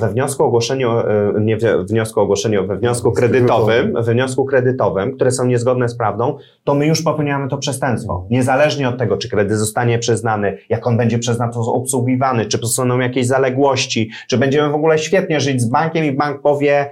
we 0.00 0.08
wniosku 0.08 0.44
ogłoszeniu, 0.44 0.90
e, 0.90 1.32
nie 1.40 1.56
we 1.56 1.84
wniosku 1.84 2.20
ogłoszeniu, 2.20 2.66
we 2.66 2.76
wniosku 2.76 3.12
kredytowym, 3.12 3.94
we 4.02 4.12
wniosku 4.12 4.44
kredytowym, 4.44 5.14
które 5.14 5.30
są 5.30 5.46
niezgodne 5.46 5.88
z 5.88 5.96
prawdą, 5.96 6.36
to 6.64 6.74
my 6.74 6.86
już 6.86 7.02
popełniamy 7.02 7.48
to 7.48 7.58
przestępstwo. 7.58 8.26
Niezależnie 8.30 8.88
od 8.88 8.98
tego, 8.98 9.16
czy 9.16 9.28
kredyt 9.28 9.58
zostanie 9.58 9.98
przyznany, 9.98 10.58
jak 10.68 10.86
on 10.86 10.96
będzie 10.96 11.18
przez 11.18 11.38
nas 11.38 11.56
obsługiwany, 11.56 12.46
czy 12.46 12.58
zostaną 12.58 12.98
jakieś 12.98 13.26
zaległości, 13.26 14.10
czy 14.28 14.38
będziemy 14.38 14.70
w 14.70 14.74
ogóle 14.74 14.98
świetnie 14.98 15.40
żyć 15.40 15.60
z 15.60 15.68
bankiem 15.68 16.04
i 16.04 16.12
bank 16.12 16.42
powie, 16.42 16.90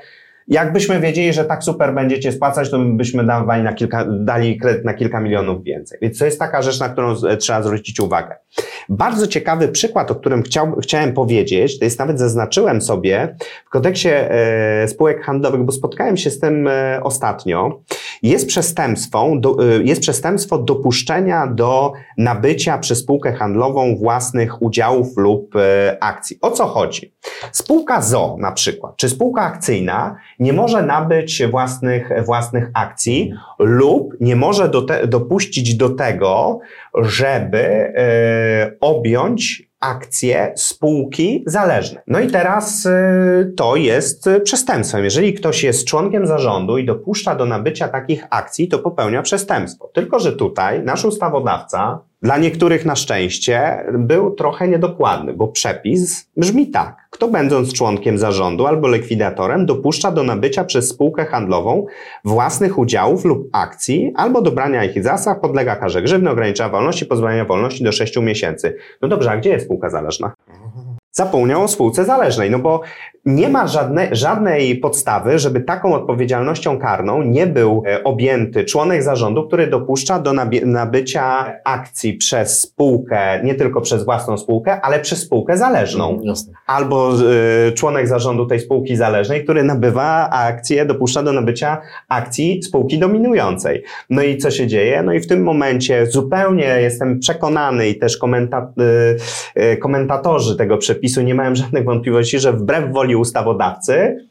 jakbyśmy 0.50 1.00
wiedzieli, 1.00 1.32
że 1.32 1.44
tak 1.44 1.64
super 1.64 1.94
będziecie 1.94 2.32
spłacać, 2.32 2.70
to 2.70 2.78
byśmy 2.78 3.26
dawali 3.26 3.62
na 3.62 3.72
kilka, 3.72 4.04
dali 4.10 4.58
kredyt 4.58 4.84
na 4.84 4.94
kilka 4.94 5.20
milionów 5.20 5.64
więcej. 5.64 5.98
Więc 6.02 6.18
to 6.18 6.24
jest 6.24 6.38
taka 6.38 6.62
rzecz, 6.62 6.80
na 6.80 6.88
którą 6.88 7.14
trzeba 7.38 7.62
zwrócić 7.62 8.00
uwagę. 8.00 8.36
Bardzo 8.88 9.26
ciekawy 9.26 9.68
przykład, 9.68 10.10
o 10.10 10.14
którym 10.14 10.42
chciał, 10.42 10.76
chciałem 10.82 11.12
powiedzieć, 11.12 11.78
to 11.78 11.84
jest 11.84 11.98
nawet 11.98 12.18
zaznaczyłem 12.18 12.82
sobie 12.82 13.36
w 13.66 13.70
kodeksie 13.70 14.08
e, 14.12 14.88
spółek 14.88 15.24
handlowych, 15.24 15.62
bo 15.62 15.72
spotkałem 15.72 16.16
się 16.16 16.30
z 16.30 16.40
tym 16.40 16.68
e, 16.68 17.00
ostatnio. 17.02 17.82
Jest 18.22 18.46
przestępstwo, 18.46 19.32
do, 19.36 19.56
e, 19.76 19.82
jest 19.82 20.00
przestępstwo 20.00 20.58
dopuszczenia 20.58 21.46
do 21.46 21.92
nabycia 22.18 22.78
przez 22.78 22.98
spółkę 22.98 23.32
handlową 23.32 23.96
własnych 23.96 24.62
udziałów 24.62 25.16
lub 25.16 25.56
e, 25.56 25.96
akcji. 26.00 26.38
O 26.40 26.50
co 26.50 26.66
chodzi? 26.66 27.14
Spółka 27.52 28.02
ZO 28.02 28.36
na 28.40 28.52
przykład, 28.52 28.96
czy 28.96 29.08
spółka 29.08 29.42
akcyjna 29.42 30.16
nie 30.38 30.52
może 30.52 30.82
nabyć 30.82 31.42
własnych, 31.50 32.10
własnych 32.24 32.70
akcji 32.74 33.32
lub 33.58 34.14
nie 34.20 34.36
może 34.36 34.68
do 34.68 34.82
te, 34.82 35.06
dopuścić 35.06 35.74
do 35.74 35.90
tego, 35.90 36.58
żeby 36.94 37.58
e, 37.58 38.72
objąć 38.80 39.69
akcje 39.80 40.52
spółki 40.56 41.44
zależne. 41.46 42.02
No 42.06 42.20
i 42.20 42.26
teraz 42.26 42.86
e, 42.86 43.52
to 43.56 43.76
jest 43.76 44.28
przestępstwem. 44.44 45.04
Jeżeli 45.04 45.34
ktoś 45.34 45.62
jest 45.62 45.86
członkiem 45.86 46.26
zarządu 46.26 46.78
i 46.78 46.86
dopuszcza 46.86 47.34
do 47.34 47.46
nabycia 47.46 47.88
takich 47.88 48.26
akcji, 48.30 48.68
to 48.68 48.78
popełnia 48.78 49.22
przestępstwo. 49.22 49.90
Tylko, 49.94 50.18
że 50.18 50.32
tutaj 50.32 50.84
nasz 50.84 51.04
ustawodawca, 51.04 52.00
dla 52.22 52.38
niektórych 52.38 52.86
na 52.86 52.96
szczęście, 52.96 53.84
był 53.92 54.30
trochę 54.30 54.68
niedokładny, 54.68 55.34
bo 55.34 55.48
przepis 55.48 56.30
brzmi 56.36 56.70
tak. 56.70 56.96
Kto 57.10 57.28
będąc 57.28 57.72
członkiem 57.72 58.18
zarządu 58.18 58.66
albo 58.66 58.88
likwidatorem 58.88 59.66
dopuszcza 59.66 60.10
do 60.10 60.22
nabycia 60.22 60.64
przez 60.64 60.88
spółkę 60.88 61.24
handlową 61.24 61.86
własnych 62.24 62.78
udziałów 62.78 63.24
lub 63.24 63.48
akcji 63.52 64.12
albo 64.16 64.42
do 64.42 64.50
brania 64.50 64.84
ich 64.84 65.02
zasad 65.02 65.40
podlega 65.40 65.76
karze 65.76 66.02
grzywny, 66.02 66.30
ograniczenia 66.30 66.68
wolności, 66.68 67.06
pozbawienia 67.06 67.44
wolności 67.44 67.84
do 67.84 67.92
6 67.92 68.16
miesięcy. 68.16 68.76
No 69.02 69.08
dobrze, 69.08 69.30
a 69.30 69.36
gdzie 69.36 69.50
jest 69.50 69.64
spółka 69.64 69.90
zależna? 69.90 70.32
Zapomniał 71.20 71.62
o 71.62 71.68
spółce 71.68 72.04
zależnej, 72.04 72.50
no 72.50 72.58
bo 72.58 72.80
nie 73.24 73.48
ma 73.48 73.66
żadne, 73.66 74.08
żadnej 74.12 74.76
podstawy, 74.76 75.38
żeby 75.38 75.60
taką 75.60 75.94
odpowiedzialnością 75.94 76.78
karną 76.78 77.22
nie 77.22 77.46
był 77.46 77.82
e, 77.86 78.04
objęty 78.04 78.64
członek 78.64 79.02
zarządu, 79.02 79.46
który 79.46 79.66
dopuszcza 79.66 80.18
do 80.18 80.32
nabycia 80.64 81.52
akcji 81.64 82.14
przez 82.14 82.60
spółkę, 82.60 83.40
nie 83.44 83.54
tylko 83.54 83.80
przez 83.80 84.04
własną 84.04 84.38
spółkę, 84.38 84.80
ale 84.80 85.00
przez 85.00 85.22
spółkę 85.22 85.56
zależną. 85.56 86.20
Jasne. 86.22 86.52
Albo 86.66 87.12
y, 87.68 87.72
członek 87.72 88.08
zarządu 88.08 88.46
tej 88.46 88.60
spółki 88.60 88.96
zależnej, 88.96 89.44
który 89.44 89.62
nabywa 89.62 90.30
akcje, 90.30 90.86
dopuszcza 90.86 91.22
do 91.22 91.32
nabycia 91.32 91.80
akcji 92.08 92.62
spółki 92.62 92.98
dominującej. 92.98 93.82
No 94.10 94.22
i 94.22 94.38
co 94.38 94.50
się 94.50 94.66
dzieje? 94.66 95.02
No 95.02 95.12
i 95.12 95.20
w 95.20 95.26
tym 95.26 95.42
momencie 95.42 96.06
zupełnie 96.06 96.64
jestem 96.80 97.18
przekonany 97.18 97.88
i 97.88 97.98
też 97.98 98.16
komenta 98.16 98.72
y, 99.56 99.62
y, 99.62 99.76
komentatorzy 99.76 100.56
tego 100.56 100.78
przepisu 100.78 101.09
nie 101.16 101.34
mają 101.34 101.54
żadnych 101.54 101.84
wątpliwości, 101.84 102.38
że 102.38 102.52
wbrew 102.52 102.92
woli 102.92 103.16
ustawodawcy 103.16 104.26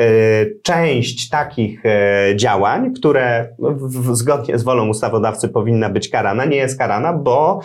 y, 0.00 0.58
część 0.62 1.28
takich 1.28 1.82
y, 1.86 2.36
działań, 2.36 2.94
które 2.94 3.48
w, 3.58 4.16
zgodnie 4.16 4.58
z 4.58 4.62
wolą 4.62 4.88
ustawodawcy 4.88 5.48
powinna 5.48 5.90
być 5.90 6.08
karana, 6.08 6.44
nie 6.44 6.56
jest 6.56 6.78
karana, 6.78 7.12
bo 7.12 7.60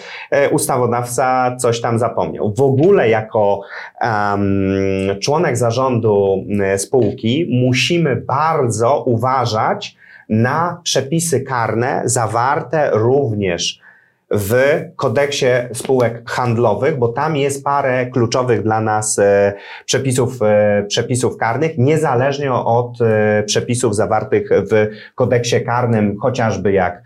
y, 0.46 0.50
ustawodawca 0.50 1.56
coś 1.56 1.82
tam 1.82 2.00
zapomniał. 2.00 2.54
W 2.54 2.62
ogóle 2.62 3.10
jako 3.10 3.62
um, 4.02 5.20
członek 5.20 5.58
zarządu 5.58 6.46
spółki 6.78 7.48
musimy 7.62 8.16
bardzo 8.16 9.04
uważać 9.04 9.96
na 10.30 10.82
przepisy 10.84 11.42
karne 11.42 12.02
zawarte 12.06 12.90
również 12.94 13.87
w 14.32 14.82
kodeksie 14.96 15.46
spółek 15.74 16.30
handlowych, 16.30 16.98
bo 16.98 17.08
tam 17.08 17.36
jest 17.36 17.64
parę 17.64 18.06
kluczowych 18.06 18.64
dla 18.64 18.82
nas 18.82 19.20
e, 19.20 19.54
przepisów, 19.86 20.42
e, 20.42 20.86
przepisów 20.88 21.38
karnych, 21.38 21.78
niezależnie 21.78 22.54
od 22.54 23.02
e, 23.02 23.44
przepisów 23.44 23.96
zawartych 23.96 24.50
w 24.72 24.88
kodeksie 25.16 25.62
karnym, 25.62 26.18
chociażby 26.22 26.72
jak 26.72 27.04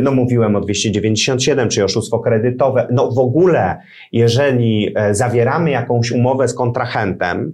no 0.00 0.12
mówiłem 0.12 0.56
o 0.56 0.60
297, 0.60 1.68
czy 1.68 1.84
oszustwo 1.84 2.18
kredytowe. 2.18 2.86
No 2.90 3.10
w 3.10 3.18
ogóle, 3.18 3.80
jeżeli 4.12 4.94
zawieramy 5.10 5.70
jakąś 5.70 6.10
umowę 6.10 6.48
z 6.48 6.54
kontrahentem, 6.54 7.52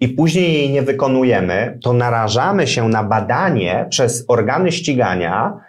i 0.00 0.08
później 0.08 0.54
jej 0.54 0.70
nie 0.70 0.82
wykonujemy, 0.82 1.78
to 1.82 1.92
narażamy 1.92 2.66
się 2.66 2.88
na 2.88 3.04
badanie 3.04 3.86
przez 3.90 4.24
organy 4.28 4.72
ścigania 4.72 5.60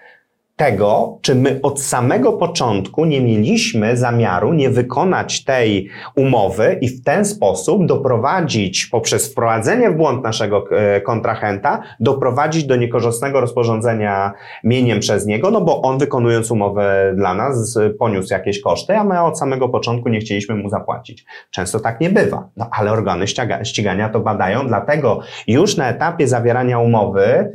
tego, 0.57 1.19
czy 1.21 1.35
my 1.35 1.59
od 1.63 1.81
samego 1.81 2.33
początku 2.33 3.05
nie 3.05 3.21
mieliśmy 3.21 3.97
zamiaru 3.97 4.53
nie 4.53 4.69
wykonać 4.69 5.43
tej 5.43 5.89
umowy 6.15 6.77
i 6.81 6.89
w 6.89 7.03
ten 7.03 7.25
sposób 7.25 7.85
doprowadzić, 7.85 8.85
poprzez 8.85 9.31
wprowadzenie 9.31 9.89
w 9.89 9.95
błąd 9.95 10.23
naszego 10.23 10.65
e, 10.71 11.01
kontrahenta, 11.01 11.81
doprowadzić 11.99 12.63
do 12.63 12.75
niekorzystnego 12.75 13.41
rozporządzenia 13.41 14.33
mieniem 14.63 14.99
przez 14.99 15.25
niego, 15.25 15.51
no 15.51 15.61
bo 15.61 15.81
on 15.81 15.97
wykonując 15.97 16.51
umowę 16.51 17.13
dla 17.15 17.33
nas 17.33 17.79
poniósł 17.99 18.33
jakieś 18.33 18.61
koszty, 18.61 18.95
a 18.95 19.03
my 19.03 19.21
od 19.21 19.39
samego 19.39 19.69
początku 19.69 20.09
nie 20.09 20.19
chcieliśmy 20.19 20.55
mu 20.55 20.69
zapłacić. 20.69 21.25
Często 21.51 21.79
tak 21.79 22.01
nie 22.01 22.09
bywa, 22.09 22.49
no 22.57 22.69
ale 22.71 22.91
organy 22.91 23.25
ścigania 23.63 24.09
to 24.09 24.19
badają, 24.19 24.67
dlatego 24.67 25.19
już 25.47 25.77
na 25.77 25.89
etapie 25.89 26.27
zawierania 26.27 26.79
umowy 26.79 27.51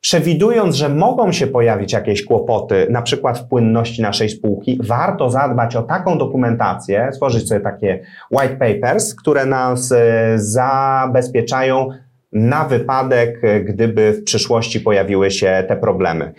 przewidując, 0.00 0.76
że 0.76 0.88
mogą 0.88 1.32
się 1.32 1.46
pojawić 1.46 1.92
jakieś 1.92 2.24
kłopoty, 2.24 2.86
na 2.90 3.02
przykład 3.02 3.38
w 3.38 3.48
płynności 3.48 4.02
naszej 4.02 4.28
spółki, 4.28 4.80
warto 4.82 5.30
zadbać 5.30 5.76
o 5.76 5.82
taką 5.82 6.18
dokumentację, 6.18 7.08
stworzyć 7.12 7.48
sobie 7.48 7.60
takie 7.60 8.00
white 8.30 8.56
papers, 8.56 9.14
które 9.14 9.46
nas 9.46 9.92
e, 9.92 10.32
zabezpieczają 10.36 11.88
na 12.32 12.64
wypadek, 12.64 13.42
gdyby 13.64 14.12
w 14.12 14.24
przyszłości 14.24 14.80
pojawiły 14.80 15.30
się 15.30 15.64
te 15.68 15.76
problemy. 15.76 16.32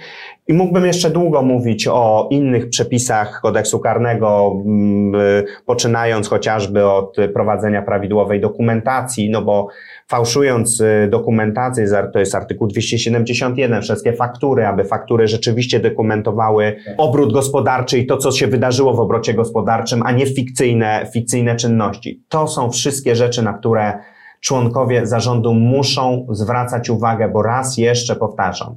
I 0.47 0.53
mógłbym 0.53 0.85
jeszcze 0.85 1.09
długo 1.09 1.41
mówić 1.41 1.87
o 1.87 2.27
innych 2.31 2.69
przepisach 2.69 3.39
kodeksu 3.41 3.79
karnego, 3.79 4.61
mm, 4.65 5.15
y, 5.15 5.45
poczynając 5.65 6.27
chociażby 6.27 6.85
od 6.85 7.17
prowadzenia 7.33 7.81
prawidłowej 7.81 8.41
dokumentacji, 8.41 9.29
no 9.29 9.41
bo 9.41 9.67
fałszując 10.07 10.81
y, 10.81 11.07
dokumentację, 11.11 11.87
to 12.13 12.19
jest 12.19 12.35
artykuł 12.35 12.67
271, 12.67 13.81
wszystkie 13.81 14.13
faktury, 14.13 14.65
aby 14.65 14.83
faktury 14.83 15.27
rzeczywiście 15.27 15.79
dokumentowały 15.79 16.75
obrót 16.97 17.33
gospodarczy 17.33 17.99
i 17.99 18.05
to, 18.05 18.17
co 18.17 18.31
się 18.31 18.47
wydarzyło 18.47 18.93
w 18.93 18.99
obrocie 18.99 19.33
gospodarczym, 19.33 20.03
a 20.05 20.11
nie 20.11 20.25
fikcyjne, 20.25 21.07
fikcyjne 21.13 21.55
czynności. 21.55 22.23
To 22.29 22.47
są 22.47 22.71
wszystkie 22.71 23.15
rzeczy, 23.15 23.41
na 23.41 23.53
które 23.53 23.93
członkowie 24.47 25.07
zarządu 25.07 25.53
muszą 25.53 26.27
zwracać 26.29 26.89
uwagę, 26.89 27.29
bo 27.29 27.41
raz 27.43 27.77
jeszcze 27.77 28.15
powtarzam, 28.15 28.75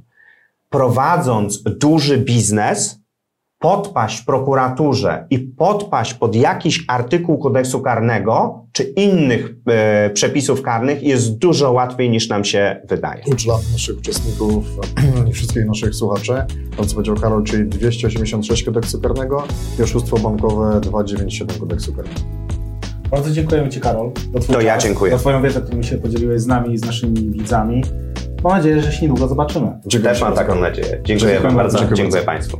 prowadząc 0.68 1.62
duży 1.62 2.18
biznes, 2.18 3.00
podpaść 3.58 4.22
prokuraturze 4.22 5.26
i 5.30 5.38
podpaść 5.38 6.14
pod 6.14 6.36
jakiś 6.36 6.84
artykuł 6.88 7.38
kodeksu 7.38 7.80
karnego 7.80 8.64
czy 8.72 8.82
innych 8.82 9.54
e, 9.66 10.10
przepisów 10.10 10.62
karnych 10.62 11.02
jest 11.02 11.38
dużo 11.38 11.72
łatwiej 11.72 12.10
niż 12.10 12.28
nam 12.28 12.44
się 12.44 12.80
wydaje. 12.88 13.22
Klucz 13.22 13.44
dla 13.44 13.54
naszych 13.72 13.98
uczestników 13.98 14.64
i 15.28 15.32
wszystkich 15.32 15.66
naszych 15.66 15.94
słuchaczy, 15.94 16.32
to 16.76 16.84
co 16.84 16.94
powiedział 16.94 17.16
Karol, 17.16 17.44
czyli 17.44 17.68
286 17.68 18.64
kodeksu 18.64 19.00
karnego 19.00 19.44
i 19.78 19.82
oszustwo 19.82 20.18
bankowe 20.18 20.80
297 20.80 21.60
kodeksu 21.60 21.92
karnego. 21.94 22.39
Bardzo 23.10 23.30
dziękujemy 23.30 23.68
Ci, 23.68 23.80
Karol. 23.80 24.12
To 24.52 24.60
ja 24.60 24.78
dziękuję. 24.78 25.12
Za 25.12 25.18
Twoją 25.18 25.42
wiedzę, 25.42 25.60
którą 25.60 25.82
się 25.82 25.98
podzieliłeś 25.98 26.40
z 26.40 26.46
nami 26.46 26.74
i 26.74 26.78
z 26.78 26.84
naszymi 26.84 27.30
widzami. 27.30 27.84
Mam 28.44 28.52
nadzieję, 28.52 28.82
że 28.82 28.92
się 28.92 29.02
niedługo 29.02 29.28
zobaczymy. 29.28 29.78
Dziękuję 29.86 30.12
Też 30.12 30.22
mam 30.22 30.34
taką 30.34 30.54
nadzieję. 30.54 30.88
Dziękuję 31.04 31.32
Dziękuję 31.32 31.54
bardzo. 31.54 31.78
bardzo. 31.78 31.94
Dziękuję 31.94 32.22
Państwu. 32.22 32.58